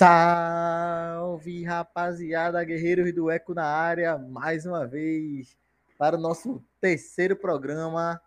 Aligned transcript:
Salve, 0.00 1.62
rapaziada, 1.62 2.64
guerreiros 2.64 3.14
do 3.14 3.30
Eco 3.30 3.52
na 3.52 3.66
área, 3.66 4.16
mais 4.16 4.64
uma 4.64 4.86
vez 4.86 5.54
para 5.98 6.16
o 6.16 6.18
nosso 6.18 6.64
terceiro 6.80 7.36
programa. 7.36 8.18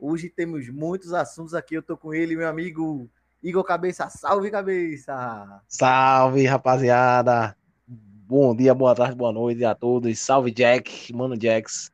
Hoje 0.00 0.30
temos 0.30 0.70
muitos 0.70 1.12
assuntos 1.12 1.52
aqui. 1.52 1.74
Eu 1.74 1.82
tô 1.82 1.94
com 1.94 2.14
ele, 2.14 2.34
meu 2.34 2.48
amigo 2.48 3.06
Igor 3.42 3.62
Cabeça. 3.64 4.08
Salve, 4.08 4.50
cabeça! 4.50 5.60
Salve, 5.68 6.46
rapaziada! 6.46 7.54
Bom 7.86 8.56
dia, 8.56 8.72
boa 8.72 8.94
tarde, 8.94 9.14
boa 9.14 9.30
noite 9.30 9.62
a 9.62 9.74
todos. 9.74 10.18
Salve, 10.18 10.50
Jack, 10.52 11.12
mano 11.12 11.38
Jax. 11.38 11.92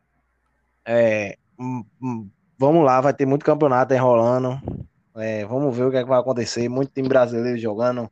É, 0.84 1.36
hum, 1.58 1.84
hum, 2.00 2.30
vamos 2.56 2.84
lá, 2.84 3.00
vai 3.00 3.12
ter 3.12 3.26
muito 3.26 3.44
campeonato 3.44 3.92
enrolando. 3.92 4.62
É, 5.16 5.44
vamos 5.46 5.76
ver 5.76 5.86
o 5.86 5.90
que, 5.90 5.96
é 5.96 6.04
que 6.04 6.08
vai 6.08 6.20
acontecer. 6.20 6.68
Muito 6.68 6.92
time 6.92 7.08
brasileiro 7.08 7.58
jogando 7.58 8.08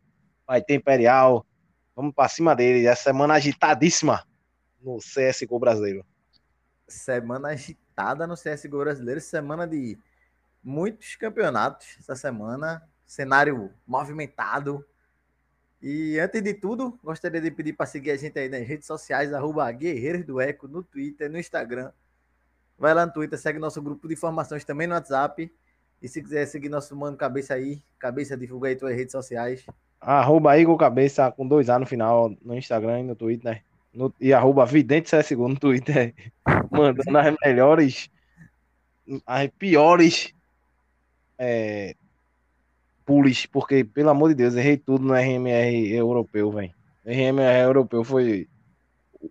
vai 0.48 0.62
ter 0.62 0.74
Imperial. 0.76 1.46
Vamos 1.94 2.14
para 2.14 2.28
cima 2.28 2.56
dele. 2.56 2.86
Essa 2.86 3.04
semana 3.04 3.34
agitadíssima 3.34 4.26
no 4.80 4.96
CSGO 4.96 5.58
brasileiro. 5.58 6.06
Semana 6.86 7.50
agitada 7.50 8.26
no 8.26 8.34
CSGO 8.34 8.78
brasileiro. 8.78 9.20
Semana 9.20 9.66
de 9.66 9.98
muitos 10.64 11.16
campeonatos 11.16 11.98
essa 11.98 12.16
semana. 12.16 12.82
Cenário 13.06 13.70
movimentado. 13.86 14.84
E 15.82 16.18
antes 16.18 16.42
de 16.42 16.54
tudo, 16.54 16.98
gostaria 17.04 17.40
de 17.40 17.50
pedir 17.50 17.74
para 17.74 17.86
seguir 17.86 18.10
a 18.10 18.16
gente 18.16 18.36
aí 18.38 18.48
nas 18.48 18.66
redes 18.66 18.86
sociais, 18.86 19.32
arroba 19.32 19.70
Guerreiros 19.70 20.24
do 20.24 20.40
Eco, 20.40 20.66
no 20.66 20.82
Twitter, 20.82 21.30
no 21.30 21.38
Instagram. 21.38 21.92
Vai 22.76 22.92
lá 22.94 23.06
no 23.06 23.12
Twitter, 23.12 23.38
segue 23.38 23.60
nosso 23.60 23.80
grupo 23.80 24.08
de 24.08 24.14
informações 24.14 24.64
também 24.64 24.88
no 24.88 24.94
WhatsApp. 24.94 25.52
E 26.02 26.08
se 26.08 26.20
quiser 26.22 26.46
seguir 26.46 26.68
nosso 26.68 26.96
mano 26.96 27.16
Cabeça 27.16 27.54
aí, 27.54 27.82
Cabeça 27.98 28.36
divulga 28.36 28.68
aí 28.68 28.76
tuas 28.76 28.94
redes 28.94 29.12
sociais. 29.12 29.64
Arroba 30.00 30.58
Igor 30.58 30.76
Cabeça 30.76 31.30
com 31.32 31.46
dois 31.46 31.68
A 31.68 31.78
no 31.78 31.86
final, 31.86 32.32
no 32.42 32.56
Instagram 32.56 33.00
e 33.00 33.04
no 33.04 33.16
Twitter, 33.16 33.52
né? 33.52 33.60
No, 33.92 34.14
e 34.20 34.32
arroba 34.32 34.66
Vidente 34.66 35.10
CSGO 35.10 35.48
no 35.48 35.58
Twitter, 35.58 36.14
mandando 36.70 37.18
as 37.18 37.34
melhores, 37.42 38.10
as 39.26 39.48
piores 39.58 40.32
é, 41.38 41.94
pules, 43.04 43.46
porque, 43.46 43.84
pelo 43.84 44.10
amor 44.10 44.28
de 44.28 44.34
Deus, 44.34 44.54
errei 44.54 44.76
tudo 44.76 45.04
no 45.04 45.14
RMR 45.14 45.92
europeu, 45.94 46.50
velho. 46.52 46.74
RMR 47.06 47.64
europeu 47.64 48.04
foi 48.04 48.46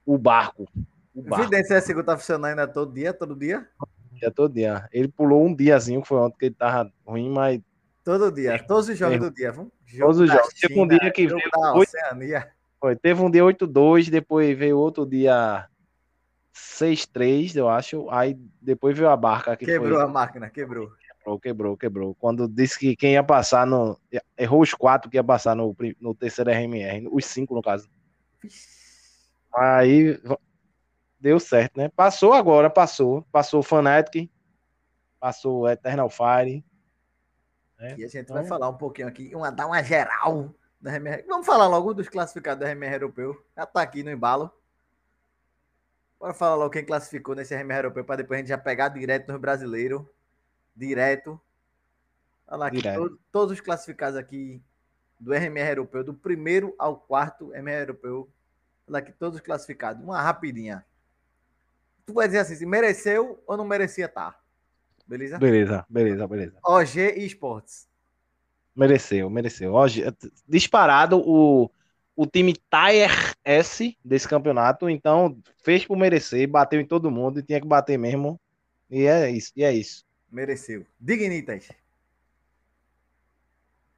o 0.06 0.18
barco. 0.18 0.68
O 1.14 1.22
barco. 1.22 1.46
Vidente 1.46 1.70
CSGO 1.70 2.04
tá 2.04 2.18
funcionando 2.18 2.46
ainda 2.50 2.68
todo 2.68 2.92
dia, 2.92 3.14
todo 3.14 3.36
dia? 3.36 3.68
Dia, 4.14 4.32
todo 4.32 4.52
dia. 4.52 4.90
Ele 4.92 5.08
pulou 5.08 5.46
um 5.46 5.54
diazinho, 5.54 6.02
que 6.02 6.08
foi 6.08 6.18
ontem 6.18 6.38
que 6.40 6.46
ele 6.46 6.56
tava 6.56 6.92
ruim, 7.06 7.30
mas 7.30 7.62
Todo 8.08 8.32
dia, 8.32 8.58
todos 8.64 8.88
os 8.88 8.98
jogos 8.98 9.20
do 9.20 9.30
dia. 9.30 9.52
Jogo 9.52 9.70
todos 10.00 10.20
os 10.22 10.30
jogos. 10.30 10.54
China, 10.56 10.70
teve 10.70 10.80
um 10.80 10.88
dia 10.88 11.12
que 11.12 11.28
veio. 11.28 11.52
Da 11.52 11.74
8... 11.74 11.90
Oceania. 11.90 12.52
Foi, 12.80 12.96
teve 12.96 13.22
um 13.22 13.30
dia 13.30 13.44
8-2, 13.44 14.10
depois 14.10 14.58
veio 14.58 14.78
outro 14.78 15.06
dia 15.06 15.68
6-3, 16.56 17.58
eu 17.58 17.68
acho. 17.68 18.10
Aí 18.10 18.40
depois 18.62 18.98
veio 18.98 19.10
a 19.10 19.18
barca. 19.18 19.58
Que 19.58 19.66
quebrou 19.66 19.96
foi... 19.96 20.04
a 20.04 20.08
máquina, 20.08 20.50
quebrou. 20.50 20.90
Quebrou, 20.90 21.38
quebrou, 21.38 21.78
quebrou. 21.78 22.16
Quando 22.16 22.48
disse 22.48 22.80
que 22.80 22.96
quem 22.96 23.12
ia 23.12 23.24
passar 23.24 23.68
no. 23.68 24.00
Errou 24.38 24.62
os 24.62 24.74
quatro 24.74 25.12
que 25.12 25.18
ia 25.18 25.24
passar 25.24 25.54
no, 25.54 25.76
no 26.00 26.16
terceiro 26.16 26.50
RMR, 26.50 27.10
os 27.12 27.26
cinco 27.26 27.54
no 27.54 27.62
caso. 27.62 27.90
Aí 29.54 30.18
deu 31.20 31.42
certo, 31.42 31.76
né? 31.76 31.90
Passou 31.90 32.32
agora, 32.32 32.70
passou. 32.70 33.28
Passou 33.34 33.60
o 33.60 33.64
Fnatic, 33.64 34.32
passou 35.20 35.64
o 35.64 35.68
Eternal 35.68 36.10
Fire. 36.10 36.64
Né? 37.80 37.96
E 37.98 38.04
a 38.04 38.08
gente 38.08 38.18
então... 38.18 38.36
vai 38.36 38.46
falar 38.46 38.70
um 38.70 38.78
pouquinho 38.78 39.08
aqui, 39.08 39.34
uma, 39.36 39.52
dar 39.52 39.68
uma 39.68 39.84
geral 39.84 40.54
da 40.82 40.92
RMR. 40.92 41.24
Vamos 41.28 41.46
falar 41.46 41.68
logo 41.68 41.94
dos 41.94 42.10
classificados 42.10 42.60
da 42.60 42.72
RMR 42.72 42.94
europeu. 42.94 43.46
Já 43.56 43.66
tá 43.66 43.82
aqui 43.82 44.04
no 44.04 44.12
embalo. 44.12 44.52
Bora 46.20 46.34
falar 46.34 46.56
logo 46.56 46.72
quem 46.72 46.86
classificou 46.86 47.36
nesse 47.36 47.56
RMR 47.56 47.80
europeu 47.80 48.04
para 48.04 48.18
depois 48.18 48.38
a 48.38 48.42
gente 48.42 48.50
já 48.50 48.58
pegar 48.58 48.90
direto 48.90 49.32
no 49.32 49.40
brasileiro. 49.40 50.10
Direto. 50.76 51.40
Olha 52.48 52.58
lá 52.58 52.68
aqui, 52.68 52.82
todos, 52.82 53.20
todos 53.32 53.54
os 53.54 53.62
classificados 53.62 54.18
aqui 54.18 54.62
do 55.20 55.34
RMR 55.34 55.70
europeu, 55.70 56.04
do 56.04 56.14
primeiro 56.14 56.74
ao 56.78 56.98
quarto 56.98 57.52
RMR 57.52 57.82
europeu. 57.82 58.30
Olha 58.88 59.00
aqui, 59.00 59.12
todos 59.12 59.40
classificados. 59.42 60.04
Uma 60.04 60.22
rapidinha. 60.22 60.86
Tu 62.06 62.14
vai 62.14 62.28
dizer 62.28 62.40
assim, 62.40 62.56
se 62.56 62.66
mereceu 62.66 63.44
ou 63.46 63.58
não 63.58 63.66
merecia 63.66 64.06
estar? 64.06 64.32
Tá? 64.32 64.40
Beleza? 65.08 65.38
Beleza, 65.38 65.86
beleza, 65.90 66.28
beleza. 66.28 66.58
OG 66.64 66.98
e 67.18 67.26
Esportes. 67.26 67.88
Mereceu, 68.76 69.30
mereceu. 69.30 69.74
OG, 69.74 70.14
disparado 70.48 71.20
o, 71.26 71.72
o 72.16 72.28
time 72.28 72.54
Tier 72.54 73.10
S 73.44 73.98
desse 74.04 74.28
campeonato, 74.28 74.90
então 74.90 75.38
fez 75.64 75.86
por 75.86 75.98
merecer, 75.98 76.48
bateu 76.48 76.80
em 76.80 76.86
todo 76.86 77.10
mundo 77.10 77.40
e 77.40 77.44
tinha 77.44 77.62
que 77.62 77.68
bater 77.68 77.98
mesmo. 77.98 78.40
E 78.90 79.06
é 79.06 79.30
isso, 79.32 79.52
e 79.56 79.64
é 79.64 79.74
isso. 79.74 80.06
Mereceu. 80.32 80.86
Dignitas. 81.00 81.70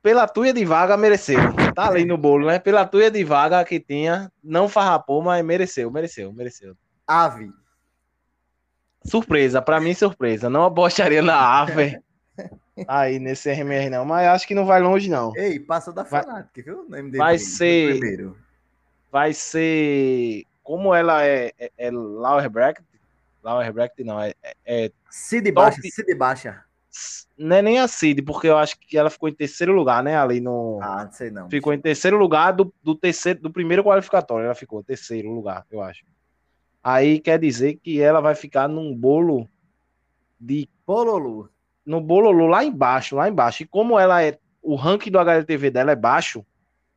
Pela 0.02 0.28
tuia 0.28 0.54
de 0.54 0.64
vaga, 0.64 0.96
mereceu. 0.96 1.40
Tá 1.76 1.90
ali 1.90 2.06
no 2.06 2.18
bolo, 2.18 2.48
né? 2.48 2.58
Pela 2.58 2.86
tuia 2.86 3.12
de 3.12 3.24
vaga 3.24 3.64
que 3.66 3.80
tinha, 3.80 4.32
não 4.42 4.70
farrapou, 4.70 5.22
mas 5.22 5.44
mereceu, 5.44 5.92
mereceu, 5.92 6.32
mereceu. 6.32 6.78
Ave. 7.06 7.52
Surpresa, 9.06 9.62
para 9.62 9.80
mim 9.80 9.94
surpresa. 9.94 10.50
Não 10.50 10.64
apostaria 10.64 11.22
na 11.22 11.62
Aver 11.62 12.02
aí 12.88 13.20
nesse 13.20 13.52
RMR 13.52 13.90
não, 13.90 14.06
mas 14.06 14.28
acho 14.28 14.48
que 14.48 14.56
não 14.56 14.66
vai 14.66 14.82
longe 14.82 15.10
não. 15.10 15.36
Ei, 15.36 15.60
passa 15.60 15.92
da 15.92 16.06
Fnatic, 16.06 16.64
viu? 16.64 16.86
No 16.88 16.98
MDB, 16.98 17.18
vai 17.18 17.38
ser 17.38 18.34
vai 19.12 19.34
ser 19.34 20.44
como 20.64 20.94
ela 20.94 21.26
é, 21.26 21.52
é, 21.58 21.72
é 21.78 21.92
Lauer 21.92 22.50
Bracket, 22.50 22.86
Lauer 23.44 23.74
Bracket 23.74 24.06
não, 24.06 24.22
é, 24.22 24.34
é, 24.44 24.56
é 24.66 24.92
Cid 25.10 25.52
baixa, 25.52 25.82
Cid 25.82 26.16
baixa. 26.16 26.64
Não 27.38 27.56
é 27.56 27.62
nem 27.62 27.80
a 27.80 27.88
Cid, 27.88 28.22
porque 28.22 28.48
eu 28.48 28.58
acho 28.58 28.78
que 28.80 28.98
ela 28.98 29.10
ficou 29.10 29.30
em 29.30 29.34
terceiro 29.34 29.72
lugar, 29.72 30.04
né? 30.04 30.18
Ali 30.18 30.42
no. 30.42 30.80
Ah, 30.82 31.06
não 31.06 31.12
sei 31.12 31.32
não. 31.32 31.50
Ficou 31.50 31.74
em 31.74 31.80
terceiro 31.80 32.18
lugar 32.18 32.52
do, 32.52 32.74
do 32.84 32.96
terceiro, 32.96 33.40
do 33.40 33.52
primeiro 33.52 33.84
qualificatório. 33.84 34.46
Ela 34.46 34.56
ficou 34.56 34.84
terceiro 34.84 35.30
lugar, 35.30 35.66
eu 35.72 35.82
acho. 35.82 36.04
Aí 36.84 37.20
quer 37.20 37.40
dizer 37.40 37.76
que 37.76 38.02
ela 38.02 38.22
vai 38.22 38.36
ficar 38.36 38.68
num 38.68 38.96
bolo 38.96 39.48
de. 40.40 40.70
Bololu. 40.86 41.50
No 41.86 42.02
bololu 42.02 42.48
lá 42.48 42.64
embaixo, 42.64 43.16
lá 43.16 43.30
embaixo. 43.30 43.64
E 43.64 43.66
como 43.66 44.00
ela 44.00 44.24
é. 44.24 44.38
O 44.62 44.76
ranking 44.76 45.12
do 45.12 45.20
HLTV 45.20 45.72
dela 45.72 45.92
é 45.92 45.96
baixo, 45.96 46.46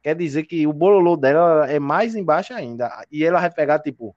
quer 0.03 0.17
dizer 0.17 0.45
que 0.45 0.67
o 0.67 0.73
bololô 0.73 1.17
dela 1.17 1.71
é 1.71 1.79
mais 1.79 2.15
embaixo 2.15 2.53
ainda. 2.53 2.91
E 3.11 3.25
ela 3.25 3.41
vai 3.41 3.51
pegar, 3.51 3.79
tipo. 3.79 4.15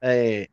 É, 0.00 0.48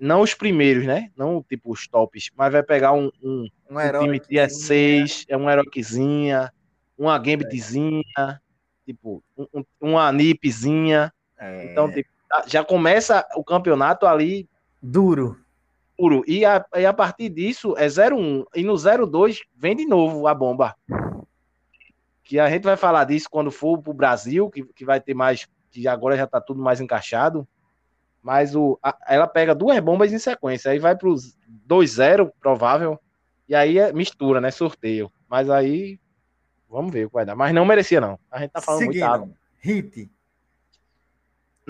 não 0.00 0.22
os 0.22 0.34
primeiros, 0.34 0.86
né? 0.86 1.10
Não 1.14 1.42
tipo 1.42 1.70
os 1.70 1.86
tops, 1.86 2.30
mas 2.34 2.50
vai 2.50 2.62
pegar 2.62 2.92
um, 2.92 3.10
um, 3.22 3.46
um, 3.70 3.78
um 3.78 4.00
time 4.00 4.18
de 4.18 4.48
6, 4.48 5.26
é 5.28 5.36
um 5.36 5.48
heroiquezinha, 5.50 6.50
uma 6.96 7.18
gambitzinha, 7.18 8.02
é. 8.18 8.38
tipo, 8.86 9.22
um, 9.36 9.64
uma 9.80 10.10
nipzinha. 10.10 11.12
É. 11.38 11.70
Então, 11.70 11.92
tipo, 11.92 12.08
já 12.46 12.64
começa 12.64 13.26
o 13.34 13.44
campeonato 13.44 14.06
ali 14.06 14.48
duro. 14.80 15.38
Duro. 15.98 16.22
E 16.26 16.44
a, 16.44 16.64
e 16.76 16.86
a 16.86 16.92
partir 16.92 17.28
disso 17.28 17.74
é 17.76 17.86
0-1. 17.86 18.44
E 18.54 18.62
no 18.62 18.74
0-2 18.74 19.40
vem 19.56 19.76
de 19.76 19.84
novo 19.84 20.26
a 20.26 20.34
bomba. 20.34 20.76
Que 22.22 22.38
a 22.38 22.48
gente 22.48 22.62
vai 22.62 22.76
falar 22.76 23.04
disso 23.04 23.28
quando 23.30 23.50
for 23.50 23.78
pro 23.78 23.92
Brasil, 23.92 24.48
que, 24.48 24.64
que 24.64 24.84
vai 24.84 25.00
ter 25.00 25.14
mais. 25.14 25.48
Que 25.70 25.86
agora 25.86 26.16
já 26.16 26.26
tá 26.26 26.40
tudo 26.40 26.62
mais 26.62 26.80
encaixado. 26.80 27.46
Mas 28.22 28.54
o, 28.54 28.78
a, 28.82 28.96
ela 29.08 29.26
pega 29.26 29.54
duas 29.54 29.78
bombas 29.80 30.12
em 30.12 30.18
sequência. 30.18 30.70
Aí 30.70 30.78
vai 30.78 30.96
pro 30.96 31.14
2-0, 31.68 32.30
provável. 32.40 32.98
E 33.48 33.54
aí 33.54 33.78
é 33.78 33.92
mistura, 33.92 34.40
né? 34.40 34.50
Sorteio. 34.50 35.12
Mas 35.28 35.50
aí. 35.50 35.98
Vamos 36.68 36.92
ver 36.92 37.06
o 37.06 37.08
que 37.08 37.14
vai 37.14 37.26
dar. 37.26 37.34
Mas 37.34 37.52
não 37.52 37.64
merecia, 37.64 38.00
não. 38.00 38.18
A 38.30 38.38
gente 38.38 38.52
tá 38.52 38.60
falando 38.60 38.80
Seguindo, 38.80 39.18
muito. 39.18 39.36
Hit. 39.58 40.10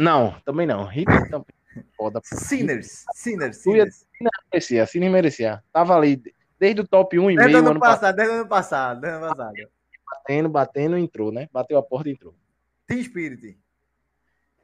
Não, 0.01 0.35
também 0.47 0.67
não. 0.67 0.85
Hit 0.85 1.05
também. 1.31 1.55
Foda. 1.95 2.21
Sinners. 2.25 3.05
Sinners. 3.13 3.59
Sinners. 3.59 4.07
merecia, 4.51 4.87
Sinners 4.87 5.13
merecia. 5.13 5.63
Tava 5.71 5.95
ali 5.95 6.21
desde 6.59 6.81
o 6.81 6.89
top 6.89 7.19
1 7.19 7.31
e 7.31 7.37
meio. 7.37 7.59
Ano, 7.59 7.71
ano 7.71 7.81
passado, 7.81 8.17
desde 8.17 8.35
o 8.35 8.39
ano 8.41 8.49
passado, 8.49 9.01
desde 9.01 9.19
ano 9.19 9.29
passado. 9.29 9.53
Batendo, 10.11 10.49
batendo, 10.49 10.99
entrou, 10.99 11.31
né? 11.31 11.49
Bateu 11.53 11.79
a 11.79 11.83
porta 11.83 12.09
e 12.09 12.13
entrou. 12.13 12.35
Team 12.87 13.03
Spirit. 13.05 13.59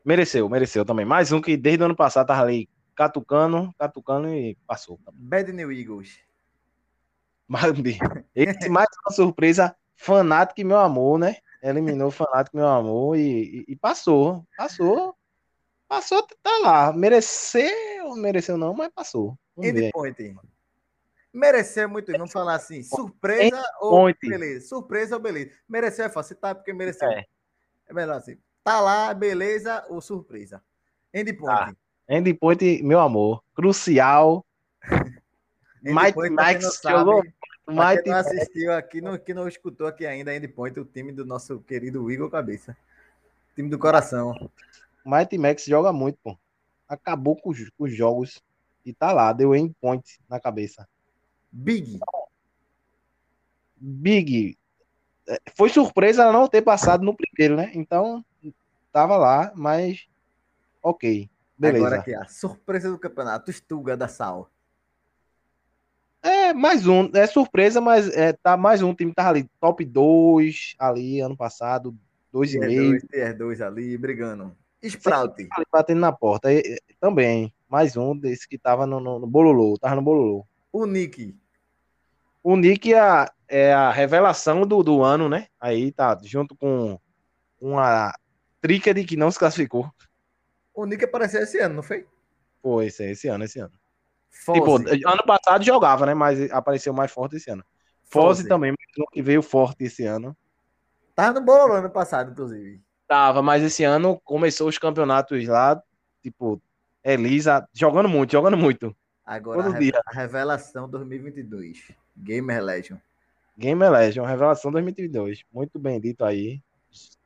Mereceu, 0.04 0.48
mereceu 0.48 0.84
também. 0.84 1.04
Mais 1.04 1.30
um 1.32 1.40
que 1.40 1.56
desde 1.56 1.82
o 1.82 1.86
ano 1.86 1.96
passado 1.96 2.26
tava 2.26 2.42
ali 2.42 2.68
catucando, 2.94 3.72
catucando 3.78 4.28
e 4.28 4.56
passou. 4.66 4.98
Bad 5.12 5.52
New 5.52 5.70
Eagles. 5.70 6.18
Esse 8.34 8.68
mais 8.70 8.88
uma 9.04 9.12
surpresa, 9.12 9.76
Fanatic, 9.94 10.64
meu 10.64 10.78
amor, 10.78 11.18
né? 11.18 11.36
Eliminou 11.62 12.08
o 12.08 12.10
Fanatic, 12.10 12.54
meu 12.54 12.66
amor, 12.66 13.16
e, 13.16 13.64
e, 13.68 13.72
e 13.72 13.76
passou. 13.76 14.44
Passou 14.56 15.14
Passou, 15.88 16.26
tá 16.42 16.58
lá. 16.58 16.92
Mereceu, 16.92 18.16
mereceu 18.16 18.56
não, 18.56 18.74
mas 18.74 18.90
passou. 18.92 19.38
Endpoint. 19.56 20.36
Mereceu 21.32 21.88
muito, 21.88 22.10
vamos 22.12 22.32
falar 22.32 22.54
assim, 22.54 22.82
surpresa 22.82 23.62
ou 23.78 24.10
beleza? 24.22 24.66
Surpresa 24.66 25.16
ou 25.16 25.20
beleza? 25.20 25.50
Mereceu 25.68 26.06
é 26.06 26.08
fácil, 26.08 26.34
tá? 26.36 26.54
Porque 26.54 26.72
mereceu. 26.72 27.10
É. 27.10 27.26
É 27.86 27.92
melhor 27.92 28.16
assim. 28.16 28.38
Tá 28.64 28.80
lá, 28.80 29.12
beleza 29.14 29.84
ou 29.88 30.00
surpresa? 30.00 30.62
Endpoint. 31.12 31.52
Ah, 31.52 31.72
Endpoint, 32.08 32.82
meu 32.82 33.00
amor. 33.00 33.42
Crucial. 33.54 34.44
Mighty 35.82 36.30
Max 36.30 36.80
jogou. 36.82 37.22
Mighty 37.68 38.02
que 38.02 38.10
não 38.10 38.16
assistiu 38.16 38.72
aqui, 38.72 39.00
não, 39.00 39.18
que 39.18 39.34
não 39.34 39.48
escutou 39.48 39.86
aqui 39.86 40.06
ainda 40.06 40.34
Endpoint, 40.34 40.78
o 40.80 40.84
time 40.84 41.12
do 41.12 41.24
nosso 41.24 41.60
querido 41.60 42.10
Igor 42.10 42.30
Cabeça. 42.30 42.76
Time 43.54 43.68
do 43.68 43.78
coração. 43.78 44.50
Mighty 45.06 45.38
Max 45.38 45.64
joga 45.64 45.92
muito, 45.92 46.18
pô. 46.22 46.36
Acabou 46.88 47.36
com 47.36 47.50
os, 47.50 47.70
com 47.70 47.84
os 47.84 47.94
jogos 47.94 48.42
e 48.84 48.92
tá 48.92 49.12
lá, 49.12 49.32
deu 49.32 49.54
endpoint 49.54 50.20
na 50.28 50.40
cabeça. 50.40 50.88
Big. 51.50 51.98
Big. 53.76 54.58
É, 55.28 55.40
foi 55.56 55.68
surpresa 55.68 56.22
ela 56.22 56.32
não 56.32 56.48
ter 56.48 56.62
passado 56.62 57.04
no 57.04 57.16
primeiro, 57.16 57.56
né? 57.56 57.70
Então, 57.74 58.24
tava 58.92 59.16
lá, 59.16 59.52
mas 59.54 60.06
ok. 60.82 61.28
Beleza. 61.58 61.86
Agora 61.86 62.00
aqui, 62.00 62.14
a 62.14 62.26
surpresa 62.26 62.90
do 62.90 62.98
campeonato, 62.98 63.52
Stuga 63.52 63.96
da 63.96 64.08
Sal. 64.08 64.50
É, 66.22 66.52
mais 66.52 66.86
um. 66.86 67.10
É 67.14 67.26
surpresa, 67.26 67.80
mas 67.80 68.08
é, 68.08 68.32
tá 68.32 68.56
mais 68.56 68.82
um. 68.82 68.94
Time 68.94 69.14
tava 69.14 69.30
ali, 69.30 69.48
top 69.60 69.84
2 69.84 70.74
ali, 70.78 71.20
ano 71.20 71.36
passado, 71.36 71.96
2,5. 72.34 73.08
Tier 73.08 73.36
2 73.36 73.60
ali, 73.60 73.96
brigando. 73.96 74.56
Sprout. 74.82 75.48
Batendo 75.72 76.00
na 76.00 76.12
porta. 76.12 76.52
E, 76.52 76.80
também, 77.00 77.52
mais 77.68 77.96
um 77.96 78.16
desse 78.16 78.48
que 78.48 78.58
tava 78.58 78.86
no, 78.86 79.00
no, 79.00 79.18
no 79.18 79.26
Bololô, 79.26 79.76
tava 79.78 79.96
no 79.96 80.02
Bololô. 80.02 80.46
O 80.72 80.86
Nick. 80.86 81.36
O 82.42 82.56
Nick 82.56 82.92
é 82.92 83.00
a, 83.00 83.32
é 83.48 83.72
a 83.72 83.90
revelação 83.90 84.66
do, 84.66 84.82
do 84.82 85.02
ano, 85.02 85.28
né? 85.28 85.48
Aí 85.60 85.90
tá 85.90 86.18
junto 86.22 86.54
com 86.56 86.98
uma 87.60 88.14
trícade 88.60 89.04
que 89.04 89.16
não 89.16 89.30
se 89.30 89.38
classificou. 89.38 89.90
O 90.74 90.84
Nick 90.84 91.04
apareceu 91.04 91.42
esse 91.42 91.58
ano, 91.58 91.76
não 91.76 91.82
foi? 91.82 92.06
Foi, 92.62 92.86
esse, 92.86 93.04
esse 93.10 93.28
ano, 93.28 93.44
esse 93.44 93.58
ano. 93.58 93.72
Tipo, 94.52 94.76
ano 94.76 95.24
passado 95.26 95.64
jogava, 95.64 96.06
né? 96.06 96.14
Mas 96.14 96.50
apareceu 96.50 96.92
mais 96.92 97.10
forte 97.10 97.36
esse 97.36 97.50
ano. 97.50 97.64
Fosse 98.04 98.46
também, 98.46 98.74
que 99.12 99.22
veio 99.22 99.42
forte 99.42 99.84
esse 99.84 100.04
ano. 100.04 100.36
Tava 101.14 101.40
no 101.40 101.44
Bololô 101.44 101.74
ano 101.74 101.90
passado, 101.90 102.30
inclusive. 102.30 102.80
Tava, 103.06 103.40
mas 103.40 103.62
esse 103.62 103.84
ano 103.84 104.20
começou 104.24 104.68
os 104.68 104.78
campeonatos 104.78 105.46
lá, 105.46 105.80
tipo, 106.22 106.60
Elisa 107.04 107.68
jogando 107.72 108.08
muito, 108.08 108.32
jogando 108.32 108.56
muito. 108.56 108.94
Agora 109.24 109.62
Todo 109.62 109.76
a, 109.76 109.78
dia. 109.78 110.00
a 110.06 110.12
revelação 110.12 110.88
2022, 110.88 111.92
Gamer 112.16 112.62
Legend. 112.62 113.00
Gamer 113.56 113.90
Legend, 113.90 114.26
revelação 114.26 114.70
2022. 114.70 115.44
Muito 115.52 115.78
bem 115.78 116.00
dito 116.00 116.24
aí. 116.24 116.60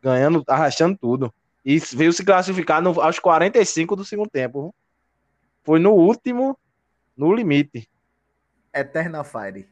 Ganhando, 0.02 0.44
arrastando 0.46 0.96
tudo. 0.96 1.32
E 1.64 1.78
veio 1.78 2.12
se 2.12 2.24
classificar 2.24 2.80
no, 2.80 3.00
aos 3.00 3.18
45 3.18 3.96
do 3.96 4.04
segundo 4.04 4.30
tempo. 4.30 4.74
Foi 5.62 5.78
no 5.78 5.92
último, 5.92 6.58
no 7.16 7.34
limite. 7.34 7.88
Eternal 8.72 9.24
Fire. 9.24 9.68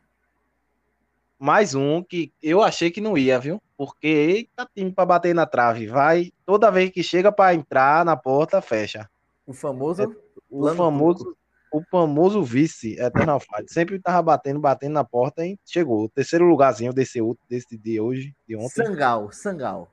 Mais 1.38 1.74
um 1.74 2.02
que 2.02 2.32
eu 2.42 2.62
achei 2.62 2.90
que 2.90 3.00
não 3.00 3.16
ia, 3.16 3.38
viu? 3.38 3.62
Porque 3.78 4.08
eita 4.08 4.68
time 4.74 4.92
para 4.92 5.06
bater 5.06 5.32
na 5.32 5.46
trave. 5.46 5.86
Vai, 5.86 6.32
toda 6.44 6.68
vez 6.68 6.90
que 6.90 7.00
chega 7.00 7.30
para 7.30 7.54
entrar 7.54 8.04
na 8.04 8.16
porta, 8.16 8.60
fecha. 8.60 9.08
O 9.46 9.54
famoso. 9.54 10.02
É, 10.02 10.06
o 10.50 10.74
famoso. 10.74 11.36
O 11.70 11.82
famoso 11.88 12.42
vice 12.42 12.98
Eternal 12.98 13.38
Fight. 13.38 13.72
Sempre 13.72 14.00
tava 14.00 14.20
batendo, 14.20 14.58
batendo 14.58 14.94
na 14.94 15.04
porta 15.04 15.46
e 15.46 15.56
chegou. 15.64 16.04
O 16.04 16.08
terceiro 16.08 16.46
lugarzinho 16.46 16.92
desse, 16.92 17.20
desse 17.48 17.78
dia 17.78 18.02
hoje, 18.02 18.34
de 18.48 18.56
ontem. 18.56 18.84
Sangal, 18.84 19.30
Sangal. 19.30 19.88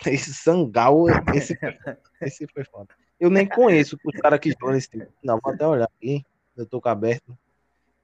Esse 0.04 0.34
Sangal, 0.34 1.04
esse, 1.32 1.56
esse 2.20 2.44
foi 2.48 2.64
foda. 2.64 2.88
Eu 3.20 3.30
nem 3.30 3.46
conheço 3.46 3.96
os 4.04 4.20
caras 4.20 4.40
que 4.40 4.50
jogam 4.50 4.72
nesse 4.72 4.88
time. 4.90 5.06
Não, 5.22 5.38
vou 5.40 5.52
até 5.52 5.64
olhar 5.64 5.84
aqui. 5.84 6.26
Eu 6.56 6.66
tô 6.66 6.80
com 6.80 6.88
aberto. 6.88 7.38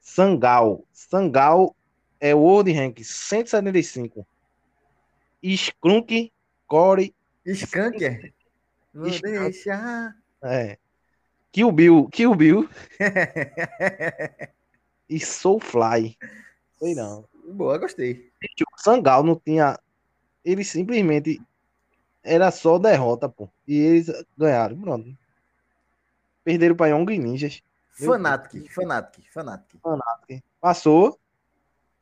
Sangal. 0.00 0.84
Sangal 0.92 1.74
é 2.20 2.32
o 2.36 2.38
World 2.38 2.70
Rank 2.72 3.02
175. 3.02 4.24
Skrunk, 5.42 6.32
Core. 6.66 7.14
Skunker? 7.46 8.32
Vou 8.92 9.10
deixar. 9.10 10.16
É. 10.42 10.78
Kill 11.52 11.72
Bill, 11.72 12.08
Kill 12.08 12.34
Bill. 12.34 12.68
e 15.08 15.20
Soulfly. 15.20 16.16
Sei 16.78 16.94
não. 16.94 17.24
Boa, 17.52 17.78
gostei. 17.78 18.30
O 18.76 18.80
Sangal 18.80 19.22
não 19.22 19.36
tinha. 19.36 19.78
Ele 20.44 20.64
simplesmente 20.64 21.40
era 22.22 22.50
só 22.50 22.78
derrota, 22.78 23.28
pô. 23.28 23.48
E 23.66 23.76
eles 23.76 24.24
ganharam. 24.36 24.78
Pronto. 24.78 25.16
Perderam 26.44 26.76
para 26.76 26.88
Young 26.88 27.18
Ninjas. 27.18 27.62
Fanatic, 27.90 28.72
Fanatic, 28.72 29.32
Fanatic. 29.32 29.80
Fanatic. 29.80 30.44
Passou. 30.60 31.18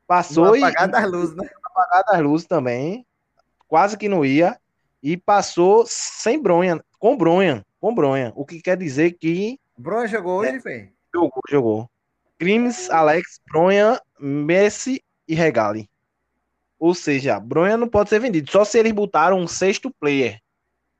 Passou 0.07 0.57
e. 0.57 0.63
Apagar 0.63 0.89
das 0.89 1.11
luzes, 1.11 1.37
né? 1.37 1.49
Apagar 1.65 2.05
das 2.05 2.21
luzes 2.21 2.47
também. 2.47 3.07
Quase 3.69 3.97
que 3.97 4.09
não 4.09 4.25
ia. 4.25 4.59
E 5.03 5.17
passou 5.17 5.85
sem 5.87 6.41
bronha. 6.41 6.83
Com 6.99 7.17
bronha 7.17 7.65
com 7.87 7.95
Bronha. 7.95 8.33
O 8.35 8.45
que 8.45 8.61
quer 8.61 8.77
dizer 8.77 9.13
que. 9.13 9.61
Bronha 9.79 10.09
jogou 10.09 10.41
hoje, 10.41 10.61
é, 10.67 10.89
Jogou, 11.15 11.41
jogou. 11.49 11.91
Crimes, 12.37 12.91
Alex, 12.91 13.41
Bronha, 13.49 14.01
Messi 14.19 15.03
e 15.29 15.35
Regali. 15.35 15.89
Ou 16.81 16.95
seja, 16.95 17.39
Bronha 17.39 17.77
não 17.77 17.89
pode 17.89 18.11
ser 18.11 18.19
vendido. 18.19 18.51
Só 18.51 18.65
se 18.65 18.79
eles 18.79 18.93
botaram 18.93 19.39
um 19.39 19.47
sexto 19.47 19.91
player 20.01 20.41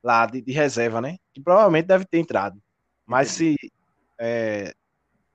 lá 0.03 0.27
de, 0.27 0.41
de 0.41 0.53
reserva, 0.53 1.01
né? 1.01 1.17
Que 1.35 1.41
provavelmente 1.41 1.87
deve 1.87 2.05
ter 2.05 2.19
entrado. 2.19 2.63
Mas 3.05 3.31
se 3.31 3.57
é, 4.19 4.73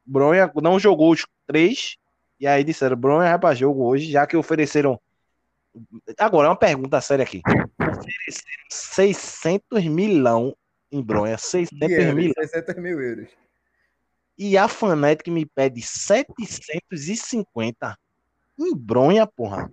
Bronha 0.06 0.50
não 0.62 0.80
jogou 0.80 1.12
os 1.12 1.26
três, 1.46 1.98
e 2.40 2.48
aí 2.48 2.64
disseram, 2.64 2.96
Bronha 2.96 3.30
vai 3.30 3.40
para 3.40 3.56
jogo 3.56 3.84
hoje, 3.84 4.10
já 4.10 4.26
que 4.26 4.38
ofereceram. 4.38 5.00
Agora, 6.18 6.50
uma 6.50 6.56
pergunta 6.56 7.00
séria 7.02 7.24
aqui. 7.24 7.42
Ofereceram 7.80 8.66
600 8.70 9.86
milhão 9.86 10.56
em 10.92 11.02
Bronha, 11.02 11.38
600 11.38 11.90
euros, 11.90 12.14
mil. 12.14 12.34
600 12.36 12.76
mil 12.78 13.02
euros. 13.02 13.30
E 14.38 14.58
a 14.58 14.68
Fnatic 14.68 15.28
me 15.28 15.46
pede 15.46 15.82
750 15.82 17.98
em 18.60 18.76
Bronha, 18.76 19.26
porra. 19.28 19.72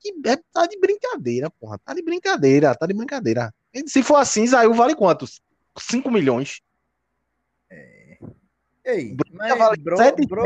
Que 0.00 0.14
é, 0.26 0.36
tá 0.52 0.66
de 0.66 0.78
brincadeira, 0.78 1.50
porra. 1.50 1.78
Tá 1.78 1.94
de 1.94 2.02
brincadeira, 2.02 2.74
tá 2.74 2.86
de 2.86 2.94
brincadeira. 2.94 3.54
Se 3.86 4.02
for 4.02 4.16
assim, 4.16 4.46
Zayu 4.46 4.74
vale 4.74 4.94
quantos? 4.94 5.40
5 5.78 6.10
milhões. 6.10 6.60
É. 7.70 8.18
Ei, 8.84 9.16
mas 9.32 9.58
vale 9.58 9.82
Bro, 9.82 9.96
Bro, 10.28 10.44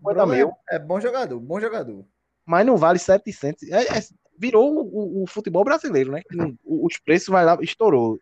Bro 0.00 0.32
é, 0.32 0.48
é, 0.70 0.78
bom 0.78 1.00
jogador, 1.00 1.40
bom 1.40 1.60
jogador. 1.60 2.06
Mas 2.50 2.66
não 2.66 2.76
vale 2.76 2.98
700. 2.98 3.70
É, 3.70 3.98
é, 3.98 4.02
virou 4.36 4.74
o, 4.74 5.22
o, 5.22 5.26
futebol 5.28 5.62
brasileiro, 5.62 6.10
né? 6.10 6.22
Os 6.64 6.98
preços 6.98 7.28
vai 7.28 7.44
lá, 7.44 7.56
estourou. 7.60 8.18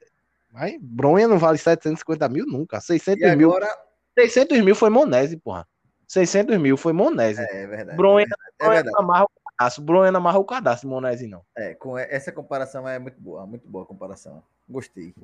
Mas 0.53 0.77
Bronha 0.83 1.27
não 1.27 1.39
vale 1.39 1.57
750 1.57 2.29
mil 2.29 2.45
nunca. 2.45 2.79
600 2.79 3.23
e 3.23 3.37
mil. 3.37 3.49
Agora... 3.49 3.75
600 4.19 4.61
mil 4.61 4.75
foi 4.75 4.91
Monese, 4.91 5.39
porra. 5.39 5.67
600 6.07 6.59
mil 6.59 6.77
foi 6.77 6.93
Monese. 6.93 7.41
É, 7.41 7.63
é 7.63 7.67
verdade. 7.67 7.97
Bronha, 7.97 8.27
é 8.27 8.63
Bronha 8.63 8.83
verdade. 8.83 9.03
amarra 9.03 9.25
o 9.25 9.31
cadastro. 9.57 9.83
Bronha 9.83 10.13
não 10.13 10.21
amarra 10.21 10.39
o 10.39 10.45
cadastro, 10.45 10.91
Monese 10.91 11.27
não. 11.27 11.43
É, 11.57 11.75
com 11.75 11.97
essa 11.97 12.31
comparação 12.31 12.87
é 12.87 12.99
muito 12.99 13.19
boa. 13.19 13.47
Muito 13.47 13.67
boa 13.67 13.85
a 13.85 13.87
comparação. 13.87 14.43
Gostei. 14.69 15.15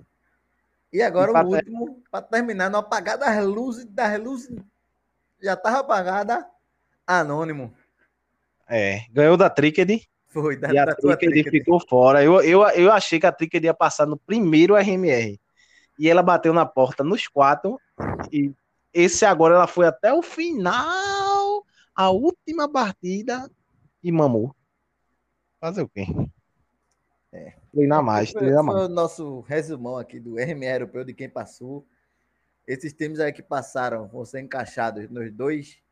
E 0.90 1.02
agora 1.02 1.30
e 1.30 1.44
o 1.44 1.46
último, 1.46 2.02
para 2.10 2.22
terminar, 2.22 2.70
no 2.70 2.78
apagar 2.78 3.18
das 3.18 3.44
luzes, 3.44 3.84
das 3.84 4.18
luzes. 4.18 4.56
Já 5.42 5.54
tava 5.56 5.80
apagada. 5.80 6.48
Anônimo. 7.06 7.74
É, 8.68 9.00
ganhou 9.10 9.36
da 9.36 9.50
Tricked. 9.50 10.08
Foi, 10.26 10.56
da, 10.56 10.72
e 10.72 10.78
a 10.78 10.94
Tricked 10.94 11.50
ficou 11.50 11.78
fora. 11.80 12.22
Eu, 12.24 12.40
eu, 12.42 12.62
eu 12.70 12.92
achei 12.92 13.20
que 13.20 13.26
a 13.26 13.32
Tricked 13.32 13.64
ia 13.64 13.74
passar 13.74 14.06
no 14.06 14.16
primeiro 14.16 14.74
RMR. 14.74 15.38
E 15.98 16.08
ela 16.08 16.22
bateu 16.22 16.52
na 16.52 16.66
porta 16.66 17.04
nos 17.04 17.28
quatro. 17.28 17.78
E 18.32 18.52
esse 18.92 19.24
agora 19.24 19.54
ela 19.54 19.66
foi 19.66 19.86
até 19.86 20.12
o 20.12 20.22
final, 20.22 21.64
a 21.94 22.10
última 22.10 22.70
partida, 22.70 23.50
e 24.02 24.12
mamou. 24.12 24.54
Fazer 25.60 25.82
o 25.82 25.88
quê? 25.88 26.06
É. 27.32 27.54
Treinar 27.72 28.02
mais, 28.02 28.32
treinar 28.32 28.62
mais. 28.62 28.78
Foi 28.78 28.86
o 28.86 28.94
nosso 28.94 29.40
resumão 29.40 29.96
aqui 29.96 30.20
do 30.20 30.36
RMR 30.36 30.74
europeu 30.74 31.04
de 31.04 31.12
quem 31.12 31.28
passou. 31.28 31.86
Esses 32.66 32.92
times 32.92 33.18
aí 33.18 33.32
que 33.32 33.42
passaram 33.42 34.06
vão 34.06 34.24
ser 34.24 34.40
encaixados 34.40 35.10
nos 35.10 35.32
dois 35.32 35.83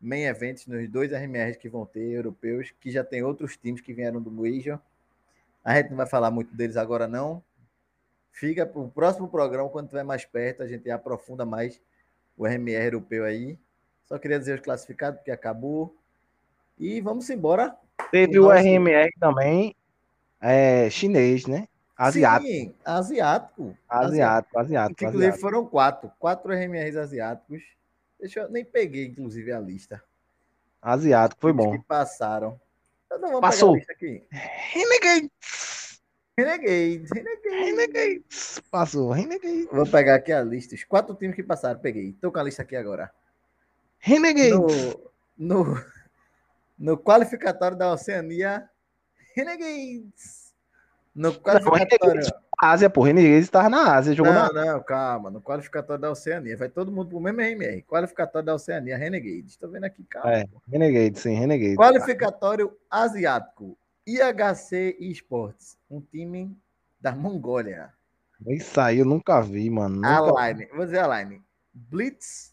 main 0.00 0.24
events 0.24 0.66
nos 0.66 0.88
dois 0.88 1.12
RMRs 1.12 1.56
que 1.56 1.68
vão 1.68 1.84
ter, 1.84 2.12
europeus, 2.12 2.72
que 2.80 2.90
já 2.90 3.02
tem 3.02 3.22
outros 3.22 3.56
times 3.56 3.80
que 3.80 3.92
vieram 3.92 4.20
do 4.20 4.30
Major. 4.30 4.78
A 5.64 5.76
gente 5.76 5.90
não 5.90 5.96
vai 5.96 6.06
falar 6.06 6.30
muito 6.30 6.54
deles 6.54 6.76
agora, 6.76 7.06
não. 7.06 7.42
Fica 8.32 8.64
para 8.64 8.80
o 8.80 8.88
próximo 8.88 9.28
programa, 9.28 9.68
quando 9.68 9.86
estiver 9.86 10.04
mais 10.04 10.24
perto, 10.24 10.62
a 10.62 10.66
gente 10.66 10.88
aprofunda 10.90 11.44
mais 11.44 11.80
o 12.36 12.46
RMR 12.46 12.84
europeu 12.84 13.24
aí. 13.24 13.58
Só 14.04 14.18
queria 14.18 14.38
dizer 14.38 14.54
os 14.54 14.60
classificados, 14.60 15.18
porque 15.18 15.30
acabou. 15.30 15.94
E 16.78 17.00
vamos 17.00 17.28
embora. 17.28 17.76
Teve 18.10 18.38
o, 18.38 18.44
nosso... 18.44 18.62
RMR 18.62 19.10
também, 19.18 19.74
é, 20.40 20.88
chinês, 20.88 21.46
né? 21.46 21.66
Asiático. 21.96 22.48
Sim, 22.48 22.74
asiático. 22.84 23.76
Asiático, 23.88 24.58
asiático. 24.58 25.04
Inclusive 25.04 25.24
asiático. 25.24 25.40
foram 25.40 25.66
quatro. 25.66 26.12
Quatro 26.18 26.52
RMRs 26.52 26.96
asiáticos. 26.96 27.62
Deixa 28.20 28.40
eu 28.40 28.50
nem 28.50 28.64
peguei, 28.64 29.06
inclusive, 29.06 29.52
a 29.52 29.60
lista. 29.60 30.02
Asiático, 30.80 31.40
foi 31.40 31.52
bom. 31.52 31.72
que 31.72 31.84
passaram. 31.84 32.60
Então, 33.06 33.18
não, 33.18 33.40
Passou. 33.40 33.72
pegar 33.72 33.74
a 33.74 33.78
lista 33.78 33.92
aqui. 33.92 34.26
Renegades. 34.30 36.00
Renegades, 36.36 37.10
Renegades. 37.10 37.50
Renegades. 37.52 38.62
Passou, 38.70 39.10
Renegades. 39.10 39.68
Vou 39.72 39.86
pegar 39.86 40.16
aqui 40.16 40.32
a 40.32 40.42
lista. 40.42 40.74
Os 40.74 40.84
quatro 40.84 41.14
times 41.14 41.34
que 41.34 41.42
passaram, 41.42 41.80
peguei. 41.80 42.12
Tô 42.20 42.30
com 42.30 42.38
a 42.38 42.42
lista 42.42 42.62
aqui 42.62 42.76
agora. 42.76 43.10
Renegades. 43.98 44.50
No, 44.52 45.10
no, 45.36 45.84
no 46.78 46.98
qualificatório 46.98 47.76
da 47.76 47.92
Oceania, 47.92 48.68
Renegades. 49.34 50.54
No 51.14 51.34
qualificatório. 51.40 52.22
Ásia, 52.58 52.90
pô. 52.90 53.02
Renegades 53.02 53.48
tava 53.48 53.68
na 53.68 53.94
Ásia, 53.94 54.14
jogou 54.14 54.32
Não, 54.32 54.52
na 54.52 54.64
não, 54.66 54.82
calma. 54.82 55.30
No 55.30 55.40
qualificatório 55.40 56.02
da 56.02 56.10
Oceania. 56.10 56.56
Vai 56.56 56.68
todo 56.68 56.90
mundo 56.90 57.08
pro 57.08 57.20
mesmo 57.20 57.40
RMR. 57.40 57.82
Qualificatório 57.82 58.44
da 58.44 58.54
Oceania, 58.54 58.96
Renegades. 58.96 59.56
Tô 59.56 59.68
vendo 59.68 59.84
aqui, 59.84 60.02
calma. 60.04 60.32
É, 60.32 60.44
Renegades, 60.66 61.22
sim, 61.22 61.34
Renegades. 61.34 61.76
Qualificatório 61.76 62.76
asiático. 62.90 63.78
IHC 64.04 64.96
Esports. 64.98 65.78
Um 65.88 66.00
time 66.00 66.58
da 67.00 67.12
Mongólia. 67.12 67.92
Isso 68.46 68.80
aí 68.80 68.98
eu 68.98 69.04
nunca 69.04 69.40
vi, 69.40 69.70
mano. 69.70 69.96
Nunca... 69.96 70.48
line. 70.48 70.66
Vou 70.74 70.84
dizer 70.84 70.98
a 70.98 71.18
line. 71.18 71.40
Blitz, 71.72 72.52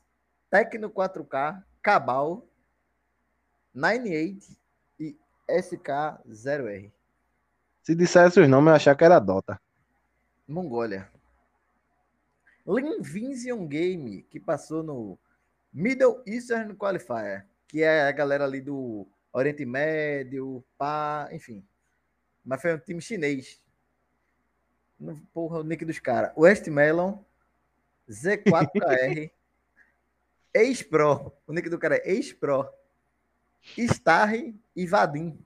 Tecno 0.51 0.89
4K, 0.89 1.63
Cabal, 1.81 2.47
98 3.73 4.45
e 4.99 5.17
SK0R. 5.49 6.91
Se 7.81 7.95
dissesse 7.95 8.39
os 8.39 8.47
nomes, 8.47 8.69
eu 8.69 8.75
achava 8.75 8.97
que 8.97 9.03
era 9.03 9.19
Dota. 9.19 9.59
Mongólia. 10.47 11.09
Linvision 12.67 13.67
Game, 13.67 14.23
que 14.23 14.39
passou 14.39 14.81
no 14.81 15.19
Middle 15.71 16.23
Eastern 16.25 16.75
Qualifier, 16.75 17.45
que 17.67 17.83
é 17.83 18.03
a 18.03 18.11
galera 18.11 18.45
ali 18.45 18.61
do 18.61 19.07
Oriente 19.31 19.65
Médio, 19.65 20.63
pá, 20.77 21.29
enfim. 21.31 21.63
Mas 22.43 22.61
foi 22.61 22.73
um 22.73 22.79
time 22.79 23.01
chinês. 23.01 23.61
Porra, 25.33 25.59
o 25.59 25.63
nick 25.63 25.83
dos 25.83 25.99
caras. 25.99 26.31
West 26.37 26.67
Melon, 26.67 27.19
Z4KR, 28.09 29.31
Ex-Pro. 30.53 31.33
O 31.45 31.53
nick 31.53 31.69
do 31.69 31.77
cara 31.77 31.97
é 31.97 32.11
Ex-Pro. 32.11 32.69
Star 33.91 34.31
e 34.75 34.85
Vadim. 34.87 35.44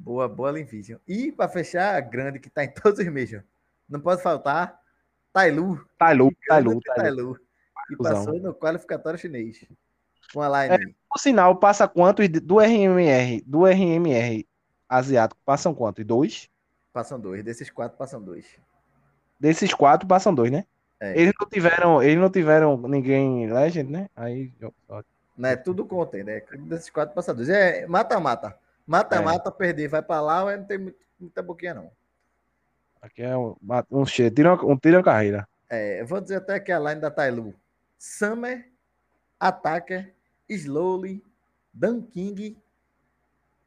Boa, 0.00 0.26
boa 0.26 0.50
Linvision. 0.50 0.98
E 1.06 1.30
para 1.30 1.46
fechar, 1.48 1.94
a 1.94 2.00
grande 2.00 2.40
que 2.40 2.48
tá 2.48 2.64
em 2.64 2.72
todos 2.72 2.98
os 2.98 3.06
mesmos. 3.06 3.42
Não 3.88 4.00
pode 4.00 4.22
faltar 4.22 4.80
Tailu. 5.30 5.84
Tailu, 5.98 6.32
Tailu, 6.48 6.70
Grande 6.70 6.84
Tailu. 6.84 7.02
Tailu. 7.02 7.40
Tailusão. 7.98 8.24
passou 8.24 8.40
no 8.40 8.54
qualificatório 8.54 9.18
chinês. 9.18 9.64
Com 10.32 10.40
a 10.40 10.66
line. 10.66 10.94
Por 11.08 11.18
sinal, 11.18 11.56
passa 11.56 11.86
quantos 11.86 12.28
do 12.28 12.58
RMR? 12.58 13.42
Do 13.46 13.66
RMR 13.66 14.46
asiático, 14.88 15.40
passam 15.44 15.74
quantos? 15.74 16.04
Dois? 16.04 16.48
Passam 16.92 17.20
dois. 17.20 17.44
Desses 17.44 17.68
quatro, 17.68 17.98
passam 17.98 18.22
dois. 18.22 18.46
Desses 19.38 19.74
quatro, 19.74 20.08
passam 20.08 20.34
dois, 20.34 20.50
né? 20.50 20.64
É. 20.98 21.18
Eles 21.20 21.32
não 21.38 21.48
tiveram, 21.48 22.02
eles 22.02 22.18
não 22.18 22.30
tiveram 22.30 22.76
ninguém 22.88 23.52
Legend, 23.52 23.90
né? 23.90 24.08
Aí, 24.16 24.52
ó, 24.88 25.02
Né? 25.36 25.56
Tudo 25.56 25.84
contém, 25.84 26.24
né? 26.24 26.42
Desses 26.60 26.90
quatro, 26.90 27.14
passam 27.14 27.34
dois. 27.34 27.48
É 27.48 27.86
mata-mata. 27.86 28.56
Mata-mata, 28.90 29.52
perder, 29.52 29.86
vai 29.86 30.02
para 30.02 30.20
lá, 30.20 30.44
mas 30.44 30.58
não 30.58 30.66
tem 30.66 30.94
muita 31.20 31.40
boquinha, 31.42 31.74
não. 31.74 31.92
aqui 33.00 33.22
é 33.22 33.36
um, 33.36 33.54
um 33.88 34.04
cheiro, 34.04 34.34
tira 34.34 34.52
uma- 34.52 34.64
um 34.64 34.76
tira 34.76 34.98
uma 34.98 35.04
carreira. 35.04 35.48
É, 35.70 36.00
eu 36.00 36.06
vou 36.06 36.20
dizer 36.20 36.36
até 36.36 36.58
que 36.58 36.72
a 36.72 36.78
line 36.80 37.00
da 37.00 37.08
Tailu. 37.08 37.54
Summer, 37.96 38.68
Attacker, 39.38 40.12
Slowly, 40.48 41.22
Dan 41.72 42.02
King 42.02 42.58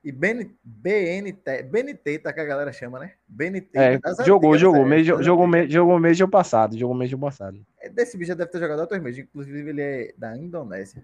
e 0.04 0.12
Ben, 0.12 0.54
BNT. 0.62 1.64
BNT, 1.64 2.20
tá 2.20 2.34
que 2.34 2.42
a 2.42 2.46
galera 2.46 2.74
chama, 2.74 3.00
né? 3.00 3.14
BNT. 3.26 3.70
É, 3.80 3.94
jogou, 4.26 4.52
antigas, 4.52 4.60
jogou, 4.60 4.82
é, 4.82 4.86
mês, 4.90 5.08
jogou, 5.08 5.48
mês, 5.48 5.72
jogou 5.72 6.00
mês 6.00 6.18
do 6.18 6.28
passado, 6.28 6.78
jogou 6.78 6.94
mês 6.96 7.10
do 7.10 7.18
passado. 7.18 7.66
É, 7.80 7.88
Desse 7.88 8.18
bicho 8.18 8.28
já 8.28 8.36
deve 8.36 8.52
ter 8.52 8.60
jogado 8.60 8.80
outros 8.82 9.02
meses. 9.02 9.24
Inclusive, 9.24 9.70
ele 9.70 9.82
é 9.82 10.14
da 10.18 10.36
Indonésia. 10.38 11.02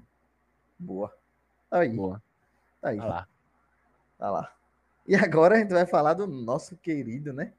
Boa. 0.78 1.16
Tá 1.70 1.80
aí. 1.80 1.90
Boa. 1.90 2.22
Tá 2.82 2.90
aí. 2.90 2.98
Lá. 2.98 3.26
Tá 4.20 4.30
lá. 4.30 4.54
E 5.08 5.16
agora 5.16 5.56
a 5.56 5.60
gente 5.60 5.74
vai 5.74 5.88
falar 5.88 6.14
do 6.14 6.28
nosso 6.28 6.78
querido, 6.78 7.34
né? 7.34 7.54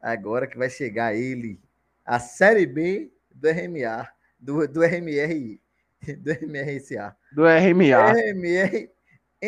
Agora 0.00 0.46
que 0.46 0.56
vai 0.56 0.70
chegar 0.70 1.14
ele, 1.14 1.60
a 2.04 2.18
Série 2.18 2.64
B 2.64 3.10
do 3.34 3.50
RMA, 3.50 4.08
do, 4.38 4.66
do 4.66 4.82
RMR, 4.82 5.60
do 6.18 6.32
RMRSA. 6.32 7.14
Do 7.32 7.42
RMA. 7.44 8.12
RMR 8.12 8.94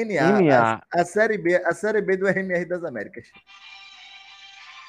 NA, 0.04 0.40
NA. 0.40 0.80
A, 0.92 1.00
a 1.00 1.04
Série 1.04 1.38
B, 1.38 1.56
a 1.56 1.72
Série 1.72 2.02
B 2.02 2.16
do 2.16 2.26
RMR 2.26 2.64
das 2.66 2.84
Américas. 2.84 3.28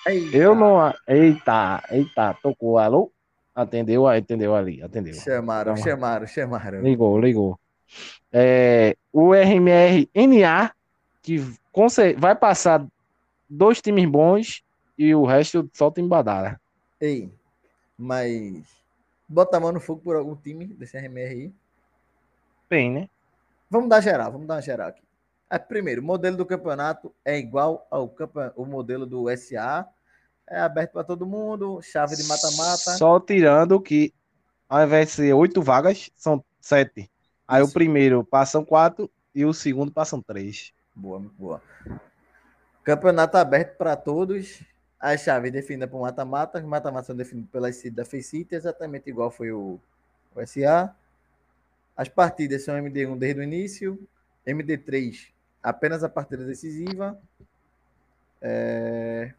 Eita, 0.05 0.36
Eu 0.36 0.55
não. 0.55 0.93
Eita, 1.07 1.84
eita, 1.91 2.34
tocou. 2.41 2.77
Alô? 2.77 3.12
Atendeu, 3.55 4.07
atendeu 4.07 4.55
ali, 4.55 4.81
atendeu. 4.84 5.13
Chamaram, 5.15 5.74
Calma. 5.75 5.89
chamaram, 5.89 6.27
chamaram. 6.27 6.81
Ligou, 6.81 7.19
ligou. 7.19 7.60
É, 8.31 8.96
o 9.12 9.34
RMR 9.34 10.10
NA, 10.13 10.72
que 11.22 11.43
vai 12.17 12.36
passar 12.36 12.86
dois 13.50 13.81
times 13.81 14.10
bons 14.10 14.63
e 14.98 15.13
o 15.13 15.25
resto 15.25 15.69
só 15.74 15.91
time 15.91 16.07
badara. 16.07 16.60
Ei, 17.00 17.31
mas 17.98 18.63
bota 19.27 19.57
a 19.57 19.60
mão 19.60 19.72
no 19.72 19.79
fogo 19.79 20.01
por 20.01 20.15
algum 20.15 20.36
time 20.36 20.65
desse 20.65 20.98
RMR 20.98 21.34
aí. 21.34 21.53
Bem, 22.69 22.91
né? 22.91 23.10
Vamos 23.69 23.89
dar 23.89 24.01
geral, 24.01 24.31
vamos 24.31 24.48
dar 24.48 24.55
uma 24.55 24.62
geral 24.62 24.89
aqui. 24.89 25.03
É, 25.50 25.57
primeiro, 25.57 26.01
o 26.01 26.05
modelo 26.05 26.36
do 26.36 26.46
campeonato 26.46 27.13
é 27.24 27.38
igual 27.38 27.88
ao 27.89 28.10
campe- 28.10 28.51
o 28.55 28.65
modelo 28.65 29.05
do 29.05 29.29
SA. 29.29 29.88
É 30.50 30.60
aberto 30.60 30.93
para 30.93 31.03
todo 31.03 31.25
mundo, 31.25 31.81
chave 31.81 32.15
de 32.15 32.24
mata-mata. 32.24 32.98
Só 32.98 33.19
tirando 33.19 33.79
que 33.81 34.13
ao 34.69 34.84
invés 34.84 35.07
de 35.07 35.13
ser 35.13 35.34
oito 35.34 35.62
vagas, 35.62 36.10
são 36.15 36.43
sete. 36.60 37.10
Aí 37.48 37.62
Isso. 37.62 37.72
o 37.72 37.74
primeiro 37.74 38.24
passam 38.24 38.65
quatro 38.65 39.10
e 39.34 39.46
o 39.46 39.53
segundo 39.53 39.91
passam 39.91 40.22
três. 40.22 40.74
Boa, 40.98 41.20
boa. 41.38 41.62
Campeonato 42.84 43.38
aberto 43.38 43.77
para 43.77 43.96
todos. 43.96 44.63
As 45.00 45.22
chaves 45.22 45.51
definidas 45.51 45.92
por 45.92 46.01
mata-mata. 46.01 46.58
Os 46.58 46.66
mata-matas 46.66 47.06
são 47.06 47.16
definidos 47.16 47.51
pelas 47.51 47.75
seed 47.75 47.94
da 47.94 48.04
Faceit, 48.04 48.51
exatamente 48.56 49.08
igual 49.08 49.30
foi 49.30 49.51
o, 49.51 49.80
o 50.36 50.48
SA. 50.48 50.96
As 51.96 52.10
partidas 52.10 52.63
são 52.63 52.75
MD1 52.75 53.16
desde 53.16 53.39
o 53.39 53.44
início. 53.44 54.08
MD3 54.46 55.27
apenas 55.62 56.04
a 56.04 56.10
partida 56.10 56.44
decisiva. 56.44 57.20
É, 58.42 59.34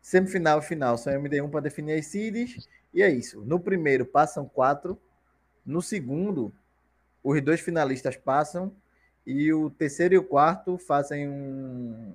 Semifinal 0.00 0.60
e 0.60 0.62
final 0.62 0.96
são 0.96 1.12
MD1 1.12 1.50
para 1.50 1.60
definir 1.60 1.98
as 1.98 2.06
seeds. 2.06 2.66
E 2.94 3.02
é 3.02 3.10
isso. 3.10 3.42
No 3.42 3.60
primeiro 3.60 4.06
passam 4.06 4.48
quatro. 4.48 4.98
No 5.66 5.82
segundo, 5.82 6.50
os 7.22 7.38
dois 7.42 7.60
finalistas 7.60 8.16
passam. 8.16 8.74
E 9.26 9.52
o 9.52 9.70
terceiro 9.70 10.14
e 10.14 10.18
o 10.18 10.22
quarto 10.22 10.78
fazem 10.78 11.28
um, 11.28 12.12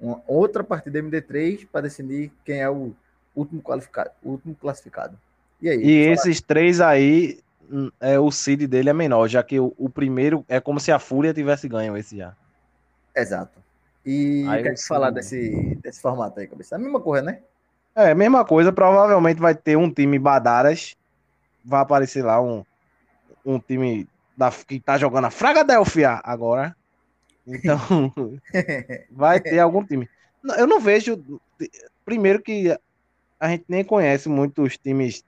uma 0.00 0.22
outra 0.26 0.64
partida 0.64 1.00
MD3 1.00 1.66
para 1.70 1.82
decidir 1.82 2.32
quem 2.44 2.60
é 2.60 2.70
o 2.70 2.92
último 3.34 3.62
qualificado. 3.62 4.10
O 4.22 4.30
último 4.30 4.54
classificado. 4.54 5.18
E 5.60 5.68
aí? 5.68 5.82
E 5.82 5.92
esses 6.08 6.40
três 6.40 6.80
aí, 6.80 7.40
hum, 7.70 7.90
é, 8.00 8.18
o 8.18 8.30
seed 8.30 8.66
dele 8.66 8.90
é 8.90 8.92
menor, 8.92 9.28
já 9.28 9.42
que 9.42 9.58
o, 9.60 9.74
o 9.78 9.88
primeiro 9.88 10.44
é 10.48 10.60
como 10.60 10.80
se 10.80 10.90
a 10.90 10.98
Fúria 10.98 11.34
tivesse 11.34 11.68
ganho 11.68 11.96
esse 11.96 12.16
já. 12.16 12.34
Exato. 13.14 13.58
E 14.04 14.46
Aí 14.48 14.60
o 14.60 14.62
que 14.62 14.68
é 14.68 14.76
falar 14.76 15.06
segundo. 15.06 15.14
desse, 15.14 15.78
desse 15.82 16.00
formato 16.00 16.38
aí, 16.38 16.46
cabeça? 16.46 16.76
A 16.76 16.78
mesma 16.78 17.00
coisa, 17.00 17.24
né? 17.24 17.40
É, 17.94 18.14
mesma 18.14 18.44
coisa, 18.44 18.72
provavelmente 18.72 19.40
vai 19.40 19.54
ter 19.54 19.76
um 19.76 19.90
time 19.90 20.18
Badaras, 20.18 20.94
vai 21.64 21.80
aparecer 21.80 22.22
lá 22.22 22.40
um, 22.40 22.62
um 23.44 23.58
time 23.58 24.06
da, 24.36 24.50
que 24.50 24.80
tá 24.80 24.98
jogando 24.98 25.26
a 25.26 25.30
Fragadelphia 25.30 26.20
agora. 26.22 26.76
Então, 27.46 28.12
vai 29.10 29.40
ter 29.40 29.58
algum 29.58 29.84
time. 29.84 30.08
Eu 30.58 30.66
não 30.66 30.80
vejo. 30.80 31.22
Primeiro 32.04 32.42
que 32.42 32.76
a 33.40 33.48
gente 33.48 33.64
nem 33.68 33.84
conhece 33.84 34.28
muitos 34.28 34.76
times 34.78 35.24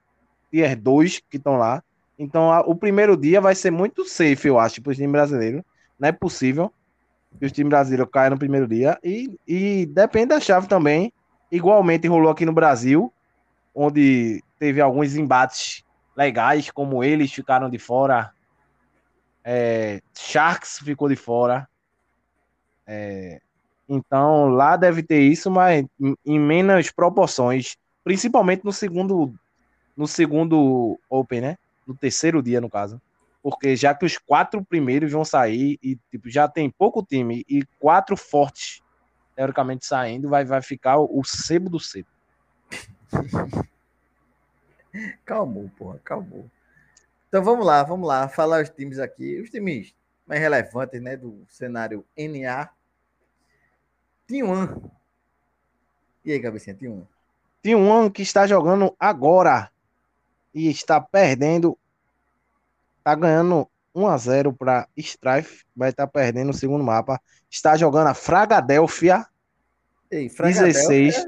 Tier 0.51 0.79
2 0.79 1.19
que 1.29 1.37
estão 1.37 1.57
lá. 1.57 1.83
Então, 2.17 2.51
a- 2.51 2.61
o 2.61 2.75
primeiro 2.75 3.15
dia 3.15 3.39
vai 3.39 3.55
ser 3.55 3.71
muito 3.71 4.05
safe, 4.05 4.47
eu 4.47 4.59
acho, 4.59 4.81
para 4.81 4.91
os 4.91 4.97
times 4.97 5.11
brasileiros. 5.11 5.61
Não 5.99 6.09
é 6.09 6.11
possível 6.11 6.71
que 7.39 7.45
os 7.45 7.51
times 7.51 7.69
brasileiros 7.69 8.09
caiam 8.11 8.31
no 8.31 8.39
primeiro 8.39 8.67
dia. 8.67 8.97
E, 9.03 9.29
e 9.47 9.85
depende 9.85 10.27
da 10.27 10.39
chave 10.39 10.67
também. 10.67 11.13
Igualmente 11.51 12.07
rolou 12.07 12.29
aqui 12.31 12.45
no 12.45 12.53
Brasil, 12.53 13.13
onde 13.73 14.43
teve 14.59 14.81
alguns 14.81 15.15
embates 15.15 15.83
legais, 16.15 16.69
como 16.71 17.03
eles 17.03 17.31
ficaram 17.31 17.69
de 17.69 17.79
fora. 17.79 18.31
É, 19.43 20.01
Sharks 20.13 20.79
ficou 20.79 21.09
de 21.09 21.15
fora. 21.15 21.67
É, 22.85 23.39
Então 23.87 24.49
lá 24.49 24.75
deve 24.75 25.03
ter 25.03 25.21
isso, 25.21 25.49
mas 25.49 25.85
em 26.25 26.39
menos 26.39 26.91
proporções, 26.91 27.75
principalmente 28.03 28.63
no 28.63 28.73
segundo 28.73 29.33
no 29.95 30.07
segundo 30.07 30.97
Open, 31.09 31.41
né? 31.41 31.57
No 31.85 31.93
terceiro 31.93 32.41
dia, 32.41 32.61
no 32.61 32.69
caso. 32.69 33.01
Porque 33.43 33.75
já 33.75 33.93
que 33.93 34.05
os 34.05 34.17
quatro 34.17 34.63
primeiros 34.63 35.11
vão 35.11 35.25
sair 35.25 35.77
e 35.83 35.97
tipo, 36.09 36.29
já 36.29 36.47
tem 36.47 36.69
pouco 36.69 37.03
time 37.03 37.43
e 37.49 37.65
quatro 37.79 38.15
fortes 38.15 38.81
teoricamente 39.35 39.85
saindo, 39.85 40.29
vai, 40.29 40.45
vai 40.45 40.61
ficar 40.61 40.97
o, 40.97 41.19
o 41.19 41.23
sebo 41.23 41.69
do 41.69 41.79
sebo. 41.79 42.07
calmou, 45.25 45.69
porra, 45.77 45.99
calmou. 46.03 46.49
Então 47.29 47.43
vamos 47.43 47.65
lá, 47.65 47.83
vamos 47.83 48.07
lá, 48.07 48.27
falar 48.27 48.63
os 48.63 48.69
times 48.69 48.99
aqui, 48.99 49.39
os 49.39 49.49
times 49.51 49.93
mais 50.25 50.41
relevantes, 50.41 51.01
né, 51.01 51.15
do 51.15 51.45
cenário 51.47 52.03
NA. 52.17 52.69
T1. 54.27 54.91
E 56.25 56.31
aí, 56.31 56.39
cabecinha, 56.39 56.75
T1? 56.75 57.05
T1 57.63 58.11
que 58.11 58.23
está 58.23 58.45
jogando 58.45 58.95
agora 58.99 59.71
e 60.53 60.69
está 60.69 60.99
perdendo. 60.99 61.77
Está 62.97 63.15
ganhando 63.15 63.67
1 63.93 64.07
a 64.07 64.17
0 64.17 64.53
para 64.53 64.87
Strife, 64.97 65.65
vai 65.75 65.89
estar 65.89 66.07
tá 66.07 66.11
perdendo 66.11 66.49
o 66.49 66.53
segundo 66.53 66.83
mapa. 66.83 67.21
Está 67.49 67.77
jogando 67.77 68.07
a 68.07 68.13
Fragadelphia. 68.13 69.25
Ei, 70.11 70.29
Fragadelphia. 70.29 70.73
16 70.73 71.27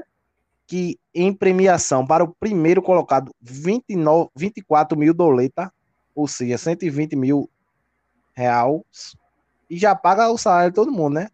que 0.66 0.98
em 1.14 1.34
premiação 1.34 2.06
para 2.06 2.24
o 2.24 2.34
primeiro 2.34 2.80
colocado 2.80 3.34
29, 3.40 4.30
24 4.34 4.96
mil 4.98 5.12
doleta, 5.12 5.72
ou 6.14 6.28
seja, 6.28 6.58
120 6.58 7.16
mil 7.16 7.48
reais 8.34 9.16
e 9.68 9.78
já 9.78 9.94
paga 9.94 10.28
o 10.30 10.36
salário 10.36 10.70
de 10.70 10.74
todo 10.74 10.92
mundo, 10.92 11.14
né? 11.14 11.28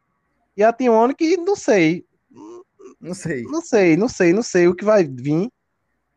E 0.57 0.63
a 0.63 0.73
Tione 0.73 1.15
que 1.15 1.37
não 1.37 1.57
sei. 1.57 2.05
Não 3.01 3.15
sei. 3.15 3.43
Não 3.43 3.61
sei, 3.61 3.97
não 3.97 4.09
sei, 4.09 4.33
não 4.33 4.43
sei 4.43 4.69
o 4.69 4.75
que 4.75 4.85
vai 4.85 5.05
vir. 5.05 5.51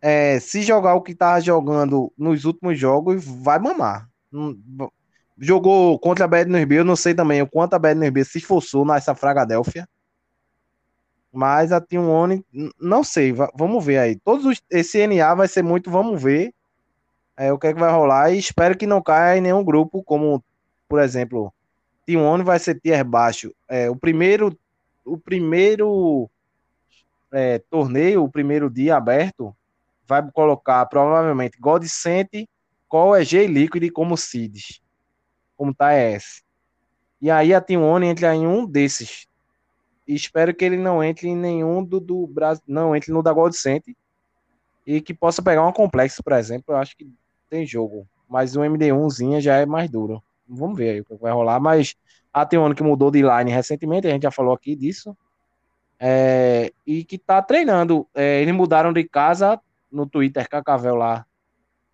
É, 0.01 0.39
se 0.39 0.63
jogar 0.63 0.95
o 0.95 1.01
que 1.01 1.13
tá 1.13 1.39
jogando 1.39 2.11
nos 2.17 2.45
últimos 2.45 2.79
jogos, 2.79 3.23
vai 3.23 3.59
mamar. 3.59 4.09
Jogou 5.37 5.97
contra 5.99 6.25
a 6.25 6.27
Bedner 6.27 6.71
eu 6.71 6.85
não 6.85 6.95
sei 6.95 7.13
também 7.13 7.41
o 7.41 7.49
quanto 7.49 7.73
a 7.73 7.79
Bedner 7.79 8.13
se 8.25 8.37
esforçou 8.37 8.85
nessa 8.85 9.13
Fragadélfia. 9.13 9.87
Mas 11.31 11.71
a 11.71 11.79
Tione, 11.79 12.45
não 12.79 13.03
sei, 13.03 13.33
vamos 13.55 13.83
ver 13.85 13.97
aí. 13.99 14.15
Todos 14.17 14.45
os, 14.45 14.61
esse 14.69 15.05
NA 15.07 15.33
vai 15.33 15.47
ser 15.47 15.63
muito, 15.63 15.89
vamos 15.89 16.21
ver 16.21 16.53
é, 17.41 17.51
o 17.51 17.57
que 17.57 17.67
é 17.67 17.73
que 17.73 17.79
vai 17.79 17.91
rolar 17.91 18.31
e 18.31 18.37
espero 18.37 18.77
que 18.77 18.85
não 18.85 19.01
caia 19.01 19.37
em 19.37 19.41
nenhum 19.41 19.63
grupo 19.63 20.03
como 20.03 20.43
por 20.91 20.99
exemplo, 20.99 21.53
T1 22.05 22.43
vai 22.43 22.59
ser 22.59 22.77
tier 22.77 23.05
baixo. 23.05 23.55
É, 23.65 23.89
o 23.89 23.95
primeiro, 23.95 24.59
o 25.05 25.17
primeiro 25.17 26.29
é, 27.31 27.59
torneio, 27.59 28.25
o 28.25 28.29
primeiro 28.29 28.69
dia 28.69 28.97
aberto, 28.97 29.55
vai 30.05 30.21
colocar 30.33 30.85
provavelmente 30.87 31.57
Godsent, 31.57 32.45
qual 32.89 33.15
é 33.15 33.23
G 33.23 33.47
Liquid 33.47 33.89
como 33.93 34.17
Seeds, 34.17 34.81
como 35.55 35.73
tá 35.73 35.97
ES. 35.97 36.43
E 37.21 37.31
aí 37.31 37.53
a 37.53 37.61
T1 37.61 38.03
entra 38.03 38.35
em 38.35 38.45
um 38.45 38.65
desses. 38.65 39.29
E 40.05 40.13
espero 40.13 40.53
que 40.53 40.65
ele 40.65 40.75
não 40.75 41.01
entre 41.01 41.29
em 41.29 41.37
nenhum 41.37 41.81
do, 41.81 42.01
do 42.01 42.27
Brasil, 42.27 42.63
não 42.67 42.93
entre 42.93 43.13
no 43.13 43.23
da 43.23 43.31
Godsent 43.31 43.95
e 44.85 44.99
que 44.99 45.13
possa 45.13 45.41
pegar 45.41 45.61
uma 45.61 45.71
complexo, 45.71 46.21
por 46.21 46.33
exemplo. 46.33 46.65
Eu 46.73 46.77
acho 46.77 46.97
que 46.97 47.09
tem 47.51 47.67
jogo, 47.67 48.07
mas 48.27 48.55
o 48.55 48.61
MD1zinha 48.61 49.41
já 49.41 49.57
é 49.57 49.65
mais 49.65 49.89
duro 49.89 50.23
vamos 50.51 50.77
ver 50.77 50.89
aí 50.89 51.01
o 51.01 51.05
que 51.05 51.15
vai 51.15 51.31
rolar. 51.31 51.59
Mas 51.59 51.95
a 52.33 52.45
Teone 52.45 52.75
que 52.75 52.83
mudou 52.83 53.09
de 53.09 53.21
line 53.21 53.51
recentemente, 53.51 54.07
a 54.07 54.11
gente 54.11 54.23
já 54.23 54.31
falou 54.31 54.53
aqui 54.53 54.75
disso. 54.75 55.15
É, 55.99 56.71
e 56.85 57.03
que 57.03 57.17
tá 57.17 57.41
treinando. 57.41 58.07
É, 58.13 58.41
eles 58.41 58.53
mudaram 58.53 58.91
de 58.91 59.03
casa 59.03 59.59
no 59.91 60.07
Twitter, 60.07 60.47
Cacavel 60.49 60.95
lá 60.95 61.25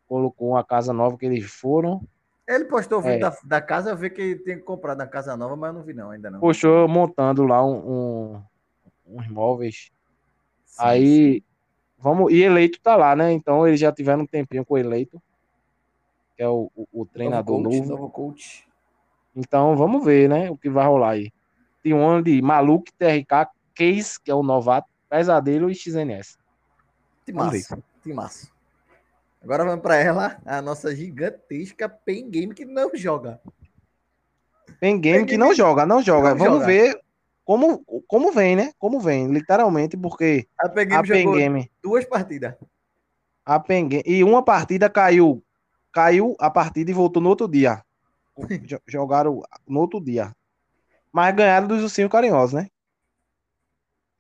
colocou 0.08 0.52
uma 0.52 0.64
casa 0.64 0.94
nova 0.94 1.18
que 1.18 1.26
eles 1.26 1.44
foram. 1.46 2.02
Ele 2.48 2.64
postou 2.64 3.00
o 3.00 3.02
vídeo 3.02 3.18
é, 3.18 3.20
da, 3.20 3.38
da, 3.44 3.62
casa, 3.62 3.90
eu 3.90 3.98
vi 3.98 4.10
que 4.10 4.36
tem 4.38 4.56
que 4.56 4.64
comprar 4.64 4.96
da 4.96 5.06
casa 5.06 5.36
nova, 5.36 5.58
mas 5.58 5.68
eu 5.68 5.74
não 5.74 5.84
vi 5.84 5.94
não, 5.94 6.12
ainda 6.12 6.32
não. 6.32 6.40
Postou 6.40 6.88
montando 6.88 7.44
lá 7.44 7.66
um, 7.66 7.76
um 7.76 8.42
uns 9.06 9.28
móveis. 9.28 9.92
Sim, 10.66 10.78
Aí, 10.80 11.34
sim. 11.34 11.44
vamos, 11.98 12.32
e 12.32 12.42
eleito 12.42 12.80
tá 12.82 12.96
lá, 12.96 13.18
né? 13.18 13.34
Então 13.34 13.68
eles 13.68 13.82
já 13.82 13.92
tiveram 13.92 14.22
um 14.22 14.26
tempinho 14.26 14.66
com 14.66 14.76
o 14.76 14.78
eleito 14.78 15.22
que 16.38 16.44
é 16.44 16.48
o, 16.48 16.72
o, 16.76 17.02
o 17.02 17.06
treinador 17.06 17.60
novo, 17.60 17.76
coach, 17.76 17.90
novo. 17.90 18.10
coach. 18.10 18.68
Então 19.36 19.76
vamos 19.76 20.06
ver, 20.06 20.30
né? 20.30 20.52
O 20.52 20.58
que 20.58 20.70
vai 20.70 20.86
rolar 20.86 21.12
aí. 21.12 21.32
Tem 21.82 21.94
um 21.94 22.22
de 22.22 22.42
Maluco, 22.42 22.86
TRK, 22.98 23.50
Case, 23.74 24.20
que 24.24 24.30
é 24.30 24.36
o 24.36 24.44
novato, 24.44 24.88
Pesadelo 25.10 25.70
e 25.70 25.76
XNS. 25.76 26.38
Timaço, 27.26 27.84
timaço. 28.04 28.52
Agora 29.44 29.66
vamos 29.66 29.82
para 29.82 29.96
ela, 29.96 30.38
a 30.46 30.62
nossa 30.62 30.96
gigantesca 30.96 31.90
Pen 31.90 32.30
Game 32.30 32.54
que 32.54 32.66
não 32.66 32.92
joga. 32.94 33.42
Pen 34.80 35.00
Game 35.00 35.26
que 35.26 35.38
não 35.38 35.54
joga, 35.54 35.86
não 35.86 36.02
joga. 36.02 36.32
Não 36.32 36.38
vamos 36.38 36.60
joga. 36.60 36.66
ver 36.66 37.02
como, 37.44 37.84
como 38.08 38.32
vem, 38.32 38.56
né? 38.56 38.74
Como 38.78 39.00
vem, 39.00 39.32
literalmente, 39.32 39.98
porque 39.98 40.48
a 40.60 40.70
Pen 40.70 40.88
Game, 40.88 41.00
a 41.00 41.04
Pen 41.04 41.32
Game 41.32 41.72
duas 41.82 42.06
partidas. 42.06 42.56
A 43.46 43.60
Pen 43.60 43.88
Game, 43.88 44.04
e 44.06 44.24
uma 44.24 44.44
partida 44.44 44.90
caiu 44.90 45.42
caiu 45.98 46.36
a 46.40 46.48
partida 46.48 46.92
e 46.92 46.94
voltou 46.94 47.20
no 47.20 47.30
outro 47.30 47.48
dia. 47.48 47.82
Jogaram 48.86 49.42
no 49.68 49.80
outro 49.80 50.00
dia. 50.00 50.32
Mas 51.12 51.36
ganharam 51.36 51.68
dos 51.68 51.82
ursinhos 51.82 52.12
carinhosos, 52.12 52.54
né? 52.54 52.68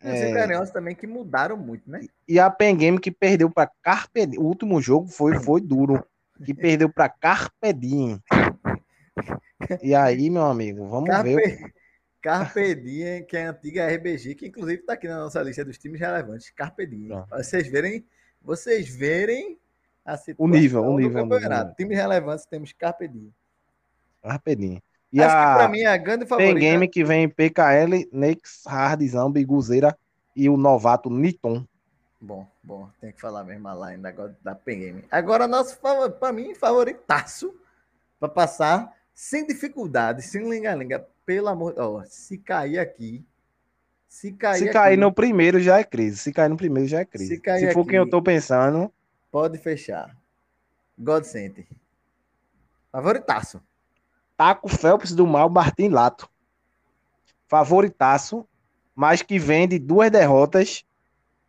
Os 0.01 0.09
é... 0.09 0.33
carinhosos 0.33 0.71
também 0.73 0.95
que 0.95 1.05
mudaram 1.05 1.55
muito, 1.55 1.87
né? 1.87 2.01
E 2.27 2.39
a 2.39 2.49
Pen 2.49 2.75
Game 2.75 2.99
que 2.99 3.11
perdeu 3.11 3.47
para 3.51 3.69
Carpe 3.83 4.21
O 4.39 4.41
último 4.41 4.81
jogo 4.81 5.07
foi, 5.07 5.39
foi 5.39 5.61
duro. 5.61 6.03
Que 6.43 6.51
perdeu 6.51 6.91
para 6.91 7.09
Carpedinho. 7.09 8.19
E 9.83 9.93
aí, 9.93 10.29
meu 10.31 10.45
amigo, 10.45 10.87
vamos 10.87 11.09
Carpe... 11.09 11.35
ver. 11.35 11.73
Carpedinho, 12.19 13.23
que 13.27 13.37
é 13.37 13.45
a 13.45 13.51
antiga 13.51 13.87
RBG, 13.87 14.33
que 14.33 14.47
inclusive 14.47 14.81
está 14.81 14.93
aqui 14.93 15.07
na 15.07 15.17
nossa 15.17 15.41
lista 15.43 15.63
dos 15.63 15.77
times 15.77 15.99
relevantes. 15.99 16.49
Carpedinho. 16.49 17.23
Vocês 17.29 17.67
verem, 17.67 18.03
vocês 18.41 18.89
verem 18.89 19.59
o 20.37 20.47
nível, 20.47 20.83
o 20.83 20.97
nível, 20.97 21.25
nível. 21.25 21.73
Times 21.75 21.97
relevantes 21.97 22.45
temos 22.45 22.71
Carpe 22.73 23.07
Diem. 23.07 23.33
Carpe 24.23 24.55
Diem. 24.55 24.81
E 25.11 25.21
Acho 25.21 25.35
a... 25.35 25.51
que 25.51 25.57
pra 25.57 25.67
mim 25.69 25.79
é 25.81 25.87
a 25.87 25.97
grande 25.97 26.25
favorita. 26.25 26.53
Tem 26.53 26.61
game 26.61 26.87
que 26.87 27.03
vem 27.03 27.29
PKL, 27.29 28.09
Nex, 28.11 28.63
Hard, 28.65 29.01
Zambi, 29.07 29.43
Guzeira 29.43 29.97
e 30.35 30.49
o 30.49 30.57
novato 30.57 31.09
Niton. 31.09 31.65
Bom, 32.19 32.47
bom, 32.63 32.89
tem 32.99 33.11
que 33.11 33.21
falar 33.21 33.43
mesmo 33.43 33.67
lá 33.73 33.87
ainda 33.87 34.09
agora 34.09 34.35
da 34.43 34.57
Game. 34.65 35.03
Agora, 35.11 35.47
nosso, 35.47 35.79
para 36.19 36.33
mim, 36.33 36.55
favoritaço 36.55 37.53
para 38.19 38.27
passar 38.27 38.91
sem 39.13 39.45
dificuldade, 39.45 40.21
sem 40.21 40.49
linga-linga. 40.49 41.05
Pelo 41.25 41.49
amor 41.49 41.71
de 41.71 41.79
Deus, 41.79 42.07
se 42.09 42.37
cair 42.37 42.79
aqui. 42.79 43.25
Se 44.07 44.31
cair, 44.31 44.59
se 44.59 44.69
cair 44.69 44.93
aqui, 44.93 45.01
no 45.01 45.11
primeiro 45.11 45.59
já 45.59 45.79
é 45.79 45.83
crise. 45.83 46.17
Se 46.17 46.31
cair 46.31 46.49
no 46.49 46.55
primeiro 46.57 46.87
já 46.87 47.01
é 47.01 47.05
crise. 47.05 47.35
Se, 47.35 47.59
se 47.59 47.73
for 47.73 47.81
aqui, 47.81 47.89
quem 47.89 47.97
eu 47.97 48.09
tô 48.09 48.21
pensando. 48.21 48.91
Pode 49.37 49.59
fechar. 49.59 50.17
God 50.97 51.23
Center. 51.23 51.67
Favoritaço. 52.91 53.61
Taco 54.35 54.67
Phelps 54.67 55.13
do 55.13 55.27
Mal, 55.27 55.47
Martin 55.47 55.89
Lato. 55.89 56.27
Favoritaço, 57.47 58.47
mas 58.95 59.21
que 59.21 59.37
vem 59.37 59.67
de 59.67 59.77
duas 59.77 60.09
derrotas 60.09 60.83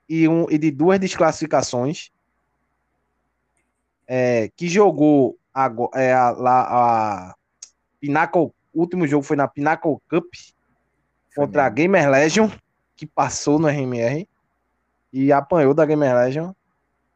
e, 0.06 0.28
um, 0.28 0.44
e 0.50 0.58
de 0.58 0.70
duas 0.70 1.00
desclassificações. 1.00 2.12
É, 4.06 4.50
que 4.54 4.68
jogou 4.68 5.38
a, 5.54 5.70
é, 5.94 6.12
a, 6.12 6.28
a, 6.28 7.30
a 7.30 7.34
Pinnacle, 7.98 8.52
o 8.74 8.80
último 8.80 9.06
jogo 9.06 9.22
foi 9.22 9.36
na 9.36 9.48
Pinnacle 9.48 9.96
Cup 10.10 10.26
contra 11.34 11.64
a 11.64 11.70
Gamer 11.70 12.10
Legion, 12.10 12.50
que 12.94 13.06
passou 13.06 13.58
no 13.58 13.66
RMR 13.66 14.28
e 15.10 15.32
apanhou 15.32 15.72
da 15.72 15.86
Gamer 15.86 16.14
Legion 16.14 16.52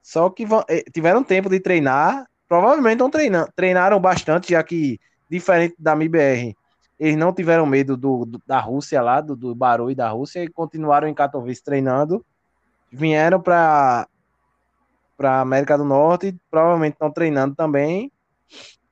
só 0.03 0.29
que 0.29 0.45
eh, 0.69 0.85
tiveram 0.93 1.23
tempo 1.23 1.49
de 1.49 1.61
treinar, 1.61 2.27
provavelmente 2.49 2.99
não 2.99 3.09
treinando, 3.09 3.51
treinaram 3.55 4.01
bastante, 4.01 4.51
já 4.51 4.63
que, 4.63 4.99
diferente 5.31 5.75
da 5.79 5.95
MIBR, 5.95 6.55
eles 6.99 7.17
não 7.17 7.33
tiveram 7.33 7.65
medo 7.65 7.97
do, 7.97 8.25
do 8.25 8.43
da 8.47 8.61
Rússia 8.61 9.01
lá, 9.01 9.21
do, 9.21 9.35
do 9.35 9.55
barulho 9.55 9.95
da 9.95 10.09
Rússia, 10.09 10.43
e 10.43 10.49
continuaram 10.49 11.09
em 11.09 11.15
Katowice 11.15 11.63
treinando. 11.63 12.25
Vieram 12.91 13.41
para 13.41 14.07
para 15.17 15.41
América 15.41 15.79
do 15.79 15.85
Norte, 15.85 16.37
provavelmente 16.51 16.95
estão 16.95 17.11
treinando 17.11 17.55
também. 17.55 18.11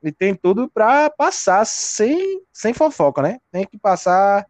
E 0.03 0.12
tem 0.12 0.35
tudo 0.35 0.68
para 0.68 1.11
passar 1.11 1.66
sem, 1.66 2.42
sem 2.53 2.73
fofoca, 2.73 3.20
né? 3.20 3.38
Tem 3.51 3.66
que 3.66 3.77
passar 3.77 4.46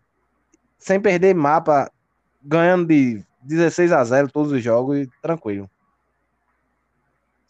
sem 0.79 1.01
perder 1.01 1.35
mapa, 1.35 1.90
ganhando 2.42 2.87
de 2.87 3.25
16 3.42 3.92
a 3.92 4.05
0 4.05 4.29
todos 4.31 4.53
os 4.53 4.62
jogos 4.62 4.99
e 4.99 5.11
tranquilo. 5.23 5.68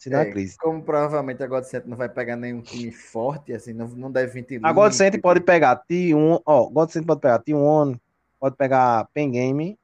Se 0.01 0.09
dá 0.09 0.21
é, 0.21 0.31
crise. 0.31 0.57
Como 0.57 0.81
provavelmente 0.81 1.43
a 1.43 1.47
Godsent 1.47 1.85
não 1.85 1.95
vai 1.95 2.09
pegar 2.09 2.35
nenhum 2.35 2.59
time 2.59 2.91
forte, 2.91 3.53
assim, 3.53 3.71
não, 3.71 3.87
não 3.89 4.11
deve 4.11 4.41
vir 4.41 4.59
A 4.63 4.73
Godsent 4.73 5.21
pode 5.21 5.41
pegar 5.41 5.79
T1, 5.87 6.41
ó, 6.43 6.65
Godsent 6.71 7.05
pode 7.05 7.21
pegar 7.21 7.37
T1, 7.43 7.99
pode 8.39 8.55
pegar 8.55 9.07
Pen 9.13 9.29
Game. 9.29 9.77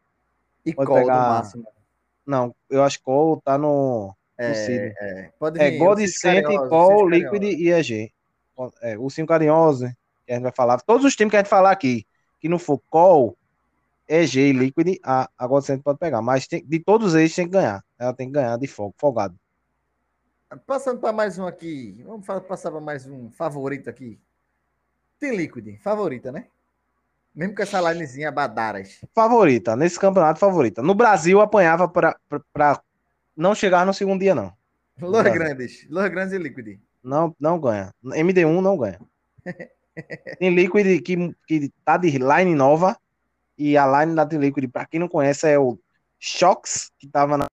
E 0.65 0.73
pode 0.73 0.88
Call 0.88 0.97
pegar... 0.97 1.13
no 1.13 1.36
máximo. 1.36 1.67
Não, 2.25 2.56
eu 2.67 2.84
acho 2.84 2.97
que 2.97 3.03
Call 3.03 3.39
tá 3.41 3.60
no. 3.60 4.12
É, 4.39 4.91
é, 4.99 5.30
pode 5.38 5.60
é 5.60 5.77
God 5.77 5.99
Cent, 6.08 6.47
Call, 6.67 7.08
Liquid 7.08 7.43
e 7.43 7.69
EG. 7.69 8.12
É, 8.82 8.97
o 8.97 9.12
Cinco 9.12 9.27
Carinhoso, 9.27 9.86
que 10.25 10.32
a 10.32 10.34
gente 10.34 10.43
vai 10.43 10.51
falar. 10.51 10.82
Todos 10.82 11.06
os 11.06 11.15
times 11.15 11.30
que 11.30 11.38
a 11.38 11.41
gente 11.41 11.49
falar 11.49 11.69
aqui, 11.69 12.08
que 12.41 12.49
não 12.49 12.58
for 12.58 12.82
Call, 12.89 13.38
EG 14.10 14.39
e 14.39 14.51
Liquid, 14.51 14.97
a, 15.03 15.30
a 15.38 15.45
God 15.45 15.63
Cent 15.63 15.84
pode 15.84 15.99
pegar. 15.99 16.23
Mas 16.23 16.47
tem, 16.47 16.65
de 16.65 16.80
todos 16.80 17.13
eles 17.13 17.36
tem 17.36 17.45
que 17.45 17.51
ganhar. 17.51 17.84
Ela 17.99 18.13
tem 18.13 18.25
que 18.25 18.34
ganhar 18.34 18.58
de 18.58 18.65
fogo, 18.65 18.95
folgado. 18.97 19.38
Passando 20.66 21.02
para 21.02 21.12
mais 21.12 21.38
um 21.38 21.46
aqui. 21.46 22.02
Vamos 22.06 22.26
passar 22.26 22.72
para 22.72 22.80
mais 22.80 23.06
um 23.06 23.30
favorito 23.32 23.90
aqui. 23.90 24.18
Tem 25.20 25.36
Liquid, 25.36 25.78
favorita, 25.82 26.32
né? 26.32 26.48
Mesmo 27.36 27.54
com 27.54 27.62
essa 27.62 27.82
linezinha 27.82 28.32
Badaras. 28.32 29.02
Favorita, 29.14 29.76
nesse 29.76 30.00
campeonato 30.00 30.40
favorita. 30.40 30.82
No 30.82 30.96
Brasil 30.96 31.42
apanhava 31.42 31.88
para 31.88 32.82
não 33.36 33.54
chegar 33.54 33.86
no 33.86 33.94
segundo 33.94 34.22
dia, 34.22 34.34
não. 34.34 34.54
Los 35.00 35.24
Grandes. 35.24 35.86
Los 35.90 36.10
Grandes 36.10 36.34
e 36.34 36.38
Liquid. 36.38 36.80
Não, 37.04 37.36
não 37.40 37.60
ganha. 37.60 37.94
MD1 38.04 38.62
não 38.62 38.78
ganha. 38.78 39.00
Tem 40.40 40.56
Liquid 40.56 41.02
que, 41.02 41.36
que 41.46 41.74
tá 41.84 41.98
de 41.98 42.10
line 42.18 42.56
nova. 42.56 42.98
E 43.58 43.78
a 43.78 43.86
line 43.86 44.16
da 44.16 44.26
Team 44.26 44.42
Liquid, 44.42 44.70
para 44.72 44.86
quem 44.86 45.00
não 45.00 45.08
conhece, 45.08 45.48
é 45.48 45.60
o 45.60 45.78
Shox, 46.20 46.92
que 46.98 47.08
tava 47.08 47.38
na 47.38 47.48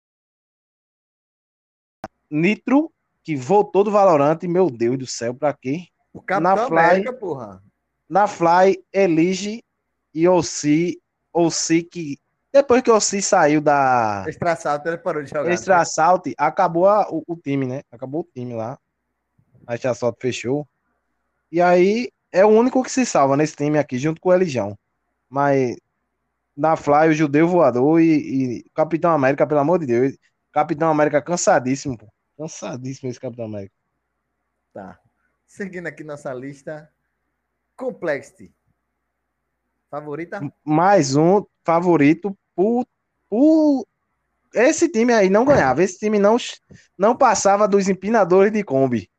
Nitro, 2.33 2.91
que 3.23 3.35
voltou 3.35 3.83
do 3.83 3.91
Valorant, 3.91 4.39
meu 4.43 4.69
Deus 4.69 4.97
do 4.97 5.05
céu, 5.05 5.35
pra 5.35 5.53
quê? 5.53 5.85
O 6.11 6.21
Capitão 6.21 6.55
na 6.55 6.67
Fly, 6.67 6.77
América, 6.79 7.13
porra. 7.13 7.63
Na 8.09 8.27
Fly, 8.27 8.83
Elige 8.91 9.63
e 10.13 10.27
Ossi, 10.27 10.99
Ossi 11.31 11.83
que 11.83 12.17
depois 12.51 12.83
que 12.83 12.91
o 12.91 12.95
Ossi 12.95 13.19
saiu 13.19 13.59
da 13.59 14.25
Extra 14.27 14.55
Salt, 14.55 14.85
ele 14.85 14.97
parou 14.97 15.23
de 15.23 15.29
jogar. 15.29 15.51
Extra 15.51 15.79
né? 15.79 15.85
Salt, 15.85 16.27
acabou 16.37 16.87
a, 16.87 17.09
o, 17.09 17.23
o, 17.27 17.35
time, 17.35 17.65
né? 17.65 17.81
Acabou 17.91 18.21
o 18.21 18.29
time 18.31 18.53
lá. 18.53 18.77
A 19.65 19.73
Extra 19.73 19.93
fechou. 20.19 20.67
E 21.51 21.59
aí 21.59 22.11
é 22.31 22.45
o 22.45 22.49
único 22.49 22.83
que 22.83 22.91
se 22.91 23.07
salva 23.07 23.35
nesse 23.35 23.55
time 23.55 23.79
aqui, 23.79 23.97
junto 23.97 24.21
com 24.21 24.29
o 24.29 24.33
Elijão. 24.33 24.77
Mas 25.27 25.75
na 26.55 26.75
Fly, 26.75 27.09
o 27.09 27.13
Judeu 27.13 27.47
Voador 27.47 27.99
e, 27.99 28.59
e 28.59 28.65
Capitão 28.75 29.11
América, 29.11 29.47
pelo 29.47 29.59
amor 29.59 29.79
de 29.79 29.87
Deus. 29.87 30.15
Capitão 30.51 30.91
América 30.91 31.19
cansadíssimo, 31.23 31.97
pô. 31.97 32.12
Cansadíssimo 32.37 33.09
esse 33.09 33.19
Capitão 33.19 33.45
América. 33.45 33.75
Tá. 34.73 34.99
Seguindo 35.45 35.87
aqui 35.87 36.03
nossa 36.03 36.33
lista. 36.33 36.91
Complexity. 37.75 38.53
Favorita? 39.89 40.41
Mais 40.63 41.15
um 41.15 41.45
favorito 41.63 42.35
por, 42.55 42.85
por... 43.29 43.85
Esse 44.53 44.89
time 44.89 45.13
aí 45.13 45.29
não 45.29 45.45
ganhava. 45.45 45.83
Esse 45.83 45.99
time 45.99 46.17
não, 46.17 46.37
não 46.97 47.15
passava 47.15 47.67
dos 47.67 47.87
empinadores 47.87 48.51
de 48.51 48.63
Kombi. 48.63 49.09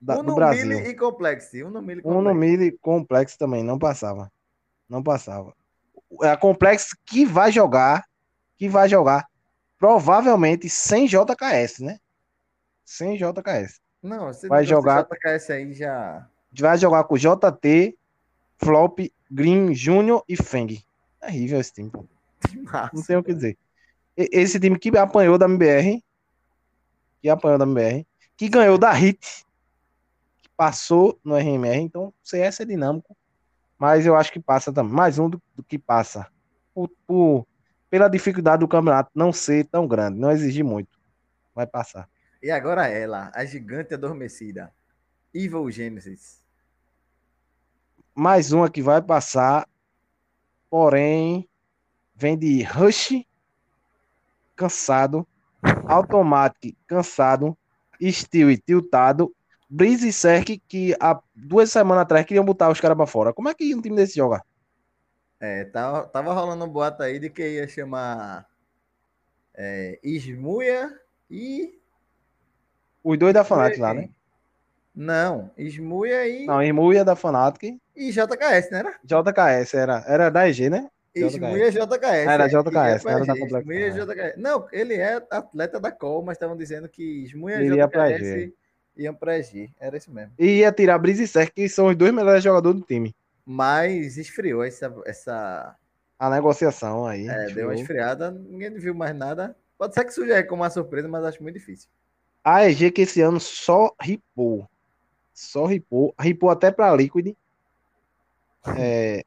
Da, 0.00 0.18
Uno 0.18 0.24
do 0.24 0.34
Brasil. 0.34 0.66
Mille 0.66 0.88
e 0.88 0.94
Complexity. 0.94 1.62
Uno 1.62 1.80
Mille 1.80 2.02
Complexity. 2.02 2.18
Uno 2.18 2.34
Mille 2.34 3.36
também 3.38 3.64
não 3.64 3.78
passava. 3.78 4.30
Não 4.88 5.02
passava. 5.02 5.54
É 6.22 6.30
a 6.30 6.36
Complexity 6.36 6.96
que 7.06 7.24
vai 7.24 7.50
jogar, 7.50 8.04
que 8.56 8.68
vai 8.68 8.88
jogar 8.88 9.26
provavelmente 9.84 10.66
sem 10.70 11.06
JKS, 11.06 11.80
né? 11.80 12.00
Sem 12.86 13.18
JKS. 13.18 13.82
Não, 14.02 14.32
você 14.32 14.48
vai 14.48 14.64
jogar 14.64 15.04
JKS 15.04 15.50
aí 15.50 15.74
já. 15.74 16.26
Vai 16.58 16.78
jogar 16.78 17.04
com 17.04 17.18
JT, 17.18 17.94
Flop, 18.56 18.98
Green, 19.30 19.74
Júnior 19.74 20.24
e 20.26 20.36
Feng. 20.42 20.82
É 21.20 21.26
horrível 21.26 21.60
esse 21.60 21.74
time. 21.74 21.92
Massa, 22.62 22.90
Não 22.94 23.02
tem 23.02 23.16
o 23.18 23.22
que 23.22 23.34
dizer. 23.34 23.58
Esse 24.16 24.58
time 24.58 24.78
que 24.78 24.96
apanhou 24.96 25.36
da 25.36 25.44
MBR, 25.44 26.02
que 27.20 27.28
apanhou 27.28 27.58
da 27.58 27.66
MBR, 27.66 28.06
que 28.38 28.48
ganhou 28.48 28.78
da 28.78 28.90
Hit, 28.90 29.44
que 30.40 30.48
passou 30.56 31.20
no 31.22 31.36
RMR, 31.36 31.80
então 31.80 32.10
CS 32.22 32.60
é 32.60 32.64
dinâmico, 32.64 33.14
mas 33.78 34.06
eu 34.06 34.16
acho 34.16 34.32
que 34.32 34.40
passa 34.40 34.72
também. 34.72 34.94
Mais 34.94 35.18
um 35.18 35.28
do, 35.28 35.42
do 35.54 35.62
que 35.62 35.78
passa. 35.78 36.26
Por, 36.72 36.88
por, 37.06 37.46
pela 37.94 38.10
dificuldade 38.10 38.58
do 38.58 38.66
campeonato 38.66 39.08
não 39.14 39.32
ser 39.32 39.66
tão 39.66 39.86
grande, 39.86 40.18
não 40.18 40.32
exigir 40.32 40.64
muito. 40.64 40.98
Vai 41.54 41.64
passar. 41.64 42.08
E 42.42 42.50
agora 42.50 42.88
ela, 42.88 43.30
a 43.32 43.44
gigante 43.44 43.94
adormecida. 43.94 44.72
Evil 45.32 45.70
Genesis. 45.70 46.42
Mais 48.12 48.50
uma 48.50 48.68
que 48.68 48.82
vai 48.82 49.00
passar, 49.00 49.68
porém, 50.68 51.48
vem 52.16 52.36
de 52.36 52.64
Rush, 52.64 53.24
cansado, 54.56 55.24
Automatic, 55.86 56.76
cansado, 56.88 57.56
Steel 58.02 58.58
tiltado, 58.58 59.32
Breeze 59.70 60.08
e 60.08 60.12
Serk, 60.12 60.60
que 60.66 60.96
há 60.98 61.22
duas 61.32 61.70
semanas 61.70 62.02
atrás 62.02 62.26
queriam 62.26 62.44
botar 62.44 62.70
os 62.70 62.80
caras 62.80 62.96
pra 62.96 63.06
fora. 63.06 63.32
Como 63.32 63.48
é 63.48 63.54
que 63.54 63.72
um 63.72 63.80
time 63.80 63.94
desse 63.94 64.16
joga? 64.16 64.42
É, 65.44 65.64
tava, 65.64 66.06
tava 66.06 66.32
rolando 66.32 66.64
um 66.64 66.68
boato 66.68 67.02
aí 67.02 67.18
de 67.18 67.28
que 67.28 67.46
ia 67.46 67.68
chamar 67.68 68.48
é, 69.54 69.98
Ismuia 70.02 70.90
e. 71.30 71.78
Os 73.02 73.18
dois 73.18 73.34
da 73.34 73.44
Fnatic 73.44 73.78
lá, 73.78 73.92
né? 73.92 74.08
Não, 74.94 75.50
Ismuia 75.58 76.26
e. 76.26 76.46
Não, 76.46 76.62
Ismuia 76.62 77.04
da 77.04 77.14
Fnatic. 77.14 77.78
E 77.94 78.10
JKS, 78.10 78.70
né? 78.70 78.78
Era? 78.78 78.98
JKS, 79.04 79.74
era, 79.74 80.04
era 80.06 80.30
da 80.30 80.48
EG, 80.48 80.70
né? 80.70 80.88
Ismuia 81.14 81.70
JKS. 81.70 82.26
Era 82.26 82.46
JKS, 82.48 83.04
era 83.04 83.26
da 83.26 83.34
Ismuia 83.36 83.90
JKS. 83.90 84.36
Não, 84.38 84.66
ele 84.72 84.94
é 84.94 85.22
atleta 85.30 85.78
da 85.78 85.92
Col, 85.92 86.22
mas 86.22 86.36
estavam 86.36 86.56
dizendo 86.56 86.88
que 86.88 87.02
Ismuia 87.22 87.62
e 87.62 87.68
JKS 87.68 88.50
iam 88.96 89.14
pra 89.14 89.38
EG. 89.38 89.70
Era 89.78 89.98
isso 89.98 90.10
mesmo. 90.10 90.32
E 90.38 90.60
ia 90.60 90.72
tirar 90.72 90.96
Breeze 90.96 91.24
e 91.24 91.28
Serk, 91.28 91.52
que 91.52 91.68
são 91.68 91.88
os 91.88 91.96
dois 91.96 92.14
melhores 92.14 92.42
jogadores 92.42 92.80
do 92.80 92.86
time. 92.86 93.14
Mas 93.44 94.16
esfriou 94.16 94.64
essa. 94.64 94.94
essa... 95.04 95.76
A 96.18 96.30
negociação 96.30 97.06
aí. 97.06 97.28
É, 97.28 97.46
deu 97.46 97.68
uma 97.68 97.74
esfriada, 97.74 98.30
ninguém 98.30 98.72
viu 98.74 98.94
mais 98.94 99.14
nada. 99.14 99.56
Pode 99.76 99.94
ser 99.94 100.04
que 100.04 100.12
surja 100.12 100.42
como 100.44 100.62
uma 100.62 100.70
surpresa, 100.70 101.08
mas 101.08 101.24
acho 101.24 101.42
muito 101.42 101.58
difícil. 101.58 101.88
A 102.42 102.68
EG 102.68 102.90
que 102.90 103.02
esse 103.02 103.20
ano 103.20 103.40
só 103.40 103.94
ripou. 104.00 104.68
Só 105.32 105.66
ripou. 105.66 106.14
Ripou 106.18 106.50
até 106.50 106.70
para 106.70 106.94
Liquid. 106.94 107.34
É, 108.78 109.24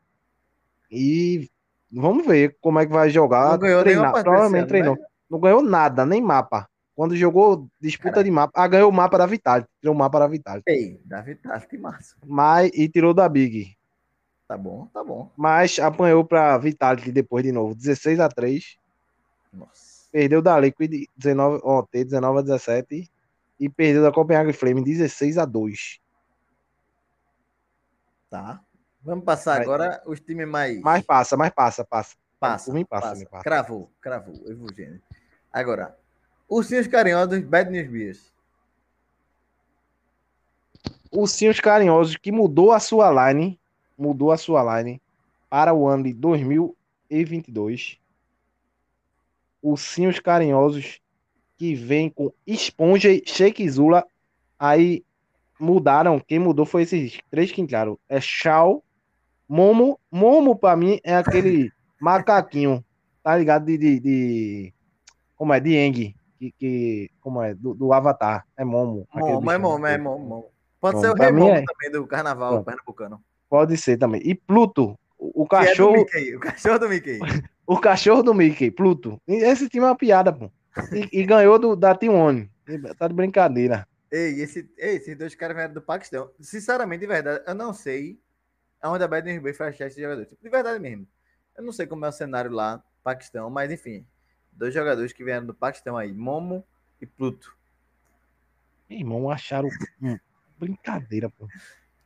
e 0.89 1.49
vamos 1.91 2.25
ver 2.25 2.57
como 2.61 2.79
é 2.79 2.85
que 2.85 2.91
vai 2.91 3.09
jogar. 3.09 3.51
Não 3.51 3.59
ganhou 3.59 3.83
treinar. 3.83 4.23
Provavelmente 4.23 4.61
ano, 4.61 4.67
treinou. 4.67 4.95
Né? 4.95 5.05
Não 5.29 5.39
ganhou 5.39 5.61
nada, 5.61 6.05
nem 6.05 6.21
mapa. 6.21 6.67
Quando 6.95 7.15
jogou 7.15 7.69
disputa 7.79 8.09
Caraca. 8.09 8.23
de 8.23 8.31
mapa, 8.31 8.51
ah, 8.55 8.67
ganhou 8.67 8.89
o 8.89 8.93
mapa 8.93 9.17
da 9.17 9.25
Vitality. 9.27 9.69
Tirou 9.79 9.93
o 9.93 9.97
mapa 9.97 10.17
da 10.17 10.27
Vitality. 10.27 10.63
Ei, 10.67 10.99
da 11.05 11.21
Vitality, 11.21 11.77
massa. 11.77 12.15
Mas, 12.25 12.71
e 12.73 12.89
tirou 12.89 13.13
da 13.13 13.29
Big. 13.29 13.76
Tá 14.47 14.57
bom, 14.57 14.87
tá 14.87 15.03
bom. 15.03 15.29
Mas 15.35 15.77
apanhou 15.77 16.23
para 16.23 16.57
Vitality 16.57 17.11
depois 17.11 17.43
de 17.43 17.51
novo, 17.51 17.75
16 17.75 18.19
a 18.19 18.29
3. 18.29 18.77
Nossa. 19.51 20.07
Perdeu 20.09 20.41
da 20.41 20.57
Liquid 20.57 21.05
19, 21.17 21.61
ó, 21.63 21.81
T 21.81 22.05
19 22.05 22.39
a 22.39 22.41
17 22.41 23.11
e 23.59 23.69
perdeu 23.69 24.03
da 24.03 24.11
Copenhagen 24.11 24.53
Flame 24.53 24.83
16 24.83 25.37
a 25.37 25.43
2. 25.43 25.99
Tá. 28.29 28.61
Vamos 29.01 29.25
passar 29.25 29.61
agora 29.61 30.01
os 30.05 30.19
times 30.19 30.47
mais. 30.47 30.79
Mais 30.81 31.03
passa, 31.03 31.35
mais 31.35 31.53
passa, 31.53 31.83
passa. 31.83 32.15
Passa. 32.39 32.71
Por 32.71 32.85
passa, 32.85 33.09
passa. 33.09 33.25
passa. 33.25 33.43
Cravou, 33.43 33.91
cravou, 33.99 34.35
Evogênio. 34.45 35.01
Agora, 35.51 35.97
Ursinhos 36.47 36.87
Carinhosos, 36.87 37.41
Bad 37.41 37.69
News 37.69 37.89
Beers. 37.89 38.33
Ursinhos 41.11 41.59
Carinhosos 41.59 42.15
que 42.15 42.31
mudou 42.31 42.71
a 42.71 42.79
sua 42.79 43.31
line 43.31 43.59
mudou 43.97 44.31
a 44.31 44.37
sua 44.37 44.79
line 44.79 45.01
para 45.49 45.73
o 45.73 45.87
ano 45.87 46.03
de 46.03 46.13
2022. 46.13 47.97
Ursinhos 49.61 50.19
carinhosos 50.19 51.01
que 51.57 51.73
vem 51.73 52.09
com 52.09 52.31
Esponja 52.45 53.09
e 53.09 53.23
Shake 53.25 53.67
Zula. 53.69 54.05
Aí 54.59 55.03
mudaram. 55.59 56.19
Quem 56.19 56.39
mudou 56.39 56.65
foi 56.65 56.83
esses 56.83 57.19
três 57.29 57.51
que 57.51 57.61
entraram. 57.61 57.97
É 58.07 58.21
Shao, 58.21 58.83
Momo. 59.47 59.99
Momo, 60.11 60.55
pra 60.55 60.75
mim, 60.75 60.99
é 61.03 61.15
aquele 61.15 61.71
macaquinho. 61.99 62.83
Tá 63.23 63.35
ligado? 63.35 63.65
De. 63.65 63.77
de, 63.77 63.99
de 63.99 64.73
como 65.35 65.53
é? 65.53 65.59
De 65.59 65.75
Eng. 65.75 66.15
Que, 66.39 66.51
que, 66.51 67.11
como 67.19 67.41
é? 67.41 67.55
Do, 67.55 67.73
do 67.73 67.91
Avatar. 67.91 68.45
É 68.55 68.63
Momo. 68.63 69.07
Momo, 69.13 69.51
é 69.51 69.57
Momo, 69.57 69.87
é 69.87 69.97
Momo. 69.97 70.45
Pode 70.79 70.99
ser 70.99 71.09
o 71.09 71.15
Rei 71.15 71.31
Momo 71.31 71.49
é... 71.49 71.63
também 71.65 71.91
do 71.91 72.05
Carnaval 72.05 72.63
pernambucano. 72.63 73.21
Pode 73.49 73.77
ser 73.77 73.97
também. 73.97 74.21
E 74.23 74.35
Pluto, 74.35 74.97
o 75.17 75.47
cachorro. 75.47 76.05
É 76.13 76.35
o 76.35 76.39
cachorro 76.39 76.79
do 76.79 76.89
Mickey. 76.89 77.19
o 77.65 77.79
cachorro 77.79 78.23
do 78.23 78.33
Mickey, 78.33 78.69
Pluto. 78.71 79.21
Esse 79.27 79.69
time 79.69 79.85
é 79.85 79.89
uma 79.89 79.95
piada, 79.95 80.31
pô. 80.33 80.51
E, 80.91 81.21
e 81.21 81.25
ganhou 81.25 81.57
do, 81.57 81.75
da 81.75 81.95
Team 81.95 82.13
One. 82.13 82.49
Tá 82.97 83.07
de 83.07 83.13
brincadeira. 83.13 83.87
Ei, 84.11 84.41
esse, 84.41 84.69
ei, 84.77 84.97
esses 84.97 85.17
dois 85.17 85.35
caras 85.35 85.55
vieram 85.55 85.73
do 85.73 85.81
Paquistão. 85.81 86.29
Sinceramente, 86.39 87.01
de 87.01 87.07
verdade, 87.07 87.43
eu 87.45 87.55
não 87.55 87.73
sei 87.73 88.19
Onde 88.83 89.03
a 89.03 89.07
Bad 89.07 89.39
Bay 89.39 89.53
faz 89.53 89.77
teste 89.77 89.95
de 89.95 90.03
jogadores. 90.03 90.35
De 90.41 90.49
verdade 90.49 90.79
mesmo. 90.79 91.07
Eu 91.57 91.63
não 91.63 91.71
sei 91.71 91.87
como 91.87 92.05
é 92.05 92.09
o 92.09 92.11
cenário 92.11 92.51
lá, 92.51 92.83
Paquistão, 93.03 93.49
mas 93.49 93.71
enfim. 93.71 94.05
Dois 94.51 94.73
jogadores 94.73 95.13
que 95.13 95.23
vieram 95.23 95.45
do 95.45 95.53
Paquistão 95.53 95.97
aí, 95.97 96.13
Momo 96.13 96.65
e 97.01 97.05
Pluto. 97.05 97.55
Meu 98.89 98.99
irmão, 98.99 99.29
acharam. 99.29 99.69
Brincadeira, 100.57 101.29
pô. 101.29 101.47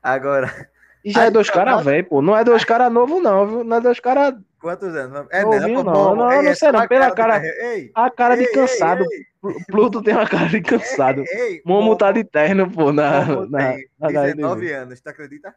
Agora. 0.02 0.70
E 1.04 1.12
já 1.12 1.26
é 1.26 1.32
dois 1.32 1.50
caras 1.50 1.84
velho, 1.84 2.06
pô. 2.06 2.22
Não 2.22 2.38
é 2.38 2.44
dois 2.44 2.64
caras 2.64 2.92
novos, 2.92 3.22
não, 3.22 3.48
viu? 3.48 3.64
Não 3.64 3.78
é 3.78 3.82
dois 3.82 4.00
caras. 4.00 4.36
Quantos 4.60 4.96
anos? 4.96 5.28
É, 5.32 5.44
novinho, 5.44 5.84
não, 5.84 5.94
não, 5.94 6.16
não, 6.16 6.44
não 6.44 6.56
sei 6.56 6.72
não. 6.72 6.88
Pela 6.88 7.12
cara. 7.12 7.42
Ei, 7.44 7.92
a 7.96 8.10
cara 8.12 8.36
de 8.36 8.46
cansado. 8.52 9.04
Ei, 9.12 9.26
Pluto 9.66 10.04
tem 10.04 10.14
uma 10.14 10.28
cara 10.28 10.48
de 10.48 10.62
cansado. 10.62 11.24
Ei, 11.28 11.62
Momo 11.66 11.96
tá 11.96 12.12
de 12.12 12.24
terno, 12.24 12.70
pô, 12.70 12.94
na. 12.94 13.26
Momo 13.26 13.50
na, 13.50 13.78
na 14.00 14.08
19 14.08 14.72
anos, 14.72 15.02
tu 15.02 15.08
acredita? 15.10 15.56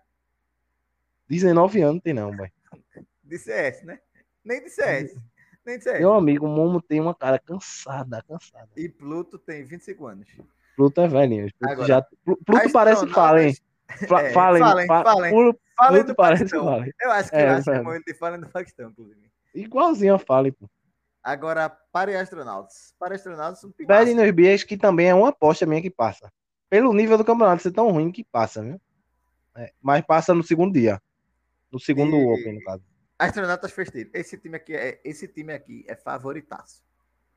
19 1.29 1.83
anos 1.83 2.03
tem 2.03 2.15
não, 2.15 2.35
boy. 2.35 2.51
De 3.23 3.39
CS, 3.39 3.83
né? 3.83 3.99
Nem 4.43 4.63
de 4.63 4.71
CS. 4.71 5.15
Nem 5.67 5.79
de 5.79 5.85
CS. 5.85 5.99
Meu 5.99 6.15
amigo, 6.15 6.47
Momo 6.47 6.81
tem 6.81 7.01
uma 7.01 7.15
cara 7.15 7.39
cansada, 7.39 8.25
cansada. 8.27 8.69
E 8.77 8.89
Pluto 8.89 9.39
tem 9.39 9.65
25 9.65 10.07
anos. 10.07 10.29
Pluto 10.77 11.01
é 11.01 11.09
velhinho. 11.09 11.49
Pluto, 11.59 11.73
Agora, 11.73 11.89
já... 11.89 12.07
Pluto 12.25 12.73
parece 12.73 13.07
Fallen. 13.09 13.55
É, 13.89 14.07
falem, 14.31 14.61
falem, 14.61 14.87
falem. 14.87 15.33
Pluto, 15.33 15.61
falem 15.77 16.05
do 16.05 16.15
parece 16.15 16.49
Fallen. 16.49 16.91
Eu 17.01 17.11
acho 17.11 17.31
que 17.31 17.37
é, 17.37 17.53
lá 17.53 17.63
chamou 17.63 17.95
ele 17.95 18.05
de 18.05 18.15
Fallen 18.15 18.41
do 18.41 18.49
Paquistão, 18.49 18.91
inclusive. 18.91 19.31
Igualzinho 19.55 20.15
a 20.15 20.19
Fallen, 20.19 20.53
pô. 20.53 20.69
Agora, 21.23 21.71
para 21.91 22.21
astronautas. 22.21 22.95
Para 22.99 23.15
astronautas, 23.15 23.65
um 23.65 23.73
Bad 23.87 24.13
News 24.13 24.31
Bears, 24.33 24.65
que 24.65 24.77
também 24.77 25.09
é 25.09 25.15
uma 25.15 25.31
aposta 25.31 25.65
minha 25.65 25.81
que 25.81 25.91
passa. 25.91 26.31
Pelo 26.69 26.93
nível 26.93 27.17
do 27.17 27.25
campeonato 27.25 27.63
ser 27.63 27.73
tão 27.73 27.91
ruim 27.91 28.13
que 28.13 28.25
passa, 28.25 28.63
viu? 28.63 28.81
É, 29.57 29.73
mas 29.81 30.05
passa 30.05 30.35
no 30.35 30.43
segundo 30.43 30.75
dia. 30.75 31.01
No 31.73 31.79
segundo 31.81 32.17
e... 32.17 32.25
Open, 32.25 32.55
no 32.55 32.63
caso. 32.63 32.83
Astronautas 33.19 33.73
festeiro. 33.73 34.11
Esse 34.13 34.37
time 34.37 34.57
aqui 34.57 34.75
é, 34.75 35.01
esse 35.05 35.29
time 35.29 35.53
aqui 35.53 35.85
é 35.89 35.95
favoritaço. 35.95 36.83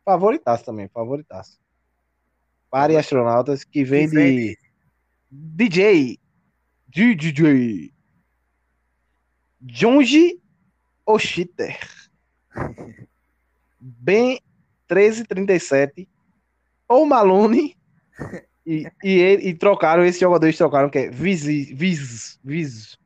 Favoritaço 0.03 0.65
também, 0.65 0.87
favoritaço. 0.89 1.59
Pare 2.69 2.97
astronautas 2.97 3.63
que 3.63 3.83
vem, 3.83 4.09
que 4.09 4.15
vem 4.15 4.35
de... 4.35 4.57
de 5.31 5.69
DJ. 5.69 6.19
DJ. 6.89 7.93
Jonji 9.61 10.41
Oshiter. 11.05 11.77
Ben 13.79 14.39
1337. 14.89 16.07
Ou 16.87 17.05
Malone. 17.05 17.75
E, 18.65 18.85
e, 19.03 19.21
e, 19.21 19.53
trocaram, 19.53 20.03
esses 20.03 20.19
jogadores 20.19 20.57
trocaram, 20.57 20.89
que 20.89 20.97
é 20.97 21.09
Viz, 21.09 21.43
Viz, 21.45 22.39
Viz, 22.43 22.97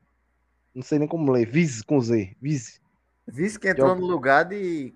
não 0.74 0.82
sei 0.82 0.98
nem 0.98 1.08
como 1.08 1.32
ler. 1.32 1.46
Viz 1.46 1.82
com 1.84 2.00
Z. 2.00 2.36
Viz. 2.42 2.82
Viz 3.28 3.58
que 3.58 3.70
entrou 3.70 3.96
no 3.96 4.06
lugar 4.06 4.44
de. 4.46 4.94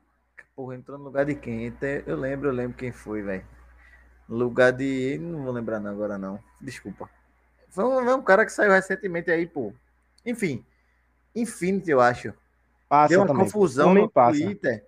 Porra, 0.56 0.76
entrou 0.76 0.98
no 0.98 1.04
lugar 1.04 1.26
de 1.26 1.36
quem? 1.36 1.71
Eu 2.06 2.17
lembro, 2.17 2.50
eu 2.50 2.54
lembro 2.54 2.78
quem 2.78 2.91
foi, 2.91 3.21
velho. 3.21 3.45
No 4.28 4.38
lugar 4.38 4.71
de. 4.71 5.19
Não 5.19 5.43
vou 5.43 5.54
lembrar 5.54 5.80
não, 5.80 5.91
agora 5.91 6.17
não. 6.17 6.39
Desculpa. 6.60 7.10
Foi 7.75 7.83
um, 7.83 8.15
um, 8.15 8.21
cara 8.21 8.45
que 8.45 8.53
saiu 8.53 8.71
recentemente 8.71 9.29
aí, 9.29 9.45
pô. 9.45 9.73
Enfim. 10.25 10.63
Infinity, 11.35 11.91
eu 11.91 11.99
acho. 11.99 12.33
Passa 12.88 13.09
Deu 13.09 13.19
uma 13.19 13.27
também. 13.27 13.43
confusão 13.43 13.93
no 13.93 14.09
passa. 14.09 14.39
Twitter. 14.39 14.85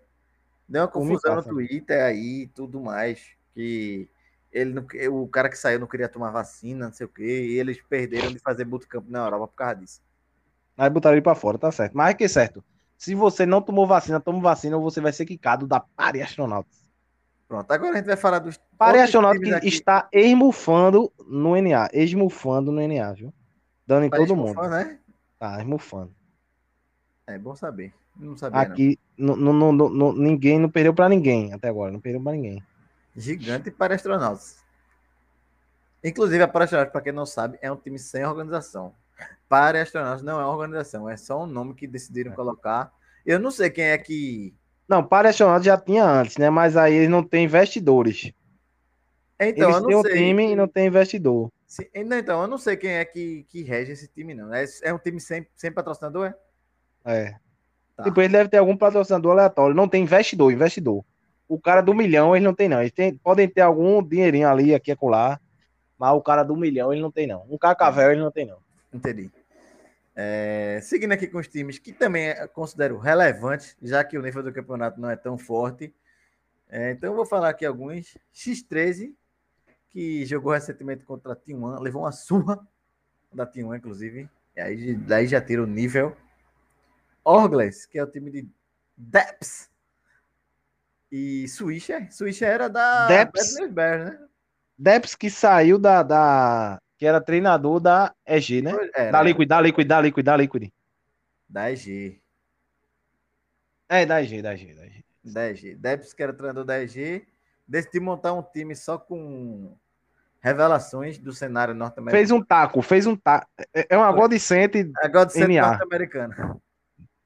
Deu 0.69 0.83
uma 0.83 0.87
confusão 0.87 1.35
no 1.35 1.43
Twitter 1.43 2.01
aí 2.01 2.43
e 2.43 2.47
tudo 2.47 2.79
mais. 2.79 3.21
Que 3.53 4.07
ele 4.53 4.73
não, 4.73 4.87
o 5.11 5.27
cara 5.27 5.49
que 5.49 5.57
saiu 5.57 5.81
não 5.81 5.87
queria 5.87 6.07
tomar 6.07 6.31
vacina, 6.31 6.85
não 6.85 6.93
sei 6.93 7.05
o 7.05 7.09
quê. 7.09 7.47
E 7.49 7.59
eles 7.59 7.81
perderam 7.81 8.31
de 8.31 8.39
fazer 8.39 8.63
bootcamp 8.63 9.05
na 9.09 9.25
Europa 9.25 9.47
por 9.47 9.55
causa 9.55 9.75
disso. 9.75 10.01
Aí 10.77 10.89
botaram 10.89 11.15
ele 11.15 11.21
pra 11.21 11.35
fora, 11.35 11.57
tá 11.57 11.69
certo. 11.73 11.97
Mas 11.97 12.11
é 12.11 12.13
que 12.13 12.23
é 12.23 12.27
certo. 12.29 12.63
Se 12.97 13.13
você 13.13 13.45
não 13.45 13.61
tomou 13.61 13.85
vacina, 13.85 14.17
toma 14.21 14.39
vacina, 14.39 14.77
você 14.77 15.01
vai 15.01 15.11
ser 15.11 15.25
quicado 15.25 15.67
da 15.67 15.81
Pare 15.81 16.21
Astronautas. 16.21 16.86
Pronto, 17.47 17.71
agora 17.71 17.93
a 17.93 17.97
gente 17.97 18.07
vai 18.07 18.17
falar 18.17 18.39
dos. 18.39 18.59
Pare 18.77 18.99
Astronautas 18.99 19.41
que 19.41 19.53
aqui. 19.53 19.67
está 19.67 20.09
esmufando 20.11 21.11
no 21.25 21.59
NA. 21.61 21.89
Esmufando 21.93 22.71
no 22.71 22.85
NA, 22.85 23.13
viu? 23.13 23.33
Dando 23.85 24.05
em 24.05 24.09
tá 24.09 24.17
todo 24.17 24.35
mundo. 24.35 24.61
né? 24.67 24.99
Tá, 25.39 25.59
esmufando. 25.59 26.13
É 27.25 27.37
bom 27.37 27.55
saber. 27.55 27.93
Não 28.15 28.35
sabia, 28.35 28.59
Aqui, 28.61 28.99
não. 29.17 29.35
No, 29.35 29.71
no, 29.71 30.13
ninguém 30.13 30.59
não 30.59 30.69
perdeu 30.69 30.93
pra 30.93 31.07
ninguém 31.07 31.53
até 31.53 31.69
agora. 31.69 31.91
Não 31.91 31.99
perdeu 31.99 32.21
pra 32.21 32.31
ninguém. 32.31 32.63
Gigante 33.15 33.71
para 33.71 33.95
astronautas. 33.95 34.57
Inclusive, 36.03 36.43
a 36.43 36.47
Paraastronautas, 36.47 36.91
para 36.91 37.01
quem 37.01 37.11
não 37.11 37.25
sabe, 37.25 37.57
é 37.61 37.71
um 37.71 37.75
time 37.75 37.97
sem 37.97 38.25
organização. 38.25 38.93
Para 39.49 39.81
astronautas 39.81 40.21
não 40.21 40.39
é 40.39 40.45
uma 40.45 40.53
organização, 40.53 41.09
é 41.09 41.17
só 41.17 41.43
um 41.43 41.47
nome 41.47 41.73
que 41.73 41.87
decidiram 41.87 42.31
é. 42.31 42.35
colocar. 42.35 42.93
Eu 43.25 43.39
não 43.39 43.51
sei 43.51 43.69
quem 43.69 43.85
é 43.85 43.97
que. 43.97 44.55
Não, 44.87 45.03
para 45.03 45.29
astronautas 45.29 45.65
já 45.65 45.77
tinha 45.77 46.05
antes, 46.05 46.37
né? 46.37 46.49
Mas 46.49 46.77
aí 46.77 46.93
eles 46.93 47.09
não 47.09 47.23
têm 47.23 47.45
investidores. 47.45 48.31
Então, 49.39 49.69
eles 49.69 49.85
têm 49.85 49.95
um 49.95 50.03
time 50.03 50.51
e 50.51 50.55
não 50.55 50.67
tem 50.67 50.87
investidor. 50.87 51.51
Sim, 51.67 51.85
então, 51.93 52.41
eu 52.41 52.47
não 52.47 52.57
sei 52.57 52.77
quem 52.77 52.91
é 52.91 53.05
que, 53.05 53.45
que 53.49 53.61
rege 53.61 53.91
esse 53.91 54.07
time, 54.07 54.33
não. 54.33 54.53
É, 54.53 54.65
é 54.83 54.93
um 54.93 54.97
time 54.97 55.19
sem, 55.19 55.45
sem 55.55 55.71
patrocinador, 55.71 56.33
é? 57.05 57.13
É. 57.13 57.35
Tá. 57.95 58.03
Tipo, 58.03 58.21
ele 58.21 58.33
deve 58.33 58.49
ter 58.49 58.57
algum 58.57 58.77
patrocinador 58.77 59.33
aleatório. 59.33 59.75
Não 59.75 59.87
tem 59.87 60.03
investidor, 60.03 60.51
investidor. 60.51 61.03
O 61.47 61.59
cara 61.59 61.81
do 61.81 61.93
milhão, 61.93 62.35
ele 62.35 62.45
não 62.45 62.53
tem, 62.53 62.69
não. 62.69 62.79
Eles 62.79 62.91
tem, 62.91 63.15
podem 63.17 63.47
ter 63.47 63.61
algum 63.61 64.01
dinheirinho 64.01 64.47
ali, 64.47 64.73
aqui 64.73 64.91
e 64.91 64.93
acolá. 64.93 65.39
Mas 65.97 66.13
o 66.13 66.21
cara 66.21 66.43
do 66.43 66.55
milhão, 66.55 66.93
ele 66.93 67.01
não 67.01 67.11
tem, 67.11 67.27
não. 67.27 67.45
Um 67.49 67.57
cacavel, 67.57 68.11
ele 68.11 68.21
não 68.21 68.31
tem, 68.31 68.45
não. 68.45 68.59
Entendi. 68.93 69.31
É, 70.19 70.79
seguindo 70.81 71.11
aqui 71.11 71.27
com 71.27 71.37
os 71.37 71.47
times 71.47 71.77
que 71.77 71.93
também 71.93 72.33
considero 72.47 72.97
relevantes, 72.97 73.77
já 73.79 74.03
que 74.03 74.17
o 74.17 74.21
nível 74.23 74.41
do 74.41 74.51
campeonato 74.51 74.99
não 74.99 75.11
é 75.11 75.15
tão 75.15 75.37
forte. 75.37 75.93
É, 76.67 76.89
então 76.89 77.11
eu 77.11 77.15
vou 77.15 77.25
falar 77.25 77.49
aqui 77.49 77.63
alguns. 77.63 78.17
X13, 78.33 79.13
que 79.91 80.25
jogou 80.25 80.53
recentemente 80.53 81.05
contra 81.05 81.33
a 81.33 81.35
T1, 81.35 81.79
levou 81.79 82.01
uma 82.01 82.11
surra 82.11 82.59
da 83.31 83.45
T1, 83.45 83.77
inclusive. 83.77 84.27
E 84.55 84.59
aí 84.59 84.95
daí 84.95 85.27
já 85.27 85.39
tira 85.39 85.61
o 85.61 85.67
nível. 85.67 86.17
Orgles, 87.23 87.85
que 87.85 87.99
é 87.99 88.03
o 88.03 88.07
time 88.07 88.31
de 88.31 88.49
Deps. 88.97 89.69
E 91.11 91.47
Swisher. 91.47 92.11
Swisher 92.11 92.49
era 92.49 92.67
da 92.67 93.05
Deps, 93.05 93.55
né? 93.71 94.27
Deps 94.75 95.13
que 95.13 95.29
saiu 95.29 95.77
da, 95.77 96.01
da, 96.01 96.81
que 96.97 97.05
era 97.05 97.21
treinador 97.21 97.79
da 97.79 98.13
EG, 98.25 98.61
né? 98.61 98.73
Era. 98.95 99.11
Da 99.11 99.21
Liquid, 99.21 99.47
da 99.47 99.61
Liquid, 99.61 99.87
da 99.87 100.01
Liquid, 100.01 100.25
da 100.25 100.35
Liquid. 100.35 100.71
Da 101.47 101.71
EG. 101.71 102.19
É, 103.87 104.05
da 104.05 104.21
EG, 104.21 104.41
da 104.41 104.53
EG, 104.53 104.73
da 104.73 104.85
EG. 104.85 105.05
Da 105.23 105.49
EG. 105.49 105.75
Debs, 105.75 106.13
que 106.13 106.23
era 106.23 106.33
treinador 106.33 106.65
da 106.65 106.81
EG, 106.81 107.25
decidiu 107.67 108.01
montar 108.01 108.33
um 108.33 108.41
time 108.41 108.75
só 108.75 108.97
com 108.97 109.75
revelações 110.41 111.17
do 111.17 111.31
cenário 111.33 111.73
norte-americano. 111.73 112.17
Fez 112.17 112.31
um 112.31 112.43
taco, 112.43 112.81
fez 112.81 113.05
um 113.05 113.15
taco. 113.15 113.47
É, 113.73 113.87
é 113.89 113.97
uma 113.97 114.11
Godicente 114.11 114.91
É 115.01 115.07
Godicente 115.07 115.59
norte-americana. 115.59 116.59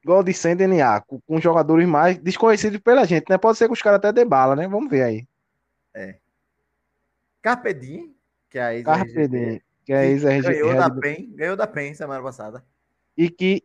Godicente 0.04 0.66
NA, 0.66 1.00
com, 1.02 1.20
com 1.22 1.40
jogadores 1.40 1.88
mais 1.88 2.18
desconhecidos 2.18 2.80
pela 2.80 3.06
gente, 3.06 3.30
né? 3.30 3.38
Pode 3.38 3.58
ser 3.58 3.68
que 3.68 3.74
os 3.74 3.82
caras 3.82 3.98
até 3.98 4.12
dê 4.12 4.26
bala, 4.26 4.56
né? 4.56 4.68
Vamos 4.68 4.90
ver 4.90 5.04
aí. 5.04 5.28
É. 5.94 6.18
Carpedim, 7.42 8.16
que 8.52 8.60
é 8.60 8.64
a 8.64 8.76
ex 8.76 8.86
Carpe 8.86 9.64
que 9.84 9.94
é 9.94 10.06
ex 10.08 10.24
ganhou 10.24 10.76
da 10.76 10.90
PEN, 10.92 11.34
ganhou 11.34 11.56
da 11.56 11.66
PEN 11.66 11.96
semana 11.96 12.22
passada. 12.22 12.64
E 13.18 13.30
que 13.30 13.64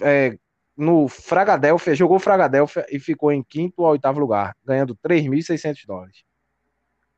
é, 0.00 0.36
no 0.76 1.08
Fragadelfia, 1.08 1.94
jogou 1.94 2.18
Fragadelfia 2.18 2.84
e 2.90 2.98
ficou 2.98 3.32
em 3.32 3.42
quinto 3.42 3.82
ou 3.82 3.88
oitavo 3.88 4.20
lugar, 4.20 4.54
ganhando 4.64 4.96
3.600 4.96 5.86
dólares. 5.86 6.24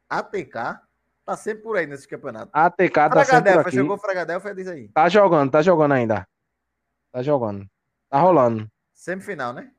ATK 0.09 0.81
tá 1.25 1.37
sempre 1.37 1.63
por 1.65 1.77
aí 1.77 1.87
nesse 1.87 2.07
campeonato. 2.07 2.51
ATK 2.53 2.95
tá 2.95 3.25
sempre 3.25 3.53
por 3.53 3.61
aqui. 3.61 3.77
jogou 3.77 3.99
Fragadelfia, 3.99 4.55
diz 4.55 4.69
aí. 4.69 4.89
Tá 4.89 5.09
jogando, 5.09 5.51
tá 5.51 5.63
jogando 5.63 5.93
ainda. 5.93 6.29
Tá 7.11 7.23
jogando. 7.23 7.67
Tá 8.09 8.21
rolando. 8.21 8.71
Semifinal, 8.95 9.53
né? 9.53 9.73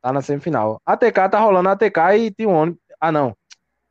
Tá 0.00 0.12
na 0.12 0.20
semifinal. 0.20 0.82
ATK 0.84 1.28
tá 1.30 1.38
rolando 1.38 1.70
ATK 1.70 1.98
e 2.18 2.30
T1. 2.32 2.76
Ah, 3.00 3.12
não. 3.12 3.36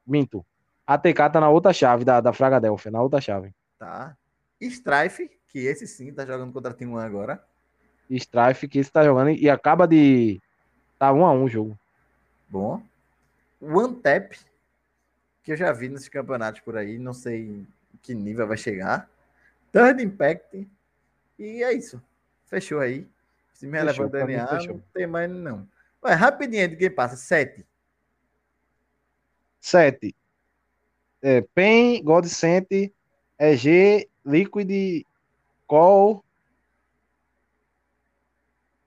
Minto. 0.05 0.45
A 0.91 0.97
TK 0.97 1.29
tá 1.31 1.39
na 1.39 1.47
outra 1.47 1.71
chave 1.71 2.03
da, 2.03 2.19
da 2.19 2.33
Fragadelphia, 2.33 2.91
na 2.91 3.01
outra 3.01 3.21
chave. 3.21 3.55
Tá. 3.79 4.13
Strife, 4.59 5.31
que 5.47 5.59
esse 5.59 5.87
sim 5.87 6.11
tá 6.11 6.25
jogando 6.25 6.51
contra 6.51 6.73
Team 6.73 6.95
One 6.95 7.05
agora. 7.05 7.41
Strife, 8.09 8.67
que 8.67 8.79
esse 8.79 8.91
tá 8.91 9.01
jogando 9.01 9.29
e 9.29 9.49
acaba 9.49 9.87
de. 9.87 10.41
Tá 10.99 11.13
um 11.13 11.25
a 11.25 11.31
um 11.31 11.45
o 11.45 11.47
jogo. 11.47 11.79
Bom. 12.49 12.83
One 13.61 13.95
Tap, 14.01 14.33
que 15.41 15.53
eu 15.53 15.55
já 15.55 15.71
vi 15.71 15.87
nesses 15.87 16.09
campeonatos 16.09 16.59
por 16.59 16.75
aí, 16.75 16.99
não 16.99 17.13
sei 17.13 17.65
que 18.01 18.13
nível 18.13 18.45
vai 18.45 18.57
chegar. 18.57 19.09
Third 19.71 20.03
Impact. 20.03 20.67
E 21.39 21.63
é 21.63 21.71
isso. 21.71 22.03
Fechou 22.47 22.81
aí. 22.81 23.07
Se 23.53 23.65
me 23.65 23.77
relevou 23.77 24.07
o 24.07 24.09
DNA, 24.09 24.45
não 24.67 24.83
tem 24.93 25.07
mais 25.07 25.31
não. 25.31 25.65
Vai, 26.01 26.15
rapidinho 26.15 26.67
de 26.67 26.75
quem 26.75 26.91
passa. 26.91 27.15
Sete. 27.15 27.65
Sete 29.61 30.13
é, 31.21 31.41
PEN, 31.41 32.03
Godsent, 32.03 32.67
EG, 33.39 34.09
Liquid, 34.25 35.05
Call, 35.67 36.23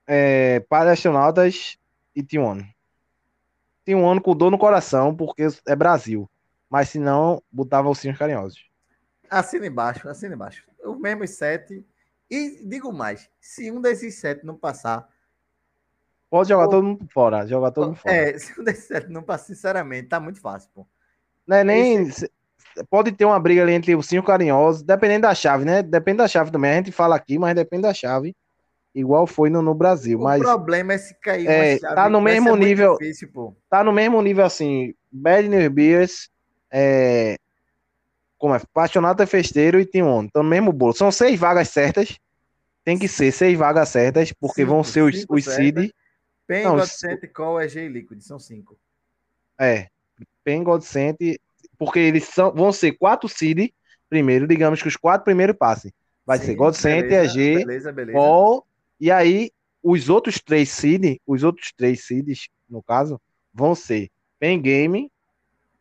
é, 0.07 0.61
para 0.61 0.93
astronautas 0.93 1.79
e 2.15 2.23
T1. 2.23 2.67
T1 3.87 4.21
com 4.21 4.37
dor 4.37 4.51
no 4.51 4.59
coração, 4.59 5.15
porque 5.15 5.47
é 5.67 5.77
Brasil. 5.77 6.29
Mas 6.69 6.89
se 6.89 6.99
não, 6.99 7.43
botava 7.53 7.89
os 7.89 7.99
sinos 7.99 8.19
carinhosos. 8.19 8.67
Assina 9.31 9.67
embaixo, 9.67 10.09
assina 10.09 10.35
embaixo. 10.35 10.65
Os 10.85 10.99
mesmos 10.99 11.31
sete. 11.31 11.85
E 12.31 12.67
digo 12.67 12.93
mais, 12.93 13.31
se 13.41 13.71
um 13.71 13.81
desses 13.81 14.17
sete 14.17 14.45
não 14.45 14.57
passar. 14.57 15.09
Pode 16.31 16.49
jogar 16.49 16.65
pô, 16.65 16.71
todo 16.71 16.85
mundo 16.85 17.07
fora. 17.13 17.47
Jogar 17.47 17.71
todo 17.71 17.89
mundo 17.89 17.97
fora. 17.97 18.15
É, 18.15 18.37
se 18.39 18.59
um 18.59 18.65
desses 18.65 18.85
sete 18.85 19.09
não 19.09 19.23
passar, 19.23 19.47
sinceramente, 19.47 20.09
tá 20.09 20.19
muito 20.19 20.41
fácil, 20.41 20.71
pô. 20.75 20.87
Não 21.47 21.57
é 21.57 21.65
nem. 21.65 22.09
Esse... 22.09 22.31
Pode 22.91 23.13
ter 23.13 23.25
uma 23.25 23.39
briga 23.39 23.63
ali 23.63 23.73
entre 23.73 23.95
os 23.95 24.07
cinco 24.07 24.27
carinhosos, 24.27 24.83
dependendo 24.83 25.23
da 25.23 25.35
chave, 25.35 25.65
né? 25.65 25.83
Depende 25.83 26.19
da 26.19 26.29
chave 26.29 26.51
também. 26.51 26.73
A 26.73 26.77
gente 26.77 26.91
fala 26.91 27.15
aqui, 27.15 27.39
mas 27.39 27.55
depende 27.55 27.83
da 27.83 27.95
chave. 27.95 28.35
Igual 28.93 29.27
foi 29.27 29.49
no, 29.49 29.63
no 29.63 29.75
Brasil. 29.75 30.19
O 30.19 30.25
mas, 30.25 30.41
problema 30.41 30.93
é 30.93 30.99
se 30.99 31.15
cair 31.21 31.47
é, 31.47 31.73
uma 31.73 31.79
chave. 31.79 31.95
Tá 31.95 32.09
no 32.09 32.21
mesmo 32.21 32.57
nível. 32.57 32.97
Difícil, 32.99 33.57
tá 33.71 33.85
no 33.85 33.93
mesmo 33.93 34.21
nível 34.21 34.45
assim. 34.45 34.95
Bad 35.11 35.49
News 35.49 35.69
Beers, 35.69 36.31
é, 36.71 37.37
como 38.45 38.55
é? 38.55 38.59
Apaixonado 38.59 39.27
Festeiro 39.27 39.81
e 39.81 39.87
Team 39.87 40.07
One. 40.07 40.27
Então, 40.27 40.43
no 40.43 40.51
mesmo 40.51 40.73
bolo. 40.73 40.93
São 40.93 41.11
seis 41.11 41.41
vagas 41.41 41.69
certas. 41.71 42.19
Tem 42.85 42.99
que 42.99 43.09
ser 43.09 43.33
seis 43.33 43.57
vagas 43.57 43.89
certas, 43.89 44.33
porque 44.33 44.63
cinco, 44.63 44.73
vão 44.73 44.85
ser 44.85 45.03
os, 45.03 45.25
os 45.29 45.45
seed. 45.45 45.91
Pen, 46.47 46.65
Godsent, 46.65 47.27
Call, 47.33 47.63
EG 47.63 47.79
e 47.79 47.89
Liquid. 47.89 48.21
São 48.21 48.39
cinco. 48.39 48.77
É. 49.59 49.87
Pen, 50.45 50.63
Godsent, 50.63 51.17
porque 51.79 51.99
eles 51.99 52.25
são, 52.25 52.53
vão 52.53 52.73
ser 52.73 52.93
quatro 52.93 53.29
seed 53.29 53.71
primeiro. 54.09 54.47
Digamos 54.47 54.83
que 54.83 54.89
os 54.89 54.97
quatro 54.97 55.25
primeiros 55.25 55.57
passem. 55.57 55.93
Vai 56.27 56.39
Sim, 56.39 56.45
ser 56.45 56.55
Godsent, 56.55 57.11
EG, 57.11 57.65
beleza. 57.93 57.93
E 59.01 59.11
aí, 59.11 59.51
os 59.83 60.09
outros 60.09 60.41
três 60.41 60.71
seed, 60.71 61.19
os 61.27 61.43
outros 61.43 61.73
três 61.77 62.07
seeds, 62.07 62.49
no 62.69 62.83
caso, 62.83 63.21
vão 63.53 63.75
ser 63.75 64.09
Pen 64.39 64.61
Game, 64.61 65.11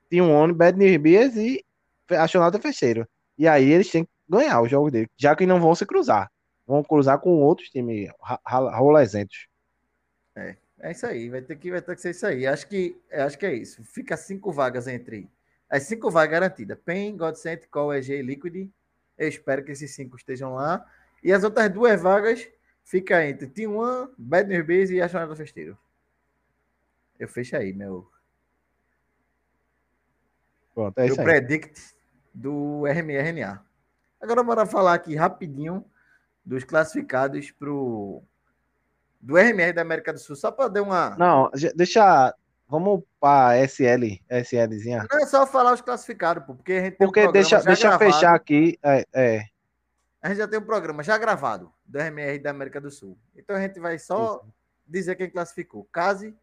Team 0.10 0.32
One, 0.32 0.54
Bad 0.54 0.78
News 0.78 0.98
Beers 0.98 1.36
e 1.36 1.64
Astronauta 2.10 2.60
Fecheiro. 2.60 3.08
E 3.38 3.48
aí 3.48 3.72
eles 3.72 3.90
têm 3.90 4.04
que 4.04 4.12
ganhar 4.30 4.62
o 4.62 4.68
jogo 4.68 4.92
dele, 4.92 5.10
já 5.18 5.36
que 5.36 5.46
não 5.46 5.60
vão 5.60 5.74
se 5.74 5.86
cruzar. 5.86 6.30
Vão 6.66 6.84
cruzar 6.84 7.20
com 7.20 7.42
outros 7.42 7.70
times 7.70 8.10
rolezentos. 8.78 9.48
É, 10.84 10.90
é 10.90 10.92
isso 10.92 11.06
aí. 11.08 11.30
Vai 11.30 11.42
ter 11.42 11.56
que, 11.56 11.72
vai 11.72 11.82
ter 11.82 11.96
que 11.96 12.02
ser 12.02 12.12
isso 12.12 12.28
aí. 12.28 12.46
Acho 12.46 12.68
que, 12.68 13.02
acho 13.12 13.38
que 13.38 13.46
é 13.46 13.54
isso. 13.54 13.84
Fica 13.84 14.18
cinco 14.18 14.52
vagas 14.52 14.88
entre. 14.88 15.30
As 15.70 15.84
cinco 15.84 16.12
vagas 16.12 16.32
garantidas. 16.32 16.78
PEN, 16.84 17.16
Godsent, 17.16 17.66
Call, 17.72 17.94
EG 17.96 18.14
e 18.14 18.22
Liquid. 18.22 18.70
Eu 19.18 19.28
espero 19.28 19.64
que 19.64 19.72
esses 19.72 19.96
cinco 19.96 20.18
estejam 20.18 20.54
lá. 20.54 20.86
E 21.24 21.32
as 21.32 21.44
outras 21.44 21.70
duas 21.72 22.02
vagas 22.02 22.48
fica 22.84 23.26
entre 23.26 23.48
Team 23.48 23.78
One, 23.78 24.12
Bad 24.18 24.50
News 24.50 24.66
Beers 24.66 24.90
e 24.90 25.02
Astronauta 25.02 25.36
Festeiro. 25.36 25.78
Eu 27.18 27.28
fecho 27.28 27.56
aí, 27.56 27.72
meu. 27.74 28.12
Pronto, 30.76 30.98
é 31.00 31.08
isso 31.08 31.20
aí. 31.22 31.26
predict 31.26 31.96
do 32.34 32.84
RMRNA. 32.86 33.64
Agora 34.20 34.44
bora 34.44 34.66
falar 34.66 34.96
aqui 34.96 35.16
rapidinho 35.16 35.86
dos 36.44 36.64
classificados 36.64 37.52
pro 37.52 38.24
do 39.24 39.38
RMR 39.38 39.72
da 39.72 39.82
América 39.82 40.12
do 40.12 40.20
Sul, 40.20 40.36
só 40.36 40.52
para 40.52 40.68
dar 40.68 40.84
uma 40.84 41.16
Não, 41.18 41.50
deixa 41.76 42.36
Vamos 42.68 43.04
para 43.20 43.60
SL, 43.68 44.20
SLzinha. 44.32 45.06
Não 45.12 45.20
é 45.20 45.26
só 45.28 45.46
falar 45.46 45.74
os 45.74 45.82
classificados, 45.82 46.44
pô, 46.44 46.56
porque 46.56 46.74
a 46.74 46.82
gente 46.86 46.98
Porque 46.98 47.28
um 47.28 47.32
deixa, 47.32 47.62
deixa 47.62 47.90
gravado. 47.90 48.12
fechar 48.12 48.34
aqui, 48.34 48.80
é, 48.82 49.06
é, 49.14 49.46
A 50.20 50.30
gente 50.30 50.40
já 50.40 50.48
tem 50.48 50.58
um 50.58 50.66
programa 50.66 51.04
já 51.04 51.16
gravado 51.18 51.72
do 51.86 52.00
RMR 52.00 52.40
da 52.40 52.50
América 52.50 52.82
do 52.82 52.90
Sul. 52.90 53.16
Então 53.36 53.56
a 53.56 53.62
gente 53.62 53.80
vai 53.80 54.00
só 54.00 54.38
Isso. 54.38 54.54
dizer 54.88 55.16
quem 55.16 55.30
classificou. 55.30 55.88
Case, 55.94 56.34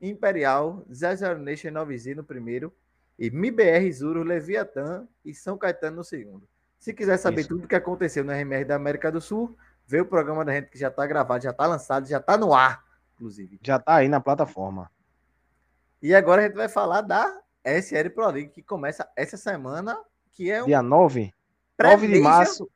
Imperial, 0.00 0.86
Zé 0.92 1.34
Nation 1.34 1.70
9Z 1.70 2.14
no 2.14 2.22
primeiro, 2.22 2.72
e 3.18 3.28
MIBR, 3.28 3.90
Zuro, 3.92 4.22
Leviatã 4.22 5.06
e 5.24 5.34
São 5.34 5.58
Caetano 5.58 5.96
no 5.96 6.04
segundo. 6.04 6.46
Se 6.78 6.94
quiser 6.94 7.16
saber 7.16 7.40
Isso. 7.40 7.48
tudo 7.48 7.64
o 7.64 7.68
que 7.68 7.74
aconteceu 7.74 8.22
no 8.22 8.32
RMR 8.32 8.64
da 8.64 8.76
América 8.76 9.10
do 9.10 9.20
Sul, 9.20 9.56
vê 9.86 10.00
o 10.00 10.06
programa 10.06 10.44
da 10.44 10.52
gente 10.52 10.70
que 10.70 10.78
já 10.78 10.88
está 10.88 11.06
gravado, 11.06 11.44
já 11.44 11.50
está 11.50 11.66
lançado, 11.66 12.06
já 12.06 12.18
está 12.18 12.36
no 12.36 12.54
ar, 12.54 12.82
inclusive. 13.14 13.58
Já 13.62 13.76
está 13.76 13.96
aí 13.96 14.08
na 14.08 14.20
plataforma. 14.20 14.90
E 16.02 16.14
agora 16.14 16.42
a 16.42 16.44
gente 16.46 16.56
vai 16.56 16.68
falar 16.68 17.02
da 17.02 17.40
SL 17.64 18.10
Pro 18.14 18.28
League, 18.30 18.50
que 18.50 18.62
começa 18.62 19.08
essa 19.16 19.36
semana, 19.36 19.96
que 20.32 20.50
é 20.50 20.62
um... 20.62 20.66
Dia 20.66 20.82
9? 20.82 21.32
9 21.80 22.08
de 22.08 22.20
março. 22.20 22.68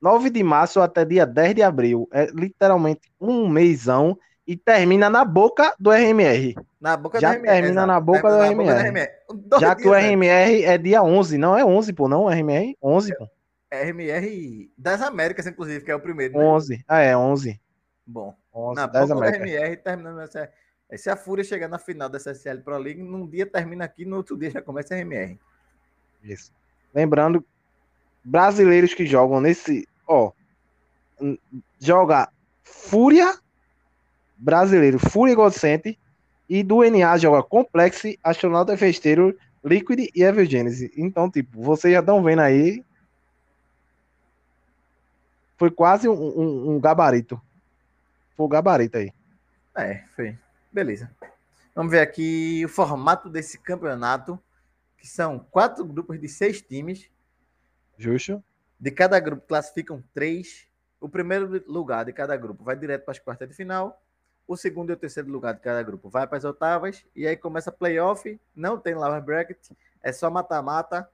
9 0.00 0.30
de 0.30 0.42
março 0.42 0.80
até 0.80 1.04
dia 1.04 1.24
10 1.24 1.54
de 1.54 1.62
abril. 1.62 2.08
É 2.12 2.26
literalmente 2.26 3.12
um 3.20 3.48
mêsão 3.48 4.18
e 4.46 4.56
termina 4.56 5.08
na 5.08 5.24
boca 5.24 5.74
do 5.78 5.90
RMR. 5.90 6.54
Na 6.80 6.96
boca 6.96 7.20
Já 7.20 7.30
do 7.30 7.36
RMR. 7.36 7.46
termina 7.46 7.72
exato. 7.72 7.86
na, 7.86 8.00
boca, 8.00 8.30
do, 8.30 8.38
na 8.38 8.44
RMR. 8.48 8.56
boca 8.56 8.74
do 8.74 8.80
RMR. 8.80 9.60
Já 9.60 9.74
que 9.76 9.88
o 9.88 9.92
RMR 9.92 10.64
é 10.64 10.78
dia 10.78 11.02
11, 11.02 11.38
não 11.38 11.56
é 11.56 11.64
11, 11.64 11.92
pô, 11.92 12.08
não, 12.08 12.26
RMR? 12.26 12.76
11, 12.82 13.16
pô. 13.16 13.28
RMR 13.72 14.70
das 14.76 15.00
Américas, 15.02 15.46
inclusive, 15.46 15.84
que 15.84 15.90
é 15.90 15.94
o 15.94 16.00
primeiro. 16.00 16.38
Né? 16.38 16.44
11, 16.44 16.84
ah, 16.86 17.00
é, 17.00 17.16
11. 17.16 17.60
Bom, 18.06 18.36
11, 18.54 18.76
na 18.76 18.86
boca 18.86 19.12
Américas. 19.12 19.50
RMR, 19.50 19.76
terminando 19.78 20.20
essa... 20.20 20.50
Se 20.94 21.08
a 21.08 21.16
Fúria 21.16 21.42
chegar 21.42 21.68
na 21.68 21.78
final 21.78 22.08
da 22.08 22.18
SSL 22.18 22.60
Pro 22.60 22.76
League, 22.76 23.02
num 23.02 23.26
dia 23.26 23.46
termina 23.46 23.84
aqui, 23.84 24.04
no 24.04 24.16
outro 24.16 24.36
dia 24.36 24.50
já 24.50 24.60
começa 24.60 24.94
a 24.94 24.98
RMR. 24.98 25.38
Isso. 26.22 26.52
Lembrando, 26.94 27.42
brasileiros 28.22 28.92
que 28.92 29.06
jogam 29.06 29.40
nesse, 29.40 29.88
ó, 30.06 30.32
joga 31.80 32.28
Fúria 32.62 33.34
brasileiro 34.36 34.98
Fúria 34.98 35.34
Godsent 35.34 35.96
e 36.48 36.62
do 36.62 36.82
NA 36.82 37.16
joga 37.16 37.42
Complex, 37.42 38.02
Astronauta 38.22 38.76
Festeiro, 38.76 39.36
Liquid 39.64 40.10
e 40.14 40.22
Evil 40.22 40.44
Genesis. 40.44 40.90
Então, 40.96 41.30
tipo, 41.30 41.62
vocês 41.62 41.94
já 41.94 42.00
estão 42.00 42.22
vendo 42.22 42.40
aí. 42.40 42.84
Foi 45.62 45.70
quase 45.70 46.08
um, 46.08 46.12
um, 46.12 46.70
um 46.70 46.80
gabarito. 46.80 47.40
Foi 48.36 48.46
o 48.46 48.48
gabarito 48.48 48.98
aí. 48.98 49.12
É, 49.76 50.02
foi. 50.16 50.36
Beleza. 50.72 51.08
Vamos 51.72 51.92
ver 51.92 52.00
aqui 52.00 52.64
o 52.64 52.68
formato 52.68 53.30
desse 53.30 53.56
campeonato, 53.60 54.36
que 54.98 55.06
são 55.06 55.38
quatro 55.38 55.84
grupos 55.84 56.20
de 56.20 56.28
seis 56.28 56.60
times. 56.60 57.08
Justo. 57.96 58.42
De 58.76 58.90
cada 58.90 59.20
grupo 59.20 59.46
classificam 59.46 60.02
três. 60.12 60.66
O 61.00 61.08
primeiro 61.08 61.62
lugar 61.68 62.06
de 62.06 62.12
cada 62.12 62.36
grupo 62.36 62.64
vai 62.64 62.74
direto 62.74 63.04
para 63.04 63.12
as 63.12 63.20
quartas 63.20 63.48
de 63.48 63.54
final 63.54 64.02
o 64.48 64.56
segundo 64.56 64.90
e 64.90 64.94
o 64.94 64.96
terceiro 64.96 65.30
lugar 65.30 65.54
de 65.54 65.60
cada 65.60 65.80
grupo 65.84 66.10
vai 66.10 66.26
para 66.26 66.38
as 66.38 66.44
oitavas 66.44 67.06
e 67.14 67.24
aí 67.24 67.36
começa 67.36 67.70
playoff, 67.70 68.36
não 68.52 68.76
tem 68.78 68.96
lower 68.96 69.22
bracket, 69.22 69.70
é 70.02 70.12
só 70.12 70.28
mata-mata. 70.28 71.08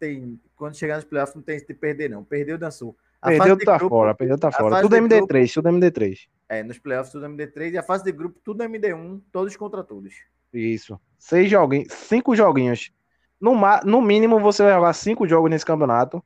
Tem 0.00 0.40
quando 0.56 0.74
chegar 0.74 0.96
nos 0.96 1.04
playoffs 1.04 1.36
não 1.36 1.42
tem 1.42 1.64
de 1.64 1.72
perder 1.72 2.10
não. 2.10 2.24
Perdeu 2.24 2.58
dançou. 2.58 2.96
A 3.22 3.28
perdeu 3.28 3.56
tá 3.56 3.78
grupo, 3.78 3.94
fora, 3.94 4.14
perdeu 4.14 4.36
tá 4.36 4.50
fora. 4.50 4.82
Tudo 4.82 4.96
MD3, 4.96 5.28
grupo, 5.28 5.52
tudo 5.54 5.68
MD3. 5.68 6.18
É, 6.48 6.62
nos 6.64 6.78
playoffs 6.80 7.12
tudo 7.12 7.24
MD3 7.24 7.72
e 7.74 7.78
a 7.78 7.82
fase 7.82 8.02
de 8.02 8.10
grupo 8.10 8.40
tudo 8.44 8.64
MD1, 8.64 9.22
todos 9.30 9.56
contra 9.56 9.84
todos. 9.84 10.12
Isso. 10.52 11.00
Seis 11.16 11.48
joguinhos, 11.48 11.92
cinco 11.92 12.34
joguinhos. 12.34 12.92
No, 13.40 13.54
no 13.84 14.02
mínimo 14.02 14.40
você 14.40 14.64
vai 14.64 14.72
jogar 14.72 14.92
cinco 14.92 15.26
jogos 15.26 15.48
nesse 15.48 15.64
campeonato. 15.64 16.22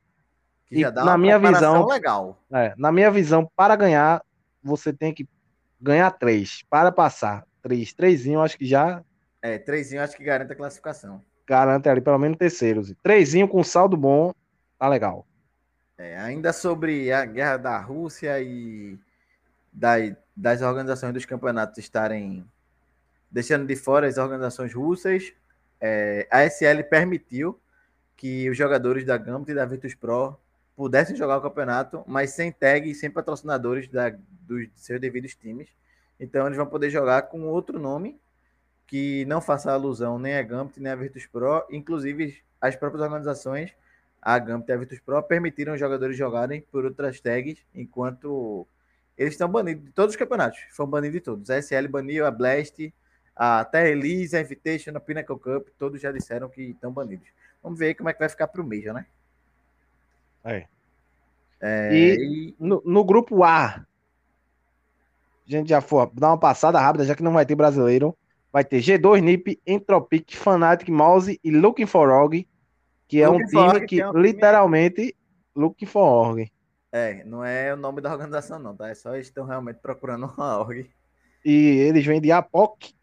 Que 0.65 0.81
e 0.81 0.91
na 0.91 1.17
minha 1.17 1.37
visão, 1.37 1.85
legal. 1.85 2.43
É, 2.51 2.73
na 2.75 2.91
minha 2.91 3.11
visão, 3.11 3.49
para 3.55 3.75
ganhar, 3.75 4.21
você 4.61 4.91
tem 4.91 5.13
que 5.13 5.27
ganhar 5.79 6.09
três. 6.11 6.63
Para 6.67 6.91
passar 6.91 7.45
três. 7.61 7.93
Trêsinho, 7.93 8.41
acho 8.41 8.57
que 8.57 8.65
já. 8.65 9.03
É, 9.41 9.59
trêsinho, 9.59 10.01
acho 10.01 10.17
que 10.17 10.23
garante 10.23 10.51
a 10.51 10.55
classificação. 10.55 11.21
Garante 11.47 11.87
ali 11.87 12.01
pelo 12.01 12.17
menos 12.17 12.37
terceiros. 12.37 12.91
Trêsinho 13.03 13.47
com 13.47 13.63
saldo 13.63 13.95
bom, 13.95 14.33
tá 14.77 14.89
legal. 14.89 15.25
É, 15.97 16.17
ainda 16.19 16.53
sobre 16.53 17.11
a 17.11 17.25
guerra 17.25 17.57
da 17.57 17.79
Rússia 17.79 18.39
e 18.39 18.99
da, 19.73 19.95
das 20.35 20.61
organizações 20.61 21.13
dos 21.13 21.25
campeonatos 21.25 21.77
estarem 21.79 22.45
deixando 23.31 23.65
de 23.65 23.75
fora 23.75 24.07
as 24.07 24.17
organizações 24.17 24.73
russas, 24.73 25.33
é, 25.81 26.27
a 26.31 26.43
SL 26.45 26.83
permitiu 26.89 27.59
que 28.15 28.49
os 28.49 28.57
jogadores 28.57 29.05
da 29.05 29.17
Gambit 29.17 29.51
e 29.51 29.55
da 29.55 29.65
Virtus 29.65 29.93
Pro 29.93 30.37
pudessem 30.75 31.15
jogar 31.15 31.37
o 31.37 31.41
campeonato, 31.41 32.03
mas 32.07 32.31
sem 32.31 32.51
tag 32.51 32.89
e 32.89 32.95
sem 32.95 33.09
patrocinadores 33.09 33.87
da, 33.87 34.11
dos 34.41 34.67
seus 34.75 34.99
devidos 34.99 35.35
times. 35.35 35.69
Então 36.19 36.45
eles 36.45 36.57
vão 36.57 36.65
poder 36.65 36.89
jogar 36.89 37.23
com 37.23 37.47
outro 37.47 37.79
nome 37.79 38.19
que 38.85 39.25
não 39.25 39.41
faça 39.41 39.71
alusão 39.71 40.17
nem 40.17 40.37
a 40.37 40.41
Gambit 40.41 40.79
nem 40.79 40.91
a 40.91 40.95
Virtus 40.95 41.25
Pro. 41.25 41.65
Inclusive, 41.69 42.41
as 42.61 42.75
próprias 42.75 43.03
organizações, 43.03 43.73
a 44.27 44.37
Gambit 44.39 44.69
e 44.69 44.73
a 44.73 44.77
Virtus 44.77 44.99
Pro, 44.99 45.23
permitiram 45.23 45.73
os 45.73 45.79
jogadores 45.79 46.17
jogarem 46.17 46.59
por 46.59 46.83
outras 46.83 47.21
tags, 47.21 47.59
enquanto 47.73 48.67
eles 49.17 49.35
estão 49.35 49.47
banidos 49.47 49.85
de 49.85 49.91
todos 49.93 50.15
os 50.15 50.17
campeonatos. 50.17 50.59
Foram 50.71 50.89
banidos 50.89 51.13
de 51.13 51.21
todos. 51.21 51.49
A 51.49 51.61
SL 51.61 51.87
baniu, 51.87 52.25
a 52.25 52.29
Blast, 52.29 52.93
a 53.33 53.63
Terra 53.63 53.87
Elise, 53.87 54.35
a 54.35 54.41
Invitation, 54.41 54.91
a 54.93 54.99
Pinnacle 54.99 55.39
Cup, 55.39 55.69
todos 55.79 56.01
já 56.01 56.11
disseram 56.11 56.49
que 56.49 56.61
estão 56.61 56.91
banidos. 56.91 57.25
Vamos 57.63 57.79
ver 57.79 57.93
como 57.93 58.09
é 58.09 58.13
que 58.13 58.19
vai 58.19 58.27
ficar 58.27 58.47
para 58.49 58.61
o 58.61 58.67
Major, 58.67 58.93
né? 58.93 59.05
É. 60.43 60.65
é 61.61 61.95
e, 61.95 62.55
no, 62.59 62.83
no, 62.85 63.05
grupo 63.05 63.45
A, 63.45 63.65
a 63.65 63.85
gente 65.45 65.69
já 65.69 65.79
for 65.79 66.11
dar 66.13 66.31
uma 66.31 66.37
passada 66.37 66.77
rápida, 66.81 67.05
já 67.05 67.15
que 67.15 67.23
não 67.23 67.31
vai 67.31 67.45
ter 67.45 67.55
brasileiro. 67.55 68.13
Vai 68.51 68.65
ter 68.65 68.79
G2, 68.81 69.21
NIP, 69.21 69.61
Entropic, 69.65 70.35
Fnatic, 70.35 70.89
Mouse 70.89 71.39
e 71.41 71.49
Looking 71.49 71.85
for 71.85 72.09
Org, 72.09 72.45
que 73.07 73.21
é 73.21 73.29
um 73.29 73.37
time 73.45 73.85
que, 73.85 74.01
é 74.01 74.09
um 74.09 74.17
literalmente 74.17 74.95
time... 74.95 75.15
Looking 75.55 75.85
for 75.85 76.01
Org. 76.01 76.51
É, 76.91 77.23
não 77.25 77.43
é 77.43 77.73
o 77.73 77.77
nome 77.77 78.01
da 78.01 78.11
organização, 78.11 78.59
não, 78.59 78.75
tá? 78.75 78.89
É 78.89 78.95
só 78.95 79.13
eles 79.15 79.27
estão 79.27 79.45
realmente 79.45 79.77
procurando 79.77 80.25
uma 80.37 80.57
org. 80.57 80.89
E 81.43 81.51
eles 81.51 82.05
vêm 82.05 82.21
de 82.21 82.31
Apoc, 82.31 82.93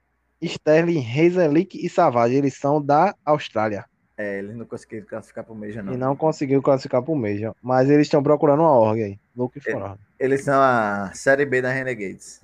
Sterling, 0.40 1.04
Hazelik 1.04 1.84
e 1.84 1.88
Savage. 1.88 2.34
Eles 2.34 2.56
são 2.56 2.82
da 2.82 3.14
Austrália. 3.24 3.84
É, 4.16 4.38
eles 4.38 4.56
não 4.56 4.64
conseguiram 4.64 5.06
classificar 5.06 5.44
pro 5.44 5.54
Major, 5.54 5.82
não. 5.82 5.92
E 5.92 5.96
não 5.96 6.16
conseguiu 6.16 6.62
classificar 6.62 7.02
pro 7.02 7.14
Major. 7.14 7.54
Mas 7.62 7.90
eles 7.90 8.06
estão 8.06 8.22
procurando 8.22 8.60
uma 8.60 8.72
org 8.72 9.02
aí. 9.02 9.18
Looking 9.36 9.60
for 9.60 9.82
org. 9.82 10.00
Eles 10.18 10.44
são 10.44 10.60
a 10.60 11.10
Série 11.14 11.44
B 11.44 11.60
da 11.60 11.70
Renegades. 11.70 12.40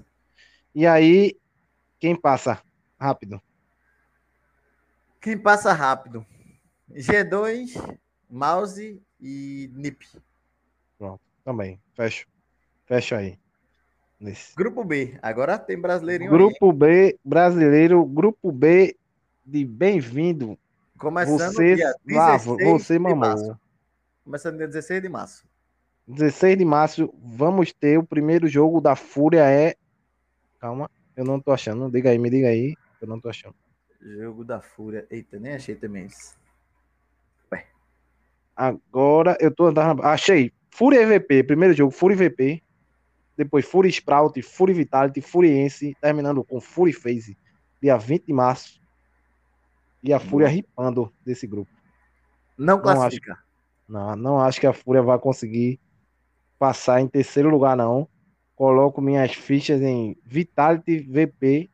E 0.74 0.86
aí, 0.86 1.36
quem 1.98 2.14
passa 2.14 2.61
rápido? 2.98 3.40
Quem 5.20 5.38
passa 5.38 5.72
rápido? 5.72 6.24
G2, 6.95 7.99
Mouse 8.28 9.01
e 9.20 9.70
NIP. 9.74 10.07
Pronto, 10.99 11.20
também. 11.45 11.80
Fecho. 11.95 12.26
Fecho 12.86 13.14
aí. 13.14 13.38
Nesse. 14.18 14.55
Grupo 14.55 14.84
B. 14.84 15.18
Agora 15.22 15.59
tem 15.59 15.80
brasileirinho 15.80 16.30
Grupo 16.30 16.70
aí. 16.70 16.76
B, 16.76 17.18
brasileiro. 17.24 18.05
Grupo 18.05 18.53
B 18.53 18.97
de 19.45 19.64
bem-vindo. 19.64 20.59
Começando 20.99 21.55
você, 21.55 21.76
dia 21.76 21.95
16 22.05 22.45
você 22.62 22.99
mamou. 22.99 23.57
Começando 24.22 24.59
dia 24.59 24.68
16 24.68 25.03
de 25.03 25.09
março. 25.09 25.45
16 26.07 26.59
de 26.59 26.64
março, 26.64 27.14
vamos 27.22 27.72
ter 27.72 27.99
o 27.99 28.05
primeiro 28.05 28.47
jogo 28.49 28.80
da 28.80 28.95
Fúria 28.95 29.49
é. 29.49 29.76
Calma, 30.59 30.91
eu 31.16 31.24
não 31.24 31.41
tô 31.41 31.53
achando. 31.53 31.91
Diga 31.91 32.11
aí, 32.11 32.18
me 32.18 32.28
diga 32.28 32.49
aí. 32.49 32.76
Eu 33.01 33.09
não 33.09 33.18
tô 33.18 33.28
achando. 33.28 33.55
Jogo 34.01 34.45
da 34.45 34.61
Fúria. 34.61 35.07
Eita, 35.11 35.38
nem 35.38 35.55
achei 35.55 35.74
também. 35.74 36.05
Ué. 36.05 36.39
Agora 38.61 39.38
eu 39.40 39.50
tô 39.50 39.68
andando. 39.68 40.02
Achei. 40.02 40.52
Fúria 40.70 41.00
EVP, 41.00 41.44
primeiro 41.44 41.74
jogo, 41.74 41.90
Fúria 41.90 42.14
EVP. 42.14 42.62
Depois 43.34 43.64
Fúria 43.64 43.88
Sprout, 43.88 44.40
Fúria 44.42 44.74
Vitality, 44.74 45.22
Furiense, 45.22 45.96
terminando 45.98 46.44
com 46.44 46.61
Fúria 46.61 46.94
Phase, 46.94 47.38
dia 47.80 47.96
20 47.96 48.26
de 48.26 48.32
março. 48.34 48.78
E 50.02 50.12
a 50.12 50.20
Fúria 50.20 50.46
ripando 50.46 51.11
desse 51.24 51.46
grupo. 51.46 51.70
Não 52.56 52.78
classifica. 52.78 53.38
Não, 53.88 54.11
acho, 54.11 54.16
não, 54.18 54.32
não 54.32 54.40
acho 54.40 54.61
que 54.61 54.66
a 54.66 54.74
Fúria 54.74 55.02
vai 55.02 55.18
conseguir 55.18 55.80
passar 56.58 57.00
em 57.00 57.08
terceiro 57.08 57.48
lugar, 57.48 57.74
não. 57.74 58.06
Coloco 58.54 59.00
minhas 59.00 59.32
fichas 59.32 59.80
em 59.80 60.14
Vitality, 60.22 60.98
VP 60.98 61.70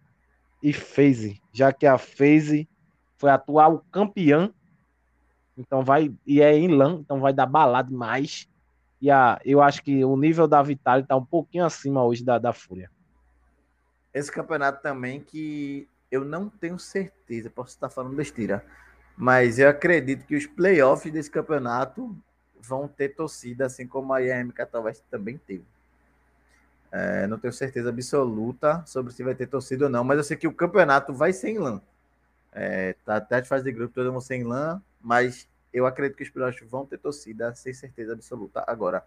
e 0.62 0.72
FaZe, 0.72 1.42
já 1.52 1.72
que 1.72 1.84
a 1.84 1.98
FaZe 1.98 2.68
foi 3.16 3.30
atual 3.30 3.84
campeã. 3.90 4.52
Então 5.56 5.82
vai 5.82 6.12
e 6.26 6.40
é 6.40 6.54
em 6.54 6.68
LAN, 6.68 7.00
então 7.00 7.20
vai 7.20 7.32
dar 7.32 7.46
balada 7.46 7.88
demais. 7.88 8.48
E 9.00 9.10
a, 9.10 9.40
eu 9.44 9.62
acho 9.62 9.82
que 9.82 10.04
o 10.04 10.16
nível 10.16 10.46
da 10.46 10.62
Vitality 10.62 11.04
está 11.04 11.16
um 11.16 11.24
pouquinho 11.24 11.64
acima 11.64 12.04
hoje 12.04 12.24
da, 12.24 12.38
da 12.38 12.52
Fúria. 12.52 12.90
Esse 14.12 14.32
campeonato 14.32 14.82
também 14.82 15.20
que 15.20 15.88
eu 16.10 16.24
não 16.24 16.48
tenho 16.48 16.78
certeza, 16.78 17.50
posso 17.50 17.70
estar 17.70 17.90
falando 17.90 18.16
besteira, 18.16 18.64
mas 19.16 19.58
eu 19.58 19.68
acredito 19.68 20.26
que 20.26 20.36
os 20.36 20.46
playoffs 20.46 21.12
desse 21.12 21.30
campeonato 21.30 22.16
vão 22.60 22.88
ter 22.88 23.10
torcida, 23.10 23.66
assim 23.66 23.86
como 23.86 24.12
a 24.12 24.20
IAM 24.20 24.50
talvez 24.70 25.02
também 25.10 25.38
teve. 25.38 25.64
É, 26.90 27.26
não 27.26 27.38
tenho 27.38 27.52
certeza 27.52 27.90
absoluta 27.90 28.82
sobre 28.86 29.12
se 29.12 29.22
vai 29.22 29.34
ter 29.34 29.46
torcida 29.46 29.84
ou 29.84 29.90
não, 29.90 30.04
mas 30.04 30.16
eu 30.18 30.24
sei 30.24 30.36
que 30.36 30.48
o 30.48 30.52
campeonato 30.52 31.12
vai 31.12 31.32
sem 31.32 31.58
LAN. 31.58 31.80
É, 32.52 32.94
tá 33.04 33.16
até 33.16 33.40
de 33.40 33.48
fase 33.48 33.64
de 33.64 33.72
grupo, 33.72 33.94
todo 33.94 34.10
mundo 34.10 34.22
sem 34.22 34.42
LAN, 34.42 34.80
mas 35.06 35.48
eu 35.72 35.86
acredito 35.86 36.16
que 36.16 36.24
os 36.24 36.30
playoffs 36.30 36.68
vão 36.68 36.84
ter 36.84 36.98
torcida, 36.98 37.54
sem 37.54 37.72
certeza 37.72 38.12
absoluta. 38.12 38.64
Agora, 38.66 39.04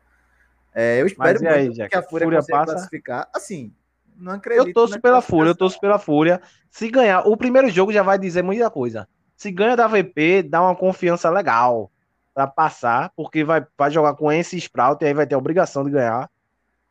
é, 0.73 1.01
eu 1.01 1.05
espero 1.05 1.45
aí, 1.49 1.73
que 1.73 1.95
a 1.95 2.01
Fúria, 2.01 2.25
Fúria 2.25 2.39
passa... 2.49 2.71
classificar. 2.71 3.29
Assim, 3.35 3.73
não 4.15 4.31
acredito. 4.31 4.65
Eu 4.65 4.73
torço 4.73 5.01
pela 5.01 5.21
Fúria, 5.21 5.49
eu 5.49 5.55
torço 5.55 5.77
pela 5.77 5.99
Fúria. 5.99 6.41
Se 6.71 6.89
ganhar, 6.89 7.27
o 7.27 7.35
primeiro 7.35 7.69
jogo 7.69 7.91
já 7.91 8.01
vai 8.01 8.17
dizer 8.17 8.41
muita 8.41 8.69
coisa. 8.69 9.09
Se 9.35 9.51
ganha 9.51 9.75
da 9.75 9.87
VP, 9.87 10.43
dá 10.43 10.61
uma 10.61 10.75
confiança 10.75 11.29
legal 11.29 11.91
para 12.33 12.47
passar, 12.47 13.11
porque 13.13 13.43
vai, 13.43 13.65
vai 13.77 13.91
jogar 13.91 14.13
com 14.13 14.31
esse 14.31 14.55
Sprout 14.55 15.03
e 15.03 15.07
aí 15.07 15.13
vai 15.13 15.27
ter 15.27 15.35
a 15.35 15.39
obrigação 15.39 15.83
de 15.83 15.91
ganhar. 15.91 16.31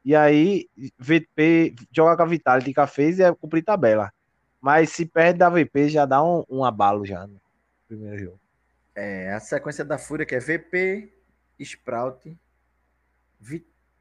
E 0.04 0.14
aí, 0.14 0.68
VP 0.98 1.74
joga 1.90 2.14
com 2.14 2.24
a 2.24 2.26
Vitality 2.26 2.74
que 2.74 2.80
a 2.80 2.86
fez 2.86 3.18
e 3.18 3.22
é 3.22 3.34
cumprir 3.34 3.62
tabela. 3.62 4.12
Mas 4.60 4.90
se 4.90 5.06
perde 5.06 5.38
da 5.38 5.48
VP, 5.48 5.88
já 5.88 6.04
dá 6.04 6.22
um, 6.22 6.44
um 6.50 6.62
abalo 6.62 7.06
já 7.06 7.26
no 7.26 7.40
primeiro 7.86 8.18
jogo. 8.18 8.47
É, 9.00 9.32
a 9.32 9.38
sequência 9.38 9.84
da 9.84 9.96
Fúria 9.96 10.26
que 10.26 10.34
é 10.34 10.40
VP, 10.40 11.08
Sprout, 11.60 12.36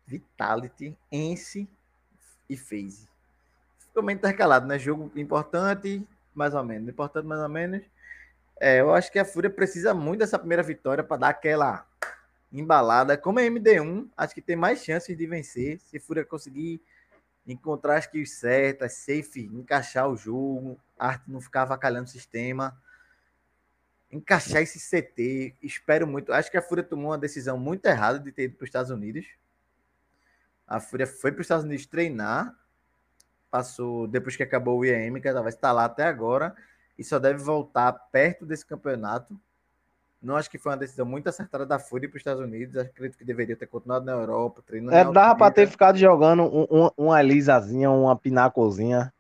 Vitality, 0.08 0.98
Ence 1.12 1.68
e 2.50 2.58
FaZe. 2.58 3.08
Ficou 3.78 4.02
meio 4.02 4.18
intercalado, 4.18 4.66
né? 4.66 4.80
Jogo 4.80 5.12
importante, 5.16 6.04
mais 6.34 6.56
ou 6.56 6.64
menos. 6.64 6.90
Importante, 6.90 7.28
mais 7.28 7.40
ou 7.42 7.48
menos. 7.48 7.84
É, 8.60 8.82
eu 8.82 8.92
acho 8.92 9.12
que 9.12 9.20
a 9.20 9.26
Fúria 9.26 9.52
precisa 9.52 9.94
muito 9.94 10.22
dessa 10.22 10.40
primeira 10.40 10.64
vitória 10.64 11.04
para 11.04 11.18
dar 11.18 11.30
aquela 11.30 11.86
embalada. 12.52 13.16
Como 13.16 13.40
é 13.40 13.48
MD1, 13.48 14.10
acho 14.18 14.34
que 14.34 14.42
tem 14.42 14.56
mais 14.56 14.84
chances 14.84 15.16
de 15.16 15.28
vencer. 15.28 15.80
Se 15.80 15.98
a 15.98 16.02
Fúria 16.02 16.26
conseguir 16.26 16.82
encontrar 17.46 17.98
as 17.98 18.08
kills 18.08 18.34
certas, 18.34 18.94
safe, 18.94 19.42
encaixar 19.54 20.10
o 20.10 20.18
jogo, 20.18 20.76
a 20.98 21.10
arte 21.10 21.30
não 21.30 21.40
ficar 21.40 21.62
avacalhando 21.62 22.06
o 22.06 22.12
sistema 22.12 22.76
encaixar 24.12 24.62
esse 24.62 24.80
CT. 24.80 25.56
Espero 25.62 26.08
muito. 26.08 26.32
Acho 26.34 26.50
que 26.50 26.58
a 26.58 26.62
Fúria 26.62 26.84
tomou 26.84 27.12
uma 27.12 27.18
decisão 27.18 27.58
muito 27.58 27.86
errada 27.86 28.20
de 28.20 28.32
ter 28.32 28.44
ido 28.44 28.56
para 28.56 28.64
os 28.64 28.70
Estados 28.70 28.92
Unidos. 28.92 29.26
A 30.68 30.80
Fúria 30.80 31.08
foi 31.08 31.32
para 31.32 31.42
os 31.42 31.46
Estados 31.46 31.66
Unidos 31.66 31.86
treinar. 31.86 32.54
Passou 33.50 34.08
depois 34.08 34.36
que 34.36 34.44
acabou 34.44 34.80
o 34.80 34.86
IEM, 34.86 35.22
que 35.22 35.28
ela 35.28 35.42
vai 35.42 35.50
estar 35.50 35.72
lá 35.72 35.86
até 35.86 36.04
agora. 36.04 36.56
E 36.98 37.04
só 37.04 37.20
deve 37.20 37.40
voltar 37.42 37.94
perto 37.94 38.46
desse 38.46 38.66
campeonato. 38.66 39.40
Não 40.22 40.36
acho 40.36 40.50
que 40.50 40.58
foi 40.58 40.72
uma 40.72 40.78
decisão 40.78 41.06
muito 41.06 41.30
acertada 41.30 41.66
da 41.66 41.78
Fúria 41.78 42.10
para 42.10 42.18
os 42.18 42.22
Estados 42.22 42.44
Unidos. 42.44 42.76
Acredito 42.76 43.18
que 43.18 43.24
deveria 43.24 43.56
ter 43.56 43.68
continuado 43.68 44.04
na 44.04 44.14
Europa, 44.14 44.64
treinando. 44.66 44.96
É, 44.96 45.10
dava 45.12 45.36
para 45.36 45.54
ter 45.54 45.68
ficado 45.68 45.98
jogando 45.98 46.44
um, 46.44 46.68
um, 46.70 46.90
uma 46.98 47.22
lisazinha, 47.22 47.90
uma 47.92 48.16
pinacozinha. 48.16 49.14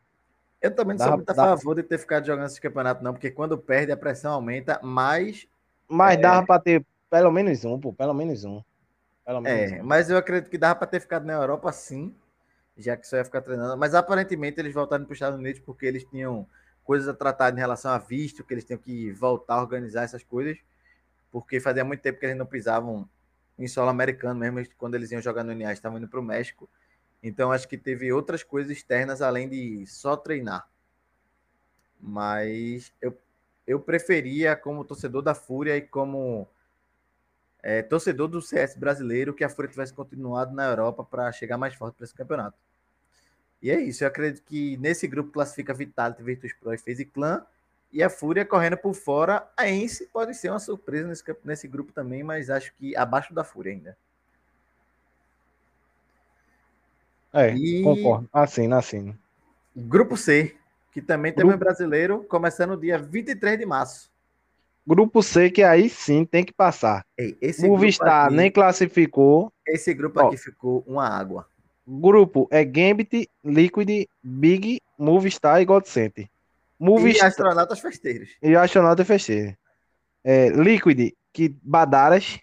Eu 0.62 0.76
também 0.76 0.97
não 0.97 1.05
dá, 1.05 1.05
sou 1.05 1.18
muito 1.18 1.30
a 1.30 1.36
favor 1.36 1.76
de 1.76 1.84
ter 1.84 1.97
ficado 1.97 2.26
jogando 2.26 2.47
esse 2.47 2.60
campeonato, 2.60 3.03
não, 3.03 3.14
porque 3.14 3.30
quando 3.30 3.58
perde 3.58 3.91
a 3.91 3.97
pressão 3.97 4.34
aumenta, 4.34 4.80
mas. 4.84 5.47
Mas 5.88 6.18
é... 6.18 6.22
dava 6.22 6.45
para 6.45 6.62
ter 6.62 6.86
pelo 7.10 7.32
menos 7.32 7.64
um, 7.64 7.80
pô, 7.80 7.93
pelo 7.93 8.14
menos 8.14 8.43
um. 8.43 8.62
Pelo 9.26 9.41
menos 9.41 9.72
é, 9.72 9.82
um. 9.82 9.86
mas 9.86 10.10
eu 10.10 10.18
acredito 10.18 10.49
que 10.49 10.58
dava 10.58 10.76
para 10.76 10.88
ter 10.88 10.99
ficado 10.99 11.26
na 11.26 11.34
Europa 11.34 11.72
sim, 11.72 12.14
já 12.78 12.95
que 12.97 13.08
só 13.08 13.18
ia 13.18 13.26
ficar 13.26 13.41
treinando. 13.41 13.78
Mas 13.78 13.93
aparentemente 13.93 14.60
eles 14.60 14.74
voltaram 14.74 15.05
para 15.05 15.14
os 15.14 15.18
Estados 15.18 15.39
Unidos 15.39 15.60
porque 15.60 15.86
eles 15.86 16.03
tinham 16.05 16.47
coisas 16.84 17.08
a 17.08 17.14
tratar 17.14 17.53
em 17.53 17.58
relação 17.58 17.91
a 17.91 17.97
visto, 17.97 18.43
que 18.43 18.53
eles 18.53 18.64
tinham 18.64 18.80
que 18.80 19.12
voltar 19.12 19.55
a 19.55 19.62
organizar 19.62 20.03
essas 20.03 20.24
coisas, 20.24 20.58
porque 21.32 21.60
fazia 21.60 21.84
muito 21.84 22.01
tempo 22.01 22.20
que 22.20 22.26
eles 22.26 22.38
não 22.38 22.45
pisavam 22.45 23.08
em 23.60 23.68
solo 23.68 23.89
americano, 23.89 24.39
mesmo 24.39 24.64
quando 24.78 24.95
eles 24.95 25.12
iam 25.12 25.22
jogar 25.22 25.43
no 25.43 25.53
NA, 25.53 25.74
estavam 25.74 25.97
indo 25.97 26.08
para 26.08 26.20
o 26.20 26.24
México. 26.24 26.70
Então 27.22 27.51
acho 27.51 27.68
que 27.68 27.78
teve 27.78 28.11
outras 28.11 28.43
coisas 28.43 28.72
externas 28.72 29.22
além 29.22 29.49
de 29.49 29.86
só 29.88 30.15
treinar. 30.15 30.68
Mas 31.99 32.93
eu, 33.01 33.18
eu 33.65 33.80
preferia, 33.80 34.55
como 34.55 34.86
torcedor 34.86 35.22
da 35.22 35.34
Fúria 35.34 35.76
e 35.76 35.82
como 35.82 36.47
é, 37.61 37.82
torcedor 37.82 38.28
do 38.28 38.41
CS 38.41 38.76
brasileiro, 38.76 39.34
que 39.34 39.43
a 39.43 39.49
Fúria 39.49 39.70
tivesse 39.70 39.93
continuado 39.93 40.55
na 40.55 40.65
Europa 40.65 41.03
para 41.03 41.32
chegar 41.32 41.57
mais 41.57 41.74
forte 41.74 41.95
para 41.95 42.05
esse 42.05 42.13
campeonato. 42.13 42.57
E 43.61 43.72
é 43.72 43.80
isso. 43.80 44.03
Eu 44.03 44.07
acredito 44.07 44.43
que 44.45 44.78
nesse 44.78 45.07
grupo 45.07 45.32
classifica 45.32 45.74
Vitality, 45.74 46.24
Virtus 46.24 46.53
Pro 46.53 46.74
e 46.74 46.78
FaZe 46.78 47.05
Clan. 47.05 47.45
E 47.91 48.03
a 48.03 48.09
Fúria 48.09 48.45
correndo 48.45 48.78
por 48.78 48.93
fora. 48.93 49.47
A 49.57 49.70
Ence 49.70 50.05
pode 50.07 50.36
ser 50.36 50.49
uma 50.49 50.59
surpresa 50.59 51.07
nesse, 51.07 51.24
nesse 51.43 51.68
grupo 51.68 51.91
também, 51.91 52.24
mas 52.24 52.49
acho 52.49 52.74
que 52.76 52.95
abaixo 52.95 53.34
da 53.34 53.43
Fúria 53.43 53.72
ainda. 53.72 53.97
É, 57.38 57.53
e... 57.53 57.83
concordo. 57.83 58.27
Assim, 58.33 58.71
assim. 58.73 59.15
Grupo 59.75 60.17
C, 60.17 60.55
que 60.91 61.01
também 61.01 61.31
Grupo... 61.31 61.47
tem 61.47 61.55
um 61.55 61.59
brasileiro, 61.59 62.23
começando 62.23 62.71
no 62.71 62.77
dia 62.77 62.97
23 62.97 63.59
de 63.59 63.65
março. 63.65 64.09
Grupo 64.85 65.21
C, 65.21 65.51
que 65.51 65.61
aí 65.61 65.89
sim 65.89 66.25
tem 66.25 66.43
que 66.43 66.53
passar. 66.53 67.05
Ei, 67.17 67.38
esse 67.41 67.67
Movistar 67.67 68.27
aqui, 68.27 68.35
nem 68.35 68.49
classificou. 68.49 69.51
Esse 69.67 69.93
grupo 69.93 70.19
Ó, 70.19 70.27
aqui 70.27 70.38
ficou 70.38 70.83
uma 70.88 71.07
água. 71.07 71.45
Grupo 71.85 72.47
é 72.49 72.63
Gambit, 72.63 73.29
Liquid, 73.43 74.07
Big, 74.23 74.81
Movistar 74.97 75.61
e 75.61 75.65
Godsent. 75.65 76.27
Movistar... 76.79 77.27
E 77.27 77.29
Astronautas 77.29 77.79
Festeiros. 77.79 78.29
E 78.41 78.55
Astronautas 78.55 79.05
Festeiros. 79.05 79.55
É, 80.23 80.49
Liquid, 80.49 81.13
que 81.33 81.55
Badaras, 81.61 82.39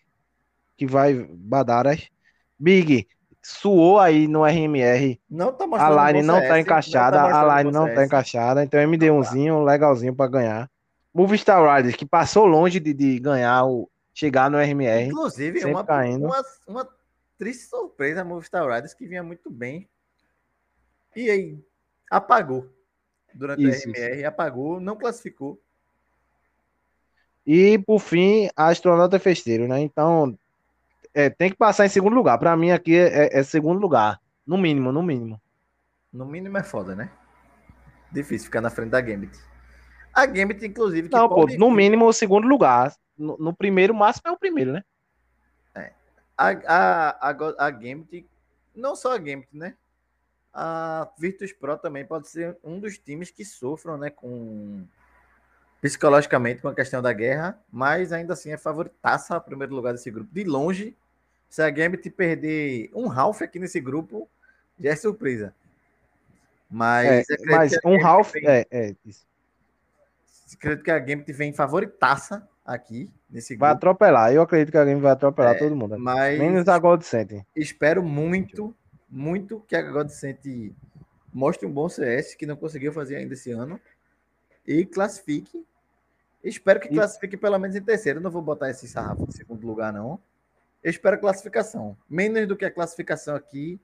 que 0.77 0.87
vai 0.87 1.15
Badaras. 1.15 2.09
Big, 2.59 3.09
suou 3.45 3.99
aí 3.99 4.27
no 4.27 4.43
RMR. 4.45 5.21
Não 5.31 5.53
tá 5.53 5.67
a 5.71 6.13
line 6.13 6.23
não 6.23 6.41
tá 6.41 6.59
encaixada, 6.59 7.21
não 7.21 7.29
tá 7.29 7.57
a 7.57 7.63
line 7.63 7.71
não 7.71 7.95
tá 7.95 8.05
encaixada. 8.05 8.65
Então 8.65 8.81
MD1zinho 8.81 9.63
legalzinho 9.63 10.15
para 10.15 10.31
ganhar. 10.31 10.71
Movistar 11.13 11.63
Riders, 11.63 11.95
que 11.95 12.07
passou 12.07 12.47
longe 12.47 12.81
de, 12.81 12.93
de 12.93 13.21
ganhar 13.21 13.65
o. 13.67 13.89
chegar 14.13 14.51
no 14.51 14.59
RMR. 14.59 15.09
Inclusive, 15.09 15.65
uma, 15.67 15.85
caindo. 15.85 16.25
uma, 16.25 16.43
uma 16.67 16.89
triste 17.39 17.67
surpresa 17.67 18.23
a 18.23 18.25
Movistar 18.25 18.67
Riders, 18.67 18.95
que 18.95 19.07
vinha 19.07 19.23
muito 19.23 19.51
bem. 19.51 19.89
E 21.15 21.31
aí, 21.31 21.59
apagou. 22.11 22.69
Durante 23.33 23.63
isso, 23.63 23.89
o 23.89 23.93
RMR, 23.93 24.17
isso. 24.17 24.27
apagou, 24.27 24.81
não 24.81 24.97
classificou. 24.97 25.61
E, 27.47 27.79
por 27.79 28.01
fim, 28.01 28.49
a 28.57 28.69
astronauta 28.69 29.19
festeiro, 29.19 29.69
né? 29.69 29.81
Então, 29.81 30.37
é, 31.15 31.31
tem 31.31 31.49
que 31.51 31.57
passar 31.57 31.87
em 31.87 31.89
segundo 31.89 32.15
lugar. 32.15 32.37
Para 32.39 32.57
mim, 32.57 32.73
aqui 32.73 32.97
é, 32.97 33.39
é, 33.39 33.43
segundo 33.45 33.81
lugar. 33.81 34.21
No 34.45 34.59
mínimo, 34.59 34.91
no 34.91 35.03
mínimo. 35.03 35.41
No 36.13 36.27
mínimo 36.27 36.59
é 36.59 36.63
foda, 36.63 36.95
né? 36.95 37.11
Difícil 38.11 38.47
ficar 38.47 38.61
na 38.61 38.69
frente 38.69 38.91
da 38.91 39.01
Gambit. 39.01 39.39
A 40.13 40.27
Gambit, 40.27 40.65
inclusive. 40.67 41.09
Não, 41.11 41.29
pô, 41.29 41.47
no 41.47 41.71
mínimo 41.71 42.07
o 42.07 42.13
segundo 42.13 42.47
lugar. 42.47 42.93
No, 43.17 43.37
no, 43.39 43.55
primeiro, 43.55 43.95
máximo 43.95 44.29
é 44.29 44.33
o 44.33 44.39
primeiro, 44.39 44.73
né? 44.73 44.85
É. 45.75 45.93
A, 46.37 46.49
a, 46.49 47.31
a, 47.31 47.67
a 47.67 47.71
Gambit, 47.71 48.27
não 48.75 48.97
só 48.97 49.15
a 49.15 49.19
Gambit, 49.19 49.49
né? 49.53 49.75
A 50.53 51.09
Virtus 51.19 51.53
Pro 51.53 51.77
também 51.77 52.05
pode 52.05 52.29
ser 52.29 52.57
um 52.63 52.79
dos 52.79 52.99
times 52.99 53.31
que 53.31 53.45
sofram, 53.45 53.97
né? 53.97 54.11
Com 54.11 54.85
psicologicamente 55.81 56.63
com 56.63 56.69
a 56.69 56.75
questão 56.75 57.03
da 57.03 57.13
guerra, 57.13 57.59
mas 57.71 58.13
ainda 58.13 58.33
assim 58.33 58.51
é 58.51 58.57
favoritaça 58.57 59.37
a 59.37 59.41
primeiro 59.41 59.75
lugar 59.75 59.93
desse 59.93 60.11
grupo. 60.11 60.33
De 60.33 60.43
longe, 60.43 60.97
se 61.49 61.63
a 61.63 61.71
Gambit 61.71 62.09
perder 62.11 62.91
um 62.95 63.07
Ralph 63.07 63.43
aqui 63.43 63.59
nesse 63.59 63.81
grupo, 63.81 64.29
já 64.79 64.91
é 64.91 64.97
surpresa. 64.97 65.55
Mas, 66.71 67.29
é, 67.29 67.37
mas 67.45 67.73
um 67.85 68.01
Ralph 68.01 68.33
vem, 68.33 68.47
é, 68.47 68.67
é 68.71 68.95
isso. 69.05 69.27
Acredito 70.55 70.85
que 70.85 70.91
a 70.91 70.99
Gambit 70.99 71.33
vem 71.33 71.53
favoritaça 71.53 72.49
aqui 72.65 73.11
nesse 73.31 73.55
grupo. 73.55 73.67
Vai 73.67 73.73
atropelar. 73.73 74.33
Eu 74.33 74.43
acredito 74.43 74.71
que 74.73 74.79
a 74.79 74.85
Gambit 74.85 75.03
vai 75.03 75.13
atropelar 75.13 75.55
é, 75.55 75.59
todo 75.59 75.77
mundo. 75.77 75.99
Mas 75.99 76.39
Menos 76.39 76.69
a 76.69 76.79
Godsent. 76.79 77.45
Espero 77.55 78.03
muito, 78.03 78.75
muito 79.09 79.61
que 79.69 79.77
a 79.77 79.83
Godsent 79.83 80.73
mostre 81.33 81.67
um 81.67 81.73
bom 81.73 81.89
CS 81.89 82.35
que 82.35 82.47
não 82.47 82.57
conseguiu 82.57 82.93
fazer 82.93 83.17
ainda 83.17 83.35
esse 83.35 83.51
ano 83.51 83.81
e 84.67 84.85
classifique 84.85 85.65
Espero 86.45 86.79
que 86.79 86.89
classifique 86.89 87.39
pelo 87.39 87.59
menos 87.59 87.75
em 87.75 87.81
terceiro. 87.81 88.21
não 88.21 88.31
vou 88.31 88.43
botar 88.43 88.69
esse 88.69 88.87
sarrafo 88.87 89.25
em 89.27 89.33
segundo 89.33 89.67
lugar, 89.67 89.91
não. 89.91 90.21
Eu 90.85 90.91
espero 90.91 91.19
classificação. 91.19 91.97
Menos 92.09 92.47
do 92.47 92.55
que 92.55 92.65
a 92.65 92.71
classificação 92.71 93.35
aqui. 93.35 93.81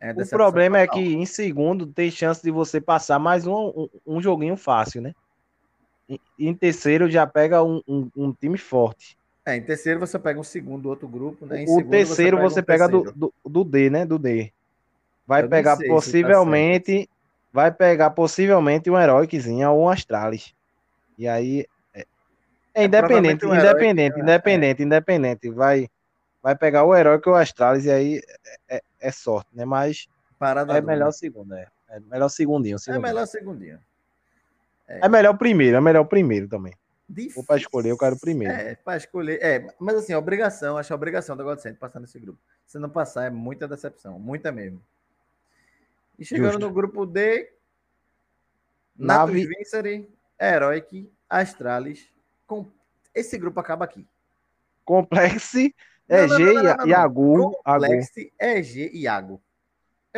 É, 0.00 0.12
o 0.12 0.28
problema 0.28 0.78
é 0.78 0.86
que 0.86 0.98
em 0.98 1.26
segundo 1.26 1.86
tem 1.86 2.10
chance 2.10 2.42
de 2.42 2.50
você 2.50 2.80
passar 2.80 3.18
mais 3.18 3.46
um, 3.46 3.52
um, 3.54 3.88
um 4.06 4.22
joguinho 4.22 4.56
fácil, 4.56 5.02
né? 5.02 5.14
Em, 6.08 6.18
em 6.38 6.54
terceiro 6.54 7.10
já 7.10 7.26
pega 7.26 7.62
um, 7.62 7.82
um, 8.16 8.32
time 8.32 8.56
forte. 8.56 9.18
É, 9.44 9.56
em 9.56 9.62
terceiro 9.62 10.00
você 10.00 10.18
pega 10.18 10.40
um 10.40 10.44
segundo 10.44 10.88
outro 10.88 11.06
grupo, 11.06 11.44
né? 11.44 11.64
Em 11.64 11.66
o 11.68 11.84
terceiro 11.84 12.38
você 12.38 12.62
pega, 12.62 12.88
você 12.88 12.88
pega 12.88 13.12
do, 13.12 13.12
do, 13.12 13.34
do, 13.44 13.62
D, 13.62 13.90
né? 13.90 14.06
Do 14.06 14.18
D. 14.18 14.50
Vai 15.26 15.42
Eu 15.42 15.48
pegar 15.50 15.76
tá 15.76 15.84
possivelmente. 15.86 17.06
Tá 17.06 17.12
vai 17.52 17.70
pegar 17.70 18.10
possivelmente 18.10 18.90
um 18.90 18.98
Heroiczinho 18.98 19.70
ou 19.70 19.82
um 19.82 19.88
Astralis. 19.90 20.54
E 21.18 21.28
aí 21.28 21.66
é 22.74 22.84
independente, 22.84 23.44
um 23.44 23.54
independente, 23.54 24.20
independente, 24.20 24.82
é. 24.82 24.86
independente. 24.86 25.50
Vai, 25.50 25.88
vai 26.42 26.56
pegar 26.56 26.84
o 26.84 26.94
herói 26.94 27.20
que 27.20 27.28
o 27.28 27.34
Astralis 27.34 27.84
e 27.84 27.90
aí 27.90 28.20
é, 28.68 28.76
é, 28.76 28.82
é 29.00 29.10
sorte, 29.10 29.50
né? 29.52 29.64
Mas 29.64 30.08
Parada 30.38 30.76
é 30.76 30.80
melhor 30.80 31.08
o 31.08 31.12
segundo, 31.12 31.54
é. 31.54 31.66
É 31.88 32.00
melhor 32.00 32.28
segundinho, 32.28 32.78
segundinho. 32.78 33.06
É 33.06 33.12
melhor 33.12 33.26
segundinho. 33.26 33.80
É. 34.88 35.06
é 35.06 35.08
melhor 35.08 35.36
primeiro, 35.36 35.76
é 35.76 35.80
melhor 35.80 36.04
primeiro 36.04 36.48
também. 36.48 36.72
Difícil. 37.08 37.44
para 37.44 37.56
escolher, 37.56 37.90
eu 37.90 37.98
quero 37.98 38.18
primeiro. 38.18 38.54
É, 38.54 38.76
para 38.76 38.96
escolher. 38.96 39.42
É, 39.42 39.74
mas 39.80 39.96
assim, 39.96 40.14
obrigação, 40.14 40.78
acho 40.78 40.92
a 40.92 40.96
obrigação 40.96 41.36
do 41.36 41.42
Godsend 41.42 41.76
passar 41.76 41.98
nesse 41.98 42.18
grupo. 42.20 42.38
Se 42.66 42.78
não 42.78 42.88
passar, 42.88 43.24
é 43.24 43.30
muita 43.30 43.66
decepção, 43.66 44.18
muita 44.18 44.52
mesmo. 44.52 44.80
E 46.16 46.24
chegando 46.24 46.52
Justo. 46.52 46.68
no 46.68 46.72
grupo 46.72 47.04
D, 47.04 47.52
Nave 48.96 49.44
Vincere, 49.46 50.08
Heroic, 50.40 51.10
Astralis, 51.28 52.08
com... 52.46 52.70
Esse 53.12 53.36
grupo 53.36 53.58
acaba 53.58 53.84
aqui. 53.84 54.06
Complexi, 56.10 56.42
EG 56.42 56.88
e 56.88 56.94
Agu. 56.94 57.56
Complexi, 57.64 58.32
EG 58.40 58.90
e 58.92 59.06
Agu. 59.06 59.40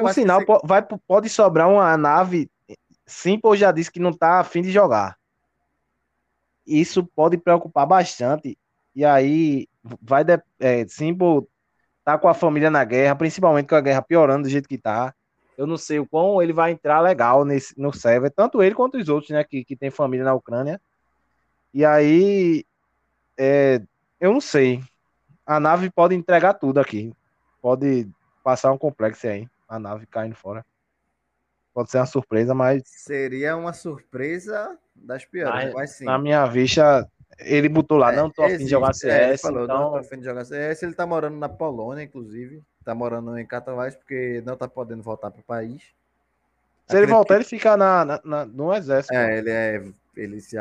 O 0.00 0.08
sinal 0.08 0.40
você... 0.44 0.66
vai, 0.66 0.82
pode 1.06 1.28
sobrar 1.28 1.68
uma 1.68 1.96
nave. 1.98 2.50
Simple 3.06 3.56
já 3.56 3.70
disse 3.70 3.92
que 3.92 4.00
não 4.00 4.10
está 4.10 4.40
afim 4.40 4.62
de 4.62 4.70
jogar. 4.70 5.18
Isso 6.66 7.04
pode 7.04 7.36
preocupar 7.36 7.86
bastante. 7.86 8.58
E 8.94 9.04
aí 9.04 9.68
vai 10.00 10.24
de, 10.24 10.40
é, 10.58 10.86
Simple 10.88 11.46
tá 12.04 12.16
com 12.16 12.28
a 12.28 12.34
família 12.34 12.70
na 12.70 12.84
guerra, 12.84 13.14
principalmente 13.14 13.68
com 13.68 13.74
a 13.74 13.80
guerra 13.80 14.02
piorando 14.02 14.44
do 14.44 14.48
jeito 14.48 14.68
que 14.68 14.78
tá. 14.78 15.14
Eu 15.58 15.66
não 15.66 15.76
sei 15.76 15.98
o 15.98 16.06
quão 16.06 16.40
ele 16.40 16.52
vai 16.52 16.72
entrar 16.72 17.00
legal 17.00 17.44
nesse, 17.44 17.78
no 17.78 17.92
server, 17.92 18.30
tanto 18.30 18.62
ele 18.62 18.74
quanto 18.74 18.96
os 18.96 19.08
outros, 19.08 19.30
né, 19.30 19.44
que, 19.44 19.62
que 19.62 19.76
tem 19.76 19.90
família 19.90 20.24
na 20.24 20.34
Ucrânia. 20.34 20.80
E 21.74 21.84
aí, 21.84 22.64
é, 23.36 23.80
eu 24.18 24.32
não 24.32 24.40
sei. 24.40 24.82
A 25.46 25.58
nave 25.58 25.90
pode 25.90 26.14
entregar 26.14 26.54
tudo 26.54 26.80
aqui. 26.80 27.12
Pode 27.60 28.08
passar 28.42 28.72
um 28.72 28.78
complexo 28.78 29.26
aí. 29.26 29.48
A 29.68 29.78
nave 29.78 30.06
caindo 30.06 30.34
fora. 30.34 30.64
Pode 31.74 31.90
ser 31.90 31.98
uma 31.98 32.06
surpresa, 32.06 32.54
mas. 32.54 32.82
Seria 32.84 33.56
uma 33.56 33.72
surpresa 33.72 34.78
das 34.94 35.24
piores, 35.24 35.68
na, 35.68 35.72
mas 35.72 35.90
sim. 35.92 36.04
Na 36.04 36.18
minha 36.18 36.44
vista, 36.46 37.08
ele 37.38 37.68
botou 37.68 37.96
lá, 37.96 38.12
é, 38.12 38.16
não 38.16 38.30
tô 38.30 38.42
afim 38.42 38.58
de 38.58 38.68
jogar 38.68 38.92
CS. 38.92 39.14
É, 39.14 39.28
ele 39.28 39.38
falou, 39.38 39.64
então... 39.64 39.78
não 39.78 39.90
tô 39.92 39.96
afim 39.96 40.18
de 40.18 40.24
jogar 40.24 40.44
CS. 40.44 40.82
Ele 40.82 40.94
tá 40.94 41.06
morando 41.06 41.36
na 41.36 41.48
Polônia, 41.48 42.02
inclusive. 42.02 42.62
Tá 42.84 42.94
morando 42.94 43.38
em 43.38 43.46
Katowice, 43.46 43.96
porque 43.96 44.42
não 44.44 44.56
tá 44.56 44.68
podendo 44.68 45.02
voltar 45.02 45.30
pro 45.30 45.42
país. 45.42 45.82
Se 45.82 46.96
Acredito 46.96 47.08
ele 47.08 47.12
voltar, 47.12 47.34
que... 47.34 47.40
ele 47.40 47.44
fica 47.44 47.76
na, 47.76 48.04
na, 48.04 48.20
na, 48.24 48.44
no 48.44 48.74
exército. 48.74 49.14
É, 49.14 49.38
ele 49.38 49.50
é. 49.50 49.84
Ele 50.14 50.40
se 50.40 50.58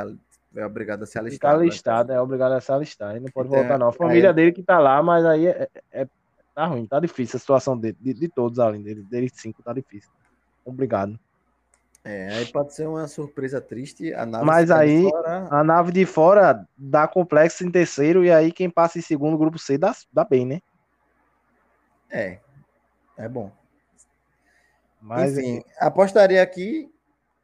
é 0.56 0.66
obrigado 0.66 1.04
a 1.04 1.06
se 1.06 1.18
alistar. 1.18 1.52
Fica 1.52 1.58
né? 1.58 1.64
alistado, 1.64 2.10
né? 2.10 2.16
é 2.16 2.22
obrigado 2.22 2.52
a 2.54 2.62
se 2.62 2.72
alistar. 2.72 3.12
Ele 3.12 3.26
não 3.26 3.32
pode 3.32 3.50
voltar, 3.50 3.78
não. 3.78 3.88
A 3.88 3.94
família 3.94 4.30
aí... 4.30 4.36
dele 4.36 4.52
que 4.52 4.64
tá 4.64 4.80
lá, 4.80 5.02
mas 5.02 5.26
aí 5.26 5.48
é, 5.48 5.70
é, 5.92 6.08
tá 6.54 6.66
ruim, 6.66 6.86
tá 6.86 7.00
difícil 7.00 7.38
a 7.38 7.40
situação 7.40 7.78
dele, 7.78 7.98
de, 8.00 8.14
de 8.14 8.28
todos 8.28 8.60
além 8.60 8.82
dele. 8.82 9.04
Dele 9.04 9.30
cinco 9.34 9.64
tá 9.64 9.74
difícil. 9.74 10.12
Obrigado. 10.66 11.20
É, 12.04 12.30
aí 12.30 12.46
pode 12.48 12.74
ser 12.74 12.88
uma 12.88 13.08
surpresa 13.08 13.62
triste. 13.62 14.14
A 14.14 14.26
nave 14.26 14.46
mas 14.46 14.72
aí, 14.72 15.04
fora... 15.04 15.48
a 15.52 15.64
nave 15.64 15.92
de 15.92 16.06
fora 16.06 16.68
dá 16.76 17.08
complexo 17.08 17.64
em 17.64 17.72
terceiro, 17.72 18.26
e 18.26 18.32
aí 18.32 18.52
quem 18.52 18.70
passa 18.70 18.98
em 18.98 19.02
segundo, 19.02 19.38
grupo 19.38 19.60
C, 19.60 19.78
dá, 19.78 19.96
dá 20.12 20.24
bem, 20.26 20.46
né? 20.46 20.62
É, 22.10 22.40
é 23.18 23.30
bom. 23.30 23.52
Mas, 25.00 25.38
Enfim, 25.38 25.64
apostaria 25.80 26.42
aqui 26.42 26.92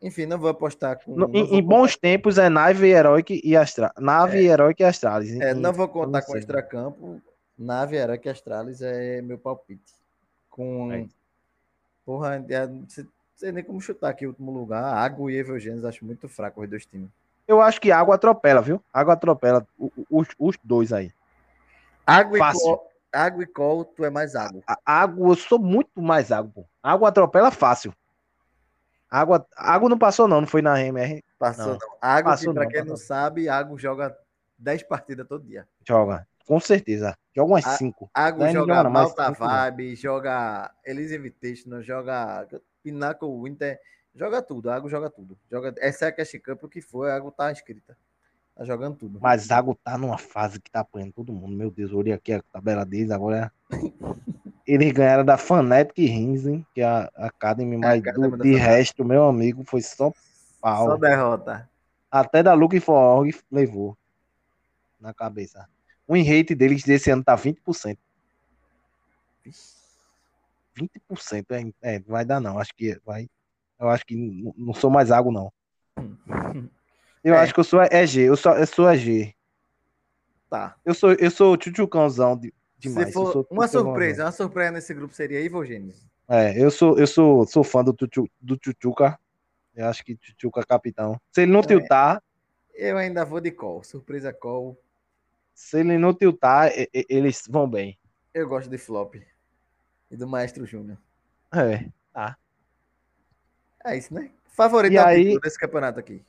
enfim, 0.02 0.26
não 0.26 0.38
vou 0.38 0.50
apostar 0.50 1.04
com. 1.04 1.16
No, 1.16 1.30
em, 1.36 1.56
em 1.56 1.64
bons 1.64 1.96
tempos 1.96 2.38
é 2.38 2.50
Nave 2.50 2.88
Heroic 2.88 3.42
e 3.44 3.58
Astral. 3.58 3.92
Nave 3.98 4.46
é. 4.46 4.52
Heroic 4.52 4.82
e 4.82 4.86
Astralis. 4.86 5.40
É, 5.40 5.54
não 5.54 5.74
vou 5.74 5.88
contar 5.88 6.22
com 6.22 6.38
Extracampo. 6.38 7.22
Nave 7.58 7.96
Heroic 7.96 8.28
e 8.28 8.32
Astralis 8.32 8.82
é 8.82 9.22
meu 9.22 9.38
palpite. 9.38 9.94
Com. 10.50 10.92
É. 10.92 11.06
Porra, 12.06 12.40
não 12.40 12.86
sei 13.36 13.52
nem 13.52 13.64
como 13.64 13.82
chutar 13.82 14.10
aqui 14.10 14.26
o 14.26 14.30
último 14.30 14.52
lugar. 14.52 14.84
Água 14.84 15.32
e 15.32 15.36
Evelgenes 15.36 15.84
acho 15.84 16.06
muito 16.06 16.30
fraco 16.30 16.62
os 16.62 16.70
dois 16.70 16.86
times. 16.86 17.10
Eu 17.48 17.62
acho 17.62 17.82
que 17.82 17.92
água 17.92 18.16
atropela, 18.16 18.62
viu? 18.62 18.82
Água 18.94 19.14
atropela 19.14 19.66
os, 20.10 20.28
os 20.38 20.58
dois 20.64 20.94
aí. 20.94 21.12
Água 22.06 22.38
Fácil. 22.38 22.60
e 22.60 22.64
col, 22.64 22.92
água 23.12 23.44
e 23.44 23.48
col, 23.48 23.86
tu 23.86 24.06
é 24.06 24.10
mais 24.10 24.36
água. 24.36 24.62
A, 24.68 24.78
água, 24.86 25.30
eu 25.30 25.36
sou 25.36 25.58
muito 25.58 26.02
mais 26.02 26.32
água, 26.32 26.52
pô. 26.54 26.66
Água 26.84 27.10
atropela 27.10 27.52
fácil. 27.52 27.94
Água, 29.10 29.48
água 29.56 29.90
não 29.90 29.98
passou, 29.98 30.28
não, 30.28 30.42
não 30.42 30.48
foi 30.48 30.62
na 30.62 30.82
MR. 30.82 31.24
Passou, 31.40 31.66
não. 31.66 31.74
não. 31.74 31.98
Água, 32.02 32.32
passou, 32.32 32.50
que, 32.50 32.54
pra 32.54 32.64
não, 32.64 32.72
quem 32.72 32.80
passou. 32.82 32.92
não 32.92 32.98
sabe, 32.98 33.50
Água 33.50 33.78
joga 33.78 34.18
10 34.58 34.84
partidas 34.84 35.28
todo 35.28 35.46
dia. 35.46 35.68
Joga, 35.88 36.28
com 36.46 36.60
certeza. 36.60 37.18
Joga 37.36 37.54
umas 37.54 37.66
5. 37.66 38.10
Água 38.14 38.52
joga 38.52 38.76
joga 38.76 38.90
Malta 38.90 39.32
Vibe, 39.32 39.96
joga 39.96 40.72
Elise 40.86 41.16
Invitational, 41.16 41.82
joga 41.82 42.48
Pinnacle 42.84 43.30
Winter, 43.30 43.80
joga 44.14 44.42
tudo. 44.42 44.70
Água 44.70 44.90
joga 44.90 45.10
tudo. 45.10 45.38
Joga, 45.50 45.74
essa 45.78 46.06
é 46.06 46.08
a 46.10 46.12
Cash 46.12 46.40
Cup, 46.44 46.64
o 46.64 46.70
que 46.70 46.82
foi, 46.82 47.10
a 47.10 47.16
Água 47.16 47.32
tá 47.32 47.52
escrita. 47.52 47.98
Tá 48.58 48.66
jogando 48.66 48.96
tudo. 48.96 49.20
Mas 49.22 49.52
Água 49.52 49.78
tá 49.84 50.00
numa 50.00 50.18
fase 50.18 50.60
que 50.60 50.72
tá 50.72 50.80
apanhando 50.80 51.14
todo 51.14 51.32
mundo. 51.32 51.56
Meu 51.56 51.70
Deus, 51.70 51.94
olhei 51.94 52.12
aqui 52.12 52.34
a 52.34 52.42
tabela 52.42 52.84
deles, 52.84 53.12
agora. 53.12 53.52
Eles 54.66 54.92
ganharam 54.92 55.24
da 55.24 55.38
Fnatic 55.38 55.98
Rinsen, 55.98 56.66
que 56.74 56.82
é 56.82 56.86
a 56.86 57.10
Academy, 57.16 57.76
é 57.76 57.78
mas 57.78 58.02
do, 58.02 58.36
de 58.38 58.56
resto, 58.56 59.06
meu 59.06 59.26
amigo, 59.26 59.64
foi 59.64 59.82
só 59.82 60.12
pau. 60.60 60.88
Só 60.88 60.98
derrota. 60.98 61.70
Até 62.12 62.44
da 62.44 62.54
Luke 62.54 62.78
for 62.80 62.96
Org 62.96 63.34
levou 63.50 63.96
na 65.00 65.14
cabeça. 65.14 65.70
O 66.08 66.16
rate 66.16 66.56
deles 66.56 66.84
desse 66.84 67.12
ano 67.12 67.24
tá 67.24 67.38
20%. 67.38 67.98
20%. 70.76 71.74
É, 71.82 71.96
é, 71.96 72.00
vai 72.00 72.26
dar 72.26 72.42
não. 72.42 72.60
Acho 72.60 72.74
que 72.76 73.00
vai. 73.06 73.30
Eu 73.80 73.88
acho 73.90 74.06
que 74.06 74.16
não, 74.58 74.74
sou 74.74 74.90
mais 74.90 75.12
água, 75.12 75.32
não. 75.32 75.54
Eu 77.28 77.36
é. 77.36 77.40
acho 77.40 77.54
que 77.54 77.60
eu 77.60 77.64
sou 77.66 77.82
EG. 77.84 78.22
Eu 78.22 78.38
sou, 78.38 78.54
eu 78.54 78.66
sou 78.66 78.90
EG. 78.90 79.36
Tá. 80.50 80.78
Eu 80.86 80.94
sou, 80.94 81.12
eu 81.12 81.30
sou 81.30 81.58
tchutchucãozão 81.58 82.38
de, 82.38 82.54
demais. 82.80 83.08
Se 83.08 83.14
for 83.14 83.46
uma 83.52 83.68
surpresa, 83.68 84.24
uma 84.24 84.32
surpresa 84.32 84.72
nesse 84.72 84.94
grupo 84.94 85.14
seria 85.14 85.42
Ivo 85.42 85.66
Gênesis. 85.66 86.08
É, 86.30 86.58
eu 86.58 86.72
sou, 86.72 86.98
eu 86.98 87.06
sou, 87.06 87.46
sou 87.46 87.66
fã 87.66 87.84
do, 87.84 87.92
Tutu, 87.92 88.30
do 88.40 88.56
Tchutchuca. 88.56 89.20
Eu 89.76 89.88
acho 89.88 90.06
que 90.06 90.16
Tchutchuca 90.16 90.62
é 90.62 90.64
capitão. 90.64 91.20
Se 91.34 91.42
ele 91.42 91.52
não 91.52 91.60
é. 91.60 91.64
tiltar. 91.64 92.24
Eu 92.74 92.98
ainda 92.98 93.26
vou 93.26 93.42
de 93.42 93.52
call. 93.52 93.84
Surpresa 93.84 94.32
call. 94.32 94.80
Se 95.54 95.82
ele 95.82 95.98
não 95.98 96.14
tiltar, 96.14 96.72
eles 96.94 97.44
vão 97.50 97.70
bem. 97.70 98.00
Eu 98.34 98.48
gosto 98.48 98.70
de 98.70 98.78
flop. 98.78 99.16
E 100.10 100.16
do 100.16 100.26
Maestro 100.26 100.66
Júnior. 100.66 100.98
É, 101.54 101.90
tá. 102.14 102.38
É 103.84 103.98
isso, 103.98 104.14
né? 104.14 104.32
Favorito 104.46 104.98
aí, 104.98 105.38
desse 105.42 105.60
campeonato 105.60 106.00
aqui. 106.00 106.24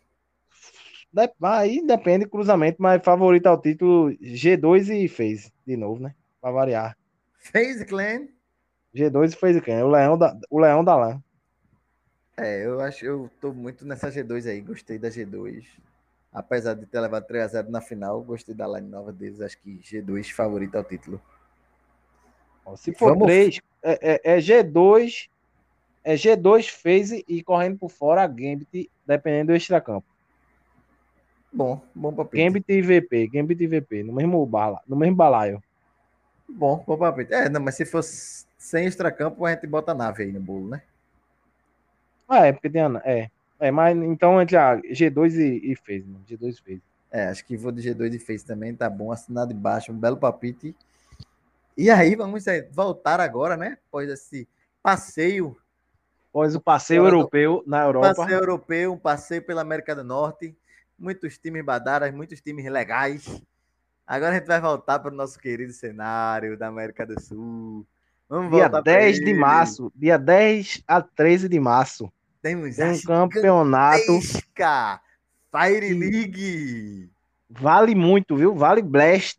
Aí 1.42 1.84
depende 1.86 2.24
do 2.24 2.30
cruzamento, 2.30 2.80
mas 2.80 3.02
favorito 3.02 3.46
ao 3.46 3.60
título 3.60 4.10
G2 4.18 5.04
e 5.04 5.08
fez 5.08 5.50
de 5.66 5.76
novo, 5.76 6.02
né? 6.02 6.14
Pra 6.40 6.50
variar. 6.50 6.96
Fez 7.38 7.82
Clan? 7.84 8.28
G2 8.94 9.32
e 9.32 9.36
fez 9.36 9.60
Clan. 9.60 9.84
O 9.84 9.88
Leão 9.88 10.18
da, 10.18 10.36
o 10.50 10.58
Leão 10.58 10.84
da 10.84 10.96
Lã. 10.96 11.22
É, 12.36 12.64
eu 12.64 12.80
acho 12.80 13.04
eu 13.04 13.30
tô 13.40 13.52
muito 13.52 13.84
nessa 13.84 14.10
G2 14.10 14.48
aí. 14.48 14.60
Gostei 14.60 14.98
da 14.98 15.08
G2. 15.08 15.64
Apesar 16.32 16.74
de 16.74 16.86
ter 16.86 17.00
levado 17.00 17.26
3x0 17.26 17.68
na 17.68 17.80
final, 17.80 18.22
gostei 18.22 18.54
da 18.54 18.68
line 18.68 18.88
nova 18.88 19.12
deles. 19.12 19.40
Acho 19.40 19.58
que 19.58 19.78
G2 19.78 20.30
favorito 20.30 20.76
ao 20.76 20.84
título. 20.84 21.20
Se 22.76 22.92
for 22.92 23.10
Vamos... 23.10 23.26
3, 23.26 23.60
é, 23.82 24.12
é, 24.14 24.36
é, 24.36 24.38
G2, 24.38 25.28
é 26.04 26.14
G2 26.14 26.68
phase 26.68 27.24
e 27.26 27.42
correndo 27.42 27.78
por 27.78 27.90
fora 27.90 28.22
a 28.22 28.26
Gambit, 28.26 28.90
dependendo 29.06 29.52
do 29.52 29.56
extracampo. 29.56 30.06
Bom, 31.52 31.80
bom 31.94 32.12
papel. 32.12 32.44
Gambit 32.44 32.70
e 32.70 32.82
VP, 32.82 33.28
Gambit 33.28 33.62
e 33.62 33.66
VP, 33.66 34.02
no 34.02 34.12
mesmo 34.12 34.44
bala, 34.44 34.80
no 34.86 34.96
mesmo 34.96 35.16
balaio. 35.16 35.62
Bom, 36.48 36.84
bom 36.86 36.96
papel. 36.96 37.26
É, 37.30 37.48
não, 37.48 37.60
mas 37.60 37.74
se 37.74 37.84
fosse 37.84 38.46
sem 38.56 38.86
extracampo, 38.86 39.44
a 39.44 39.52
gente 39.52 39.66
bota 39.66 39.92
a 39.92 39.94
nave 39.94 40.24
aí 40.24 40.32
no 40.32 40.40
bolo, 40.40 40.68
né? 40.68 40.82
Ah, 42.28 42.46
é, 42.46 42.52
porque 42.52 42.68
tem 42.68 42.82
a, 42.82 43.02
é. 43.04 43.30
É, 43.60 43.70
mas 43.70 43.96
então 43.96 44.40
entre 44.40 44.56
a 44.56 44.76
G2 44.76 45.34
e, 45.34 45.72
e 45.72 45.76
fez, 45.76 46.06
né? 46.06 46.18
G2 46.28 46.62
fez. 46.62 46.80
É, 47.10 47.28
acho 47.28 47.44
que 47.44 47.56
vou 47.56 47.72
de 47.72 47.82
G2 47.82 48.14
e 48.14 48.18
fez 48.18 48.42
também, 48.42 48.74
tá 48.74 48.88
bom, 48.88 49.10
assinado 49.10 49.52
embaixo, 49.52 49.90
um 49.90 49.98
belo 49.98 50.16
papite. 50.16 50.76
E 51.76 51.90
aí, 51.90 52.14
vamos 52.14 52.44
voltar 52.72 53.20
agora, 53.20 53.56
né? 53.56 53.78
Após 53.88 54.08
esse 54.08 54.46
passeio. 54.82 55.56
Após 56.30 56.54
o 56.54 56.60
passeio 56.60 57.04
europeu 57.04 57.62
na 57.66 57.84
Europa. 57.84 58.14
Passeio 58.14 58.38
europeu, 58.38 58.92
um 58.92 58.98
passeio 58.98 59.42
pela 59.42 59.62
América 59.62 59.94
do 59.94 60.04
Norte. 60.04 60.54
Muitos 60.98 61.38
times 61.38 61.64
badaras, 61.64 62.12
muitos 62.12 62.40
times 62.40 62.64
legais. 62.70 63.42
Agora 64.06 64.32
a 64.32 64.34
gente 64.38 64.46
vai 64.46 64.60
voltar 64.60 64.98
para 64.98 65.12
o 65.12 65.16
nosso 65.16 65.38
querido 65.38 65.72
cenário 65.72 66.58
da 66.58 66.68
América 66.68 67.06
do 67.06 67.20
Sul. 67.20 67.86
Vamos 68.28 68.50
dia 68.50 68.68
10 68.68 69.20
de 69.20 69.34
março. 69.34 69.92
Dia 69.94 70.18
10 70.18 70.82
a 70.86 71.00
13 71.00 71.48
de 71.48 71.60
março. 71.60 72.12
Temos 72.42 72.76
Tem 72.76 72.92
um 72.92 73.02
campeonato. 73.02 74.20
Fire 75.50 75.94
League. 75.94 77.10
Vale 77.48 77.94
muito, 77.94 78.36
viu? 78.36 78.54
Vale 78.54 78.82
Blast 78.82 79.38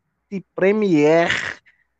Premier 0.56 1.30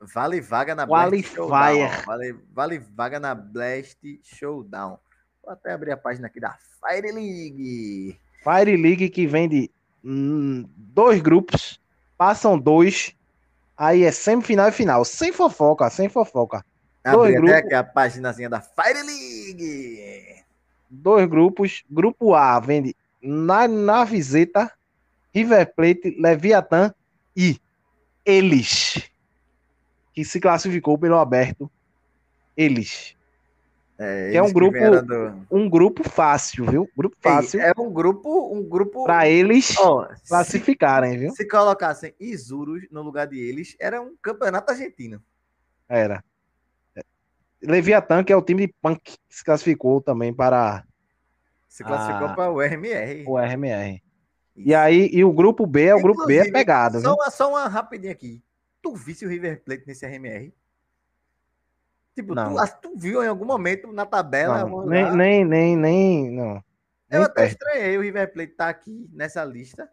Vale 0.02 0.40
vaga 0.40 0.76
na 0.76 0.86
Blast 0.86 1.36
Showdown. 1.36 1.90
Vale, 2.06 2.40
vale 2.54 2.80
vaga 2.80 3.20
na 3.20 3.36
Blast 3.36 4.00
Showdown. 4.24 4.98
Vou 5.44 5.52
até 5.52 5.74
abrir 5.74 5.92
a 5.92 5.98
página 5.98 6.28
aqui 6.28 6.40
da 6.40 6.56
Fire 6.80 7.12
League. 7.12 8.18
Fire 8.44 8.76
League 8.76 9.10
que 9.10 9.28
vem 9.28 9.48
de 9.48 9.72
hum, 10.04 10.66
dois 10.76 11.22
grupos, 11.22 11.80
passam 12.18 12.58
dois, 12.58 13.16
aí 13.78 14.04
é 14.04 14.12
semifinal 14.12 14.70
e 14.70 14.72
final, 14.72 15.06
sem 15.06 15.32
fofoca, 15.32 15.90
sem 15.90 16.10
fofoca. 16.10 16.66
Abri 17.04 17.18
dois 17.18 17.36
grupos, 17.36 17.56
aqui 17.56 17.74
a 17.74 17.84
páginazinha 17.84 18.50
da 18.50 18.62
Fire 18.62 19.02
League. 19.04 20.44
Dois 20.90 21.28
grupos, 21.28 21.84
grupo 21.90 22.34
A 22.34 22.60
vende 22.60 22.96
na, 23.22 23.68
River 25.34 25.74
Plate, 25.76 26.16
Leviathan 26.20 26.94
e 27.36 27.60
eles 28.26 29.10
que 30.14 30.26
se 30.26 30.40
classificou 30.40 30.98
pelo 30.98 31.18
aberto, 31.18 31.72
eles. 32.58 33.16
É, 34.02 34.36
é 34.36 34.42
um 34.42 34.52
grupo, 34.52 34.80
do... 35.02 35.46
um 35.52 35.70
grupo 35.70 36.10
fácil, 36.10 36.66
viu? 36.66 36.90
Grupo 36.96 37.18
fácil. 37.20 37.60
É 37.60 37.74
um 37.78 37.92
grupo, 37.92 38.54
um 38.54 38.64
grupo 38.64 39.04
para 39.04 39.28
eles 39.28 39.78
oh, 39.78 40.08
classificarem, 40.26 41.12
se, 41.12 41.18
viu? 41.18 41.32
Se 41.32 41.46
colocassem 41.46 42.16
Isurus 42.18 42.88
no 42.90 43.02
lugar 43.02 43.28
de 43.28 43.38
eles, 43.38 43.76
era 43.78 44.02
um 44.02 44.16
campeonato 44.22 44.72
argentino. 44.72 45.22
Era. 45.90 46.24
Leviatã, 47.62 48.24
que 48.24 48.32
é 48.32 48.36
o 48.38 48.42
time 48.42 48.68
de 48.68 48.74
punk 48.82 49.02
que 49.04 49.18
se 49.28 49.44
classificou 49.44 50.00
também 50.00 50.34
para 50.34 50.86
se 51.68 51.84
classificou 51.84 52.28
a... 52.28 52.34
para 52.34 52.52
o 52.52 52.62
RMR. 52.62 53.26
O 53.28 53.38
RMR. 53.38 54.02
Isso. 54.56 54.70
E 54.70 54.74
aí, 54.74 55.10
e 55.12 55.26
o 55.26 55.34
grupo 55.34 55.68
B 55.68 55.86
é 55.88 55.96
o 55.96 56.02
grupo 56.02 56.26
B 56.26 56.38
é 56.38 56.50
pegado. 56.50 57.02
Só 57.02 57.14
uma, 57.14 57.30
só 57.30 57.50
uma 57.50 57.68
rapidinha 57.68 58.14
aqui. 58.14 58.42
Tu 58.82 58.96
visse 58.96 59.26
o 59.26 59.30
River 59.30 59.62
Plate 59.62 59.84
nesse 59.86 60.06
RMR? 60.06 60.54
Tipo, 62.22 62.36
tu, 62.36 62.82
tu, 62.82 62.98
viu 62.98 63.24
em 63.24 63.28
algum 63.28 63.46
momento 63.46 63.92
na 63.94 64.06
tabela? 64.06 64.66
Não, 64.66 64.86
nem, 64.86 65.16
nem, 65.16 65.46
nem, 65.46 65.78
nem, 65.78 66.32
não. 66.32 66.64
Eu 67.10 67.20
nem 67.20 67.24
até 67.24 67.42
perto. 67.42 67.52
estranhei 67.52 67.98
o 67.98 68.02
River 68.02 68.34
Plate 68.34 68.52
estar 68.52 68.66
tá 68.66 68.70
aqui 68.70 69.10
nessa 69.14 69.44
lista 69.46 69.90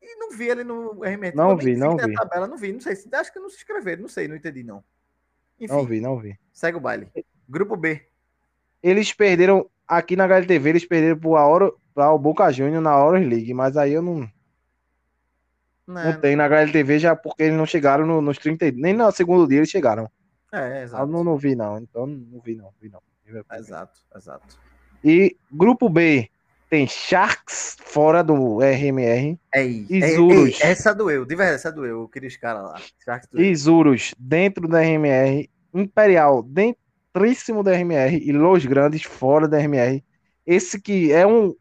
e 0.00 0.16
não 0.16 0.30
vi 0.30 0.48
ele 0.48 0.62
no 0.62 1.02
RMR. 1.02 1.34
Não 1.34 1.56
vi, 1.56 1.76
não 1.76 1.96
vi. 1.96 2.14
tabela, 2.14 2.46
não 2.46 2.56
vi, 2.56 2.72
não 2.72 2.80
sei 2.80 2.94
se 2.94 3.08
acho 3.12 3.32
que 3.32 3.40
não 3.40 3.50
se 3.50 3.56
inscreveram, 3.56 4.02
não 4.02 4.08
sei, 4.08 4.28
não 4.28 4.36
entendi 4.36 4.62
não. 4.62 4.84
Enfim, 5.58 5.74
não 5.74 5.84
vi, 5.84 6.00
não 6.00 6.18
vi. 6.18 6.38
Segue 6.52 6.78
o 6.78 6.80
baile. 6.80 7.10
Grupo 7.48 7.76
B. 7.76 8.06
Eles 8.80 9.12
perderam 9.12 9.68
aqui 9.86 10.14
na 10.14 10.24
HLTV, 10.24 10.68
eles 10.68 10.86
perderam 10.86 11.18
para 11.18 12.12
o 12.12 12.18
Boca 12.18 12.52
Juniors 12.52 12.82
na 12.82 12.96
Horus 12.96 13.26
League, 13.26 13.52
mas 13.52 13.76
aí 13.76 13.92
eu 13.92 14.02
não 14.02 14.30
não, 15.88 16.04
não 16.04 16.20
tem 16.20 16.36
na 16.36 16.44
HLTV 16.44 16.98
já 16.98 17.16
porque 17.16 17.42
eles 17.42 17.56
não 17.56 17.64
chegaram 17.64 18.06
no, 18.06 18.20
nos 18.20 18.36
30. 18.36 18.72
Nem 18.72 18.92
no 18.92 19.10
segundo 19.10 19.48
dia 19.48 19.58
eles 19.58 19.70
chegaram. 19.70 20.08
É, 20.52 20.82
exato. 20.82 21.02
Eu 21.02 21.06
não, 21.06 21.24
não 21.24 21.36
vi, 21.36 21.54
não. 21.54 21.78
Então 21.78 22.06
não 22.06 22.40
vi, 22.40 22.56
não. 22.56 22.72
Vi, 22.80 22.88
não. 22.88 23.02
Exato, 23.56 24.00
exato. 24.16 24.58
E 25.04 25.36
grupo 25.52 25.88
B 25.88 26.30
tem 26.70 26.86
Sharks 26.86 27.76
fora 27.80 28.22
do 28.22 28.58
RMR. 28.60 29.38
Isurus. 29.88 30.60
Ei, 30.60 30.66
essa 30.66 30.94
doeu, 30.94 31.24
de 31.24 31.34
verdade, 31.34 31.56
essa 31.56 31.72
doeu. 31.72 32.02
Eu 32.02 32.08
queria 32.08 32.28
os 32.28 32.36
caras 32.36 32.62
lá. 32.62 32.80
Sharks 33.04 33.28
Isurus 33.34 34.14
dentro 34.18 34.66
do 34.66 34.76
RMR. 34.76 35.48
Imperial 35.74 36.42
dentríssimo 36.42 37.62
do 37.62 37.70
RMR. 37.70 38.16
E 38.16 38.32
Los 38.32 38.64
Grandes 38.64 39.02
fora 39.02 39.46
do 39.46 39.56
RMR. 39.56 40.02
Esse 40.46 40.80
que 40.80 41.12
é 41.12 41.26
um 41.26 41.54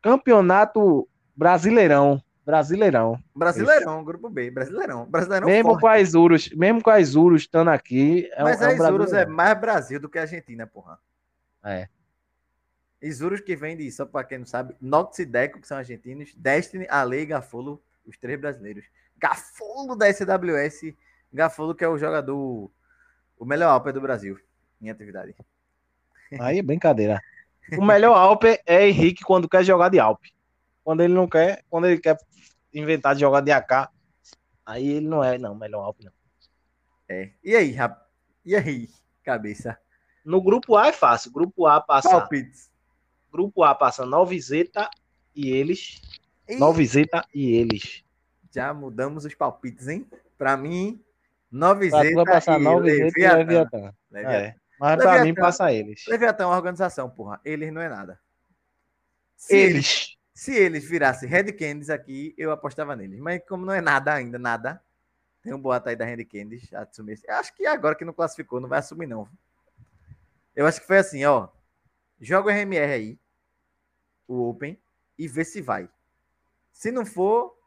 campeonato 0.00 1.08
brasileirão 1.34 2.22
Brasileirão. 2.46 3.20
Brasileirão, 3.34 4.04
grupo 4.04 4.30
B, 4.30 4.52
Brasileirão. 4.52 5.04
Brasileirão 5.04 5.48
mesmo 5.48 5.70
forte. 5.70 5.80
com 5.80 5.88
as 5.88 6.14
Urus, 6.14 6.48
mesmo 6.50 6.80
com 6.80 6.90
as 6.90 7.16
Urus 7.16 7.42
estando 7.42 7.70
aqui. 7.70 8.30
É 8.32 8.44
Mas 8.44 8.60
um, 8.60 8.64
as 8.64 8.78
é 8.78 8.92
Urus 8.92 9.12
é 9.12 9.26
mais 9.26 9.60
Brasil 9.60 9.98
do 9.98 10.08
que 10.08 10.16
a 10.16 10.22
Argentina, 10.22 10.64
porra. 10.64 10.96
É. 11.64 11.88
Isurus 13.02 13.40
que 13.40 13.56
vem 13.56 13.76
de, 13.76 13.90
só 13.90 14.06
para 14.06 14.24
quem 14.24 14.38
não 14.38 14.46
sabe, 14.46 14.76
Nox 14.80 15.18
e 15.18 15.24
Deco, 15.24 15.60
que 15.60 15.66
são 15.66 15.76
argentinos, 15.76 16.32
Destiny, 16.36 16.86
Ale 16.88 17.18
e 17.18 17.26
Gafolo, 17.26 17.82
os 18.06 18.16
três 18.16 18.40
brasileiros. 18.40 18.84
Gafolo 19.18 19.96
da 19.96 20.06
SWS, 20.12 20.94
Gafolo 21.32 21.74
que 21.74 21.84
é 21.84 21.88
o 21.88 21.98
jogador, 21.98 22.70
o 23.36 23.44
melhor 23.44 23.70
Alper 23.70 23.92
do 23.92 24.00
Brasil 24.00 24.38
em 24.80 24.88
atividade. 24.88 25.34
Aí 26.38 26.60
é 26.60 26.62
brincadeira. 26.62 27.20
O 27.76 27.84
melhor 27.84 28.16
Alper 28.16 28.62
é 28.64 28.88
Henrique 28.88 29.24
quando 29.24 29.48
quer 29.48 29.64
jogar 29.64 29.88
de 29.88 29.98
Alpe. 29.98 30.35
Quando 30.86 31.00
ele 31.00 31.14
não 31.14 31.26
quer, 31.26 31.64
quando 31.68 31.88
ele 31.88 31.98
quer 31.98 32.16
inventar 32.72 33.12
de 33.12 33.22
jogar 33.22 33.40
de 33.40 33.50
AK, 33.50 33.88
aí 34.64 34.86
ele 34.88 35.08
não 35.08 35.24
é, 35.24 35.36
não, 35.36 35.52
melhor 35.52 35.82
Alp, 35.82 36.00
não. 36.00 36.12
É. 37.08 37.32
E 37.42 37.56
aí, 37.56 37.72
rap... 37.72 38.00
E 38.44 38.54
aí, 38.54 38.88
cabeça? 39.24 39.76
No 40.24 40.40
grupo 40.40 40.76
A 40.76 40.86
é 40.86 40.92
fácil. 40.92 41.32
Grupo 41.32 41.66
A 41.66 41.80
passa. 41.80 42.08
Palpites. 42.08 42.70
Grupo 43.32 43.64
A 43.64 43.74
passa 43.74 44.06
Novizeta 44.06 44.88
e 45.34 45.50
eles. 45.50 46.00
E... 46.48 46.54
Novizeta 46.54 47.26
e 47.34 47.56
eles. 47.56 48.04
Já 48.54 48.72
mudamos 48.72 49.24
os 49.24 49.34
palpites, 49.34 49.88
hein? 49.88 50.06
Pra 50.38 50.56
mim, 50.56 51.02
Novizeta 51.50 52.14
vai 52.14 52.24
passar 52.26 52.60
e 52.60 52.62
Novizeta 52.62 53.06
Leviatã. 53.06 53.34
e 53.34 53.44
Leviatã. 53.44 53.94
Leviatã. 54.12 54.36
É. 54.36 54.54
Mas 54.78 54.90
Leviatã, 54.90 55.14
pra 55.16 55.24
mim 55.24 55.34
passa 55.34 55.72
eles. 55.72 56.04
Leviatã 56.06 56.44
é 56.44 56.46
uma 56.46 56.56
organização, 56.56 57.10
porra. 57.10 57.40
Eles 57.44 57.72
não 57.72 57.82
é 57.82 57.88
nada. 57.88 58.20
Se 59.36 59.56
eles. 59.56 60.15
Se 60.36 60.54
eles 60.54 60.84
virassem 60.84 61.26
Red 61.26 61.50
Candies 61.52 61.88
aqui, 61.88 62.34
eu 62.36 62.50
apostava 62.50 62.94
neles. 62.94 63.18
Mas 63.18 63.42
como 63.48 63.64
não 63.64 63.72
é 63.72 63.80
nada 63.80 64.12
ainda, 64.12 64.38
nada. 64.38 64.84
Tem 65.42 65.54
um 65.54 65.58
boato 65.58 65.88
aí 65.88 65.96
da 65.96 66.04
Red 66.04 66.22
Candies. 66.26 66.70
Assumir. 66.74 67.18
Acho 67.26 67.54
que 67.54 67.64
agora 67.64 67.94
que 67.94 68.04
não 68.04 68.12
classificou, 68.12 68.60
não 68.60 68.68
vai 68.68 68.80
assumir, 68.80 69.06
não. 69.06 69.26
Eu 70.54 70.66
acho 70.66 70.78
que 70.78 70.86
foi 70.86 70.98
assim, 70.98 71.24
ó. 71.24 71.48
Joga 72.20 72.50
o 72.50 72.52
RMR 72.52 72.92
aí, 72.92 73.18
o 74.28 74.50
Open, 74.50 74.78
e 75.18 75.26
vê 75.26 75.42
se 75.42 75.62
vai. 75.62 75.88
Se 76.70 76.92
não 76.92 77.06
for, 77.06 77.58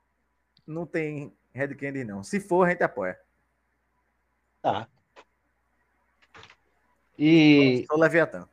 não 0.66 0.86
tem 0.86 1.36
Red 1.52 1.74
Candy, 1.74 2.04
não. 2.04 2.24
Se 2.24 2.40
for, 2.40 2.68
a 2.68 2.70
gente 2.70 2.84
apoia. 2.84 3.20
Tá. 4.62 4.88
E. 7.18 7.84
Sou 7.88 7.98
Leviatã. 7.98 8.48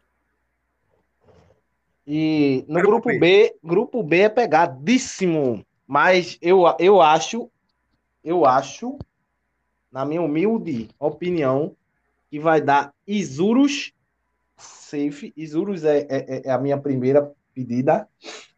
E 2.06 2.64
no 2.68 2.80
grupo, 2.80 2.90
grupo 2.90 3.08
B. 3.08 3.18
B, 3.18 3.56
grupo 3.62 4.02
B 4.02 4.20
é 4.20 4.28
pegadíssimo. 4.28 5.64
Mas 5.86 6.38
eu, 6.40 6.64
eu 6.78 7.00
acho, 7.00 7.50
eu 8.22 8.44
acho, 8.44 8.98
na 9.90 10.04
minha 10.04 10.22
humilde 10.22 10.88
opinião, 10.98 11.74
que 12.30 12.38
vai 12.38 12.60
dar 12.60 12.92
Isurus 13.06 13.92
safe. 14.56 15.32
Isurus 15.36 15.84
é, 15.84 16.06
é, 16.08 16.42
é 16.46 16.50
a 16.50 16.58
minha 16.58 16.78
primeira 16.78 17.32
pedida. 17.54 18.08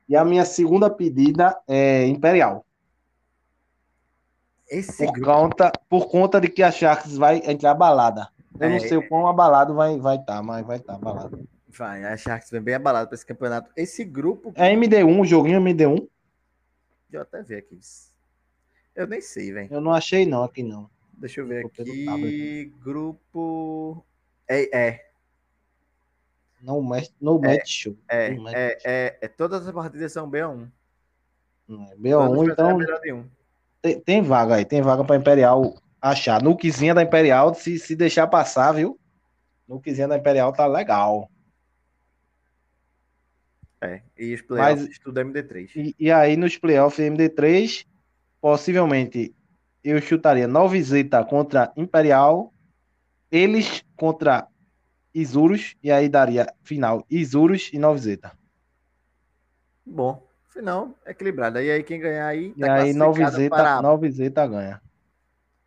E 0.08 0.16
a 0.16 0.24
minha 0.24 0.44
segunda 0.44 0.88
pedida 0.88 1.58
é 1.66 2.06
Imperial. 2.06 2.64
Esse 4.70 5.04
por, 5.04 5.12
grupo... 5.12 5.30
conta, 5.30 5.72
por 5.88 6.08
conta 6.08 6.40
de 6.40 6.48
que 6.48 6.62
a 6.62 6.70
Sharks 6.70 7.16
vai 7.16 7.42
entrar 7.44 7.74
balada. 7.74 8.28
Eu 8.58 8.68
é, 8.68 8.72
não 8.72 8.80
sei 8.80 8.96
o 8.96 9.08
quão 9.08 9.26
abalado 9.26 9.74
vai 9.74 9.96
estar, 9.96 10.02
vai 10.02 10.18
tá, 10.18 10.42
mas 10.42 10.66
vai 10.66 10.76
estar 10.78 10.92
tá 10.94 10.98
abalado. 10.98 11.48
Vai, 11.68 12.04
a 12.04 12.16
Sharks 12.16 12.50
vem 12.50 12.62
bem 12.62 12.74
abalado 12.74 13.08
para 13.08 13.14
esse 13.14 13.26
campeonato. 13.26 13.70
Esse 13.76 14.04
grupo. 14.04 14.52
É 14.54 14.74
MD1, 14.74 15.20
o 15.20 15.24
joguinho 15.24 15.60
MD1. 15.60 15.96
Deixa 15.96 16.08
eu 17.12 17.20
até 17.22 17.42
ver 17.42 17.58
aqui. 17.58 17.78
Eu 18.94 19.06
nem 19.06 19.20
sei, 19.20 19.52
velho. 19.52 19.68
Eu 19.70 19.80
não 19.80 19.92
achei, 19.92 20.26
não, 20.26 20.42
aqui 20.42 20.62
não. 20.62 20.90
Deixa 21.12 21.40
eu 21.40 21.46
ver 21.46 21.66
aqui. 21.66 22.72
Grupo. 22.82 24.04
É, 24.48 24.76
é. 24.76 25.08
No 26.60 26.82
match, 26.82 27.10
no 27.20 27.38
é, 27.44 27.48
match 27.48 27.68
show. 27.68 27.96
É, 28.08 28.28
é, 28.28 28.78
é, 28.84 29.18
é, 29.20 29.28
todas 29.28 29.66
as 29.66 29.72
partidas 29.72 30.12
são 30.12 30.28
B1. 30.28 30.68
B1, 31.68 32.52
então. 32.52 32.82
É 32.82 33.24
tem, 33.80 34.00
tem, 34.00 34.22
vaga 34.22 34.56
aí, 34.56 34.64
tem 34.64 34.82
vaga 34.82 35.04
para 35.04 35.16
Imperial 35.16 35.74
achar. 36.00 36.42
No 36.42 36.56
quizinha 36.56 36.94
da 36.94 37.02
Imperial, 37.02 37.54
se, 37.54 37.78
se 37.78 37.94
deixar 37.94 38.26
passar, 38.26 38.72
viu? 38.72 38.98
No 39.68 39.80
quizinha 39.80 40.08
da 40.08 40.16
Imperial 40.16 40.52
tá 40.52 40.66
legal. 40.66 41.30
É, 43.80 44.02
e 44.18 44.34
os 44.34 44.42
playoffs 44.42 44.88
Mas, 44.88 44.98
tudo 44.98 45.20
MD3. 45.20 45.70
E, 45.76 45.96
e, 45.98 46.10
aí 46.10 46.36
nos 46.36 46.56
playoffs 46.58 46.98
MD3, 46.98 47.86
possivelmente 48.40 49.34
eu 49.84 50.00
chutaria 50.00 50.48
Zeta 50.82 51.24
contra 51.24 51.72
Imperial, 51.76 52.52
eles 53.30 53.84
contra 53.96 54.48
Isurus, 55.14 55.76
e 55.82 55.90
aí 55.90 56.08
daria 56.08 56.52
final 56.62 57.06
Isurus 57.08 57.70
e 57.72 57.78
Zeta. 57.98 58.32
Bom, 59.86 60.26
final 60.48 60.94
equilibrado. 61.06 61.60
E 61.60 61.70
aí 61.70 61.82
quem 61.82 62.00
ganhar 62.00 62.26
aí. 62.26 62.50
Tá 62.50 62.66
e 62.66 62.70
aí 62.70 62.92
Novizeta, 62.92 63.56
para... 63.56 63.82
Novizeta 63.82 64.46
ganha. 64.46 64.82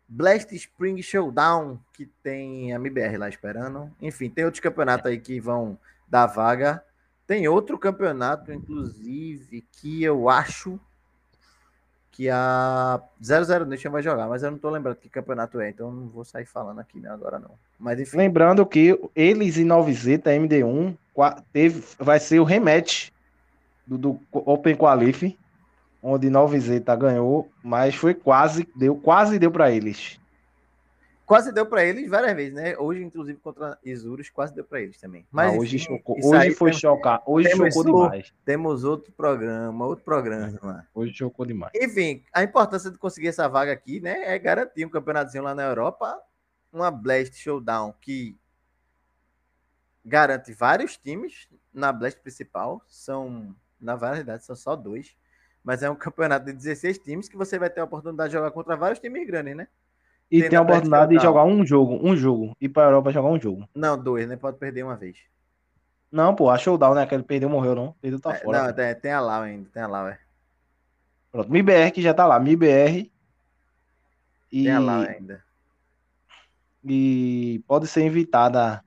Blast 0.06 0.54
Spring 0.54 1.02
Showdown, 1.02 1.80
que 1.94 2.04
tem 2.22 2.72
a 2.72 2.76
MBR 2.76 3.16
lá 3.16 3.28
esperando. 3.28 3.90
Enfim, 4.00 4.28
tem 4.28 4.44
outros 4.44 4.60
campeonatos 4.60 5.06
aí 5.06 5.18
que 5.18 5.40
vão 5.40 5.78
dar 6.06 6.26
vaga. 6.26 6.84
Tem 7.26 7.46
outro 7.48 7.78
campeonato, 7.78 8.52
inclusive, 8.52 9.64
que 9.72 10.02
eu 10.02 10.28
acho 10.28 10.78
que 12.12 12.28
a 12.28 13.00
00 13.20 13.64
Nation 13.64 13.90
vai 13.90 14.02
jogar, 14.02 14.28
mas 14.28 14.42
eu 14.42 14.50
não 14.50 14.58
tô 14.58 14.68
lembrando 14.68 14.96
que 14.96 15.08
campeonato 15.08 15.58
é, 15.60 15.70
então 15.70 15.90
não 15.90 16.08
vou 16.08 16.24
sair 16.24 16.44
falando 16.44 16.78
aqui 16.78 17.00
né, 17.00 17.08
agora 17.08 17.38
não. 17.38 17.52
Mas 17.80 17.98
enfim. 17.98 18.18
Lembrando 18.18 18.66
que 18.66 18.98
eles 19.16 19.56
em 19.56 19.64
Novizeta 19.64 20.30
MD1 20.30 20.94
teve, 21.52 21.82
vai 21.98 22.20
ser 22.20 22.38
o 22.38 22.44
rematch 22.44 23.10
do, 23.86 23.96
do 23.96 24.20
Open 24.30 24.76
Qualify, 24.76 25.38
onde 26.02 26.28
Novizeta 26.28 26.94
ganhou, 26.94 27.50
mas 27.62 27.94
foi 27.94 28.12
quase, 28.12 28.68
deu, 28.76 28.94
quase 28.94 29.38
deu 29.38 29.50
para 29.50 29.70
eles. 29.70 30.20
Quase 31.24 31.52
deu 31.52 31.64
para 31.64 31.84
eles 31.84 32.08
várias 32.10 32.34
vezes, 32.34 32.54
né? 32.54 32.76
Hoje, 32.76 33.02
inclusive, 33.02 33.38
contra 33.38 33.78
Isurus, 33.84 34.28
quase 34.28 34.54
deu 34.54 34.64
para 34.64 34.80
eles 34.80 34.98
também. 34.98 35.26
Mas 35.30 35.54
ah, 35.54 35.58
hoje 35.58 35.76
enfim, 35.76 35.86
chocou. 35.86 36.16
Hoje 36.22 36.50
foi 36.52 36.72
chocar. 36.72 37.22
Hoje 37.26 37.48
chocou 37.50 37.84
demais. 37.84 38.34
Temos 38.44 38.84
outro 38.84 39.12
programa, 39.12 39.86
outro 39.86 40.04
programa. 40.04 40.86
Hoje 40.92 41.14
chocou 41.14 41.46
demais. 41.46 41.72
Enfim, 41.74 42.24
a 42.32 42.42
importância 42.42 42.90
de 42.90 42.98
conseguir 42.98 43.28
essa 43.28 43.48
vaga 43.48 43.72
aqui, 43.72 44.00
né? 44.00 44.34
É 44.34 44.38
garantir 44.38 44.84
um 44.84 44.90
campeonatozinho 44.90 45.44
lá 45.44 45.54
na 45.54 45.62
Europa. 45.62 46.20
Uma 46.72 46.90
Blast 46.90 47.34
Showdown 47.36 47.94
que 48.00 48.36
garante 50.04 50.52
vários 50.52 50.96
times 50.96 51.48
na 51.72 51.92
Blast 51.92 52.20
principal. 52.20 52.82
São, 52.88 53.54
na 53.80 53.94
verdade, 53.94 54.44
são 54.44 54.56
só 54.56 54.74
dois. 54.74 55.16
Mas 55.62 55.82
é 55.82 55.88
um 55.88 55.94
campeonato 55.94 56.46
de 56.46 56.52
16 56.52 56.98
times 56.98 57.28
que 57.28 57.36
você 57.36 57.58
vai 57.58 57.70
ter 57.70 57.80
a 57.80 57.84
oportunidade 57.84 58.30
de 58.30 58.36
jogar 58.36 58.50
contra 58.50 58.76
vários 58.76 58.98
times 58.98 59.24
grandes, 59.26 59.54
né? 59.54 59.68
E 60.32 60.40
tem, 60.40 60.48
tem 60.48 60.58
a 60.58 60.62
oportunidade 60.62 61.14
de 61.14 61.22
jogar 61.22 61.44
um 61.44 61.62
jogo, 61.62 62.00
um 62.02 62.16
jogo. 62.16 62.56
E 62.58 62.66
para 62.66 62.84
a 62.84 62.86
Europa 62.86 63.12
jogar 63.12 63.28
um 63.28 63.38
jogo. 63.38 63.68
Não, 63.74 64.02
dois, 64.02 64.26
né? 64.26 64.34
Pode 64.34 64.56
perder 64.56 64.82
uma 64.82 64.96
vez. 64.96 65.18
Não, 66.10 66.34
pô, 66.34 66.48
a 66.48 66.56
showdown, 66.56 66.94
né? 66.94 67.04
Que 67.04 67.14
ele 67.14 67.22
perdeu, 67.22 67.50
morreu, 67.50 67.74
não. 67.74 67.94
Perdeu, 68.00 68.18
tá 68.18 68.32
é, 68.32 68.38
fora. 68.38 68.62
Não, 68.62 68.72
tem, 68.72 68.94
tem, 68.94 69.12
a 69.12 69.20
lá 69.20 69.42
ainda, 69.42 69.68
tem 69.68 69.82
a 69.82 69.86
lá, 69.86 70.10
é. 70.10 70.18
Pronto, 71.30 71.52
MIBR 71.52 71.90
que 71.92 72.00
já 72.00 72.14
tá 72.14 72.26
lá, 72.26 72.40
MIBR. 72.40 73.10
E... 74.50 74.64
Tem 74.64 74.72
a 74.72 74.78
lá 74.80 75.06
ainda. 75.06 75.44
E 76.82 77.62
pode 77.68 77.86
ser 77.86 78.02
invitada. 78.02 78.82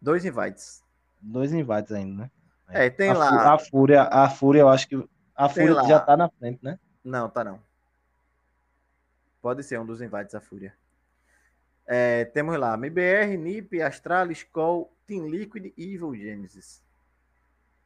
Dois 0.00 0.26
invites. 0.26 0.84
Dois 1.22 1.54
invites 1.54 1.90
ainda, 1.90 2.24
né? 2.24 2.30
É, 2.68 2.90
tem 2.90 3.10
a, 3.10 3.14
lá. 3.14 3.54
A 3.54 3.58
Fúria, 3.58 4.02
a 4.02 4.28
Fúria, 4.28 4.60
eu 4.60 4.68
acho 4.68 4.86
que. 4.86 5.08
A 5.34 5.48
tem 5.48 5.66
Fúria 5.66 5.82
lá. 5.82 5.88
já 5.88 6.00
tá 6.00 6.18
na 6.18 6.28
frente, 6.28 6.62
né? 6.62 6.78
Não, 7.02 7.30
tá 7.30 7.42
não. 7.42 7.66
Pode 9.48 9.62
ser 9.62 9.80
um 9.80 9.86
dos 9.86 10.02
invites 10.02 10.34
à 10.34 10.42
Fúria. 10.42 10.74
É, 11.86 12.26
temos 12.26 12.58
lá 12.58 12.74
MBR, 12.74 13.34
NIP, 13.38 13.80
Astralis, 13.80 14.42
Call, 14.42 14.92
Team 15.06 15.26
Liquid 15.26 15.72
e 15.74 15.94
Evil 15.94 16.14
Genesis. 16.14 16.82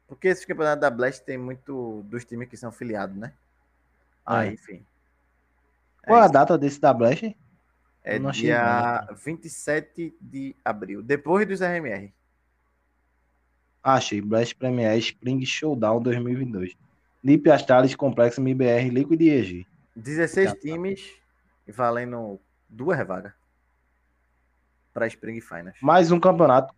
Porque 0.08 0.26
esse 0.26 0.44
campeonato 0.44 0.80
da 0.80 0.90
Blast 0.90 1.24
tem 1.24 1.38
muito 1.38 2.02
dos 2.06 2.24
times 2.24 2.48
que 2.48 2.56
são 2.56 2.72
filiados, 2.72 3.16
né? 3.16 3.32
Ah, 4.26 4.44
é. 4.44 4.54
enfim. 4.54 4.84
Qual 6.04 6.20
é 6.20 6.24
a 6.24 6.26
data 6.26 6.58
desse 6.58 6.80
da 6.80 6.92
Blast? 6.92 7.36
É 8.02 8.18
dia 8.18 9.06
27 9.24 10.16
de 10.20 10.56
abril, 10.64 11.00
depois 11.00 11.46
dos 11.46 11.60
RMR. 11.60 12.12
Achei. 13.80 14.20
Blast 14.20 14.56
Premier 14.56 14.98
Spring 14.98 15.46
Showdown 15.46 16.02
2022. 16.02 16.76
NIP 17.22 17.48
Astralis, 17.52 17.94
Complexo, 17.94 18.40
MBR, 18.40 18.90
Liquid 18.90 19.20
e 19.20 19.30
EG. 19.30 19.66
16 19.94 20.50
Já 20.50 20.56
times, 20.56 21.21
valendo 21.70 22.40
duas 22.68 22.98
vagas 23.06 23.32
para 24.92 25.06
Spring 25.06 25.40
Finals. 25.40 25.76
Mais 25.80 26.10
um 26.10 26.18
campeonato 26.18 26.74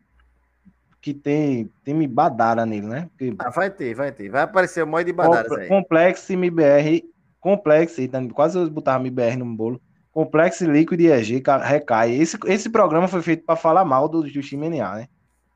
que 1.00 1.12
tem 1.12 1.70
time 1.84 2.06
Badara 2.06 2.64
nele, 2.64 2.86
né? 2.86 3.10
Porque... 3.10 3.34
Ah, 3.38 3.50
vai 3.50 3.70
ter, 3.70 3.94
vai 3.94 4.10
ter. 4.10 4.30
Vai 4.30 4.42
aparecer 4.42 4.82
o 4.82 4.86
mod 4.86 5.04
de 5.04 5.12
Badara 5.12 5.60
aí. 5.60 5.68
Complexo 5.68 6.32
MBR, 6.32 7.04
Complexo, 7.40 8.00
quase 8.32 8.58
eu 8.58 8.70
botava 8.70 9.04
MBR 9.04 9.36
no 9.36 9.44
bolo. 9.44 9.80
Complexo 10.10 10.64
Liquid 10.64 11.00
e 11.00 11.10
EG 11.10 11.42
recai. 11.62 12.14
Esse, 12.14 12.38
esse 12.46 12.70
programa 12.70 13.08
foi 13.08 13.20
feito 13.20 13.44
para 13.44 13.56
falar 13.56 13.84
mal 13.84 14.08
do, 14.08 14.22
do 14.22 14.40
time 14.40 14.70
NA, 14.70 14.94
né? 14.94 15.08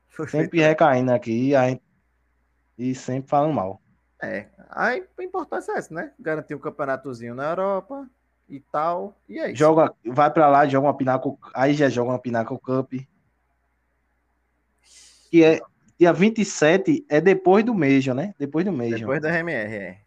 Foi 0.09 0.27
sempre 0.27 0.59
feito. 0.59 0.67
recaindo 0.67 1.11
aqui 1.11 1.53
e 2.77 2.93
sempre 2.93 3.29
falando 3.29 3.53
mal. 3.53 3.81
É, 4.21 4.47
a 4.69 4.97
importância 5.19 5.71
é 5.71 5.77
essa, 5.77 5.93
né? 5.93 6.11
Garantir 6.19 6.53
um 6.53 6.59
campeonatozinho 6.59 7.33
na 7.33 7.49
Europa, 7.49 8.05
e 8.49 8.59
tal. 8.59 9.15
E 9.27 9.39
é 9.39 9.47
isso. 9.51 9.57
Joga, 9.57 9.93
vai 10.05 10.31
para 10.31 10.47
lá, 10.47 10.67
joga 10.67 10.87
uma 10.87 10.97
Pinaco, 10.97 11.37
aí 11.53 11.73
já 11.73 11.87
joga 11.87 12.11
uma 12.11 12.19
Pinaco 12.19 12.59
Cup. 12.59 12.93
Que 15.29 15.43
é 15.43 15.61
dia 15.99 16.11
27 16.11 17.05
é 17.07 17.21
depois 17.21 17.63
do 17.63 17.73
Major, 17.73 18.15
né? 18.15 18.33
Depois 18.39 18.65
do 18.65 18.71
Major. 18.71 18.99
Depois 18.99 19.21
da 19.21 19.29
RMR, 19.29 19.75
é. 19.75 19.97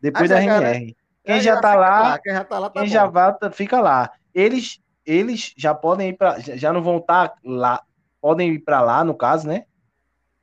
Depois 0.00 0.30
ah, 0.30 0.34
da 0.34 0.40
RMR. 0.40 0.96
Quem, 1.24 1.40
já, 1.40 1.54
já 1.54 1.60
tá 1.60 1.74
lá, 1.74 2.00
lá, 2.00 2.18
quem 2.18 2.32
já 2.34 2.44
tá 2.44 2.58
lá, 2.58 2.70
tá 2.70 2.80
quem 2.80 2.90
já 2.90 3.06
vai, 3.06 3.34
fica 3.52 3.80
lá. 3.80 4.10
Eles 4.34 4.80
eles 5.06 5.54
já 5.56 5.74
podem 5.74 6.10
ir 6.10 6.14
para 6.14 6.38
já 6.40 6.72
não 6.72 6.82
vão 6.82 6.96
estar 6.96 7.28
tá 7.28 7.36
lá, 7.44 7.82
podem 8.20 8.52
ir 8.52 8.58
para 8.58 8.80
lá 8.80 9.04
no 9.04 9.14
caso, 9.14 9.46
né? 9.46 9.64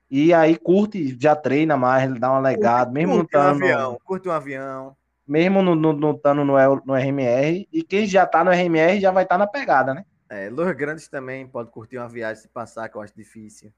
E 0.10 0.34
aí 0.34 0.58
curte, 0.58 1.18
já 1.20 1.36
treina 1.36 1.78
mais, 1.78 2.14
dá 2.20 2.32
uma 2.32 2.39
legada, 2.39 2.91
mesmo 2.91 3.16
curte 3.16 3.38
um 3.38 3.41
avião, 3.41 3.97
curte 4.04 4.30
um 4.30 4.32
avião 4.32 4.95
mesmo 5.32 5.61
no, 5.61 5.73
no, 5.75 5.93
no, 5.93 6.19
no, 6.21 6.82
no 6.86 6.93
RMR, 6.93 7.65
e 7.71 7.84
quem 7.84 8.05
já 8.05 8.25
tá 8.25 8.43
no 8.43 8.51
RMR 8.51 8.99
já 8.99 9.11
vai 9.11 9.23
estar 9.23 9.36
tá 9.36 9.39
na 9.39 9.47
pegada, 9.47 9.93
né? 9.93 10.03
É, 10.29 10.49
Los 10.49 10.69
Grandes 10.75 11.07
também 11.07 11.47
pode 11.47 11.71
curtir 11.71 11.97
uma 11.97 12.09
viagem 12.09 12.41
se 12.41 12.49
passar, 12.49 12.89
que 12.89 12.97
eu 12.97 13.01
acho 13.01 13.15
difícil. 13.15 13.71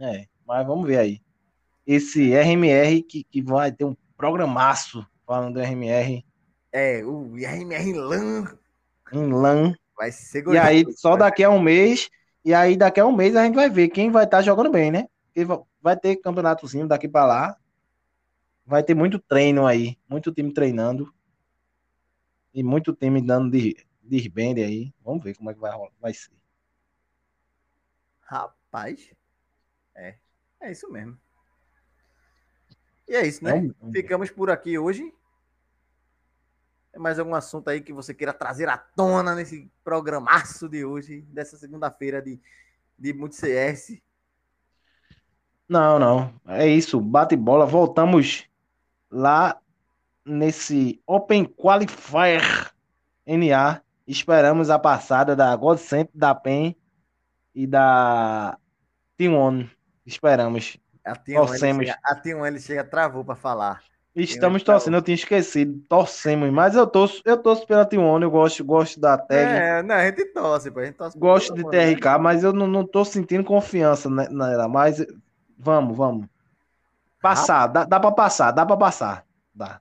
É, 0.00 0.24
mas 0.46 0.66
vamos 0.66 0.86
ver 0.86 0.98
aí. 0.98 1.20
Esse 1.86 2.32
RMR 2.32 3.02
que, 3.02 3.24
que 3.24 3.42
vai 3.42 3.70
ter 3.70 3.84
um 3.84 3.94
programaço 4.16 5.06
falando 5.26 5.54
do 5.54 5.60
RMR. 5.60 6.24
É, 6.72 7.04
o 7.04 7.34
RMR 7.36 7.92
LAN. 7.92 8.56
Em 9.12 9.30
LAN. 9.30 9.74
Vai 9.94 10.10
ser 10.10 10.48
E 10.48 10.56
aí, 10.56 10.86
só 10.96 11.14
daqui 11.14 11.44
a 11.44 11.50
um 11.50 11.60
mês, 11.60 12.08
E 12.42 12.54
aí, 12.54 12.74
daqui 12.74 13.00
a 13.00 13.06
um 13.06 13.14
mês, 13.14 13.36
a 13.36 13.44
gente 13.44 13.54
vai 13.54 13.68
ver 13.68 13.88
quem 13.88 14.10
vai 14.10 14.24
estar 14.24 14.38
tá 14.38 14.42
jogando 14.42 14.70
bem, 14.70 14.90
né? 14.90 15.06
Porque 15.26 15.46
vai 15.82 15.94
ter 15.94 16.16
campeonatozinho 16.16 16.88
daqui 16.88 17.06
para 17.06 17.26
lá. 17.26 17.56
Vai 18.64 18.82
ter 18.82 18.94
muito 18.94 19.18
treino 19.18 19.66
aí, 19.66 19.98
muito 20.08 20.32
time 20.32 20.52
treinando. 20.52 21.12
E 22.54 22.62
muito 22.62 22.94
time 22.94 23.20
dando 23.20 23.50
de, 23.50 23.76
de 24.02 24.28
band 24.28 24.60
aí. 24.62 24.92
Vamos 25.02 25.24
ver 25.24 25.36
como 25.36 25.50
é 25.50 25.54
que 25.54 25.60
vai, 25.60 25.72
vai 26.00 26.14
ser. 26.14 26.32
Rapaz. 28.20 29.10
É. 29.94 30.16
É 30.60 30.70
isso 30.70 30.90
mesmo. 30.90 31.18
E 33.08 33.14
é 33.14 33.26
isso, 33.26 33.44
né? 33.44 33.70
Ficamos 33.92 34.30
por 34.30 34.50
aqui 34.50 34.78
hoje. 34.78 35.12
Tem 36.92 37.00
mais 37.00 37.18
algum 37.18 37.34
assunto 37.34 37.68
aí 37.68 37.80
que 37.80 37.92
você 37.92 38.14
queira 38.14 38.32
trazer 38.32 38.68
à 38.68 38.76
tona 38.76 39.34
nesse 39.34 39.70
programaço 39.82 40.68
de 40.68 40.84
hoje, 40.84 41.22
dessa 41.22 41.56
segunda-feira 41.56 42.20
de, 42.22 42.38
de 42.98 43.12
muito 43.12 43.34
CS? 43.34 44.00
Não, 45.68 45.98
não. 45.98 46.40
É 46.46 46.66
isso. 46.66 47.00
Bate 47.00 47.34
bola. 47.34 47.66
Voltamos 47.66 48.46
lá 49.12 49.58
nesse 50.24 51.00
Open 51.06 51.44
Qualifier 51.44 52.72
NA. 53.26 53.82
Esperamos 54.06 54.70
a 54.70 54.78
passada 54.78 55.36
da 55.36 55.54
God 55.54 55.78
Center, 55.78 56.10
da 56.14 56.34
PEN 56.34 56.74
e 57.54 57.66
da 57.66 58.58
T1. 59.18 59.70
Esperamos. 60.04 60.76
A 61.04 61.14
Torcemos. 61.14 61.88
a 62.02 62.16
T1 62.16 62.60
chega, 62.60 62.84
travou 62.84 63.24
para 63.24 63.36
falar. 63.36 63.82
Estamos 64.14 64.62
torcendo, 64.62 64.98
eu 64.98 65.02
tinha 65.02 65.14
esquecido. 65.14 65.82
Torcemos, 65.88 66.50
mas 66.50 66.74
eu 66.74 66.86
torço, 66.86 67.22
eu 67.24 67.36
torço 67.36 67.66
pela 67.66 67.88
T1, 67.88 68.22
eu 68.22 68.30
gosto, 68.30 68.62
gosto 68.62 69.00
da 69.00 69.16
tag. 69.16 69.40
É, 69.40 69.82
não, 69.82 69.94
a 69.94 70.04
gente 70.04 70.26
torce, 70.26 70.68
a 70.68 70.84
gente 70.84 70.96
torce 70.96 71.18
Gosto 71.18 71.54
de 71.54 71.62
TRK, 71.62 72.04
né? 72.04 72.18
mas 72.18 72.44
eu 72.44 72.52
não, 72.52 72.66
não 72.66 72.86
tô 72.86 73.04
sentindo 73.04 73.42
confiança 73.42 74.10
nela. 74.10 74.68
Mas 74.68 75.04
vamos, 75.58 75.96
vamos. 75.96 76.26
Passar, 77.22 77.68
dá, 77.68 77.84
dá 77.84 78.00
pra 78.00 78.10
passar, 78.10 78.50
dá 78.50 78.66
pra 78.66 78.76
passar. 78.76 79.24
Dá. 79.54 79.80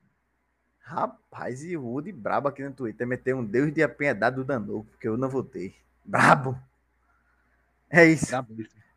Rapaz, 0.80 1.64
e 1.64 1.76
o 1.76 1.84
Woody 1.84 2.12
brabo 2.12 2.48
aqui 2.48 2.64
no 2.64 2.72
Twitter 2.72 3.08
meteu 3.08 3.38
um 3.38 3.44
Deus 3.44 3.74
de 3.74 3.82
apenhedade 3.82 4.36
do 4.36 4.46
Danovo, 4.46 4.86
porque 4.92 5.08
eu 5.08 5.18
não 5.18 5.28
votei. 5.28 5.76
Brabo. 6.06 6.56
É 7.90 8.06
isso. 8.06 8.28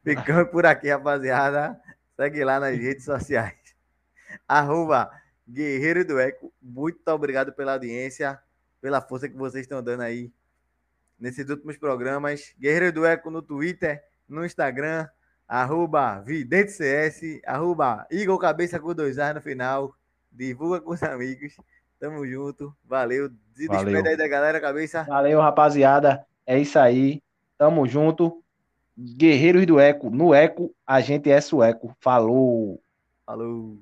Ficamos 0.05 0.51
por 0.51 0.66
aqui, 0.66 0.90
rapaziada. 0.90 1.80
Segue 2.16 2.45
lá 2.45 2.61
nas 2.61 2.76
redes 2.76 3.05
sociais. 3.05 3.57
Arroba 4.47 5.11
Guerreiro 5.49 6.05
do 6.05 6.18
Eco. 6.18 6.53
Muito 6.61 7.07
obrigado 7.09 7.53
pela 7.53 7.72
audiência, 7.72 8.38
pela 8.80 9.01
força 9.01 9.28
que 9.28 9.36
vocês 9.36 9.64
estão 9.64 9.82
dando 9.82 10.03
aí 10.03 10.32
nesses 11.18 11.49
últimos 11.49 11.76
programas. 11.78 12.55
Guerreiro 12.59 12.92
do 12.92 13.07
Eco 13.07 13.30
no 13.30 13.40
Twitter, 13.40 14.05
no 14.28 14.45
Instagram, 14.45 15.09
arroba 15.49 16.20
VidenteCS, 16.20 17.40
arroba 17.47 18.07
Igor 18.11 18.38
Cabeça 18.38 18.78
com 18.80 18.95
dois 18.95 19.18
ar 19.18 19.34
no 19.34 19.40
final. 19.40 19.95
Divulga 20.30 20.80
com 20.80 20.92
os 20.92 21.03
amigos. 21.03 21.57
Tamo 22.01 22.26
junto. 22.26 22.74
Valeu. 22.84 23.30
Se 23.55 23.68
despede 23.68 24.09
aí 24.09 24.16
da 24.16 24.28
galera, 24.28 24.61
cabeça. 24.61 25.05
Valeu, 25.05 25.40
rapaziada. 25.40 26.26
É 26.47 26.59
isso 26.59 26.78
aí. 26.78 27.22
Tamo 27.57 27.86
junto. 27.86 28.42
Guerreiros 28.99 29.64
do 29.64 29.78
Eco. 29.78 30.11
No 30.11 30.34
Eco, 30.34 30.74
a 30.86 31.01
gente 31.01 31.30
é 31.30 31.40
sueco. 31.40 31.97
Falou. 32.01 32.80
Falou. 33.24 33.78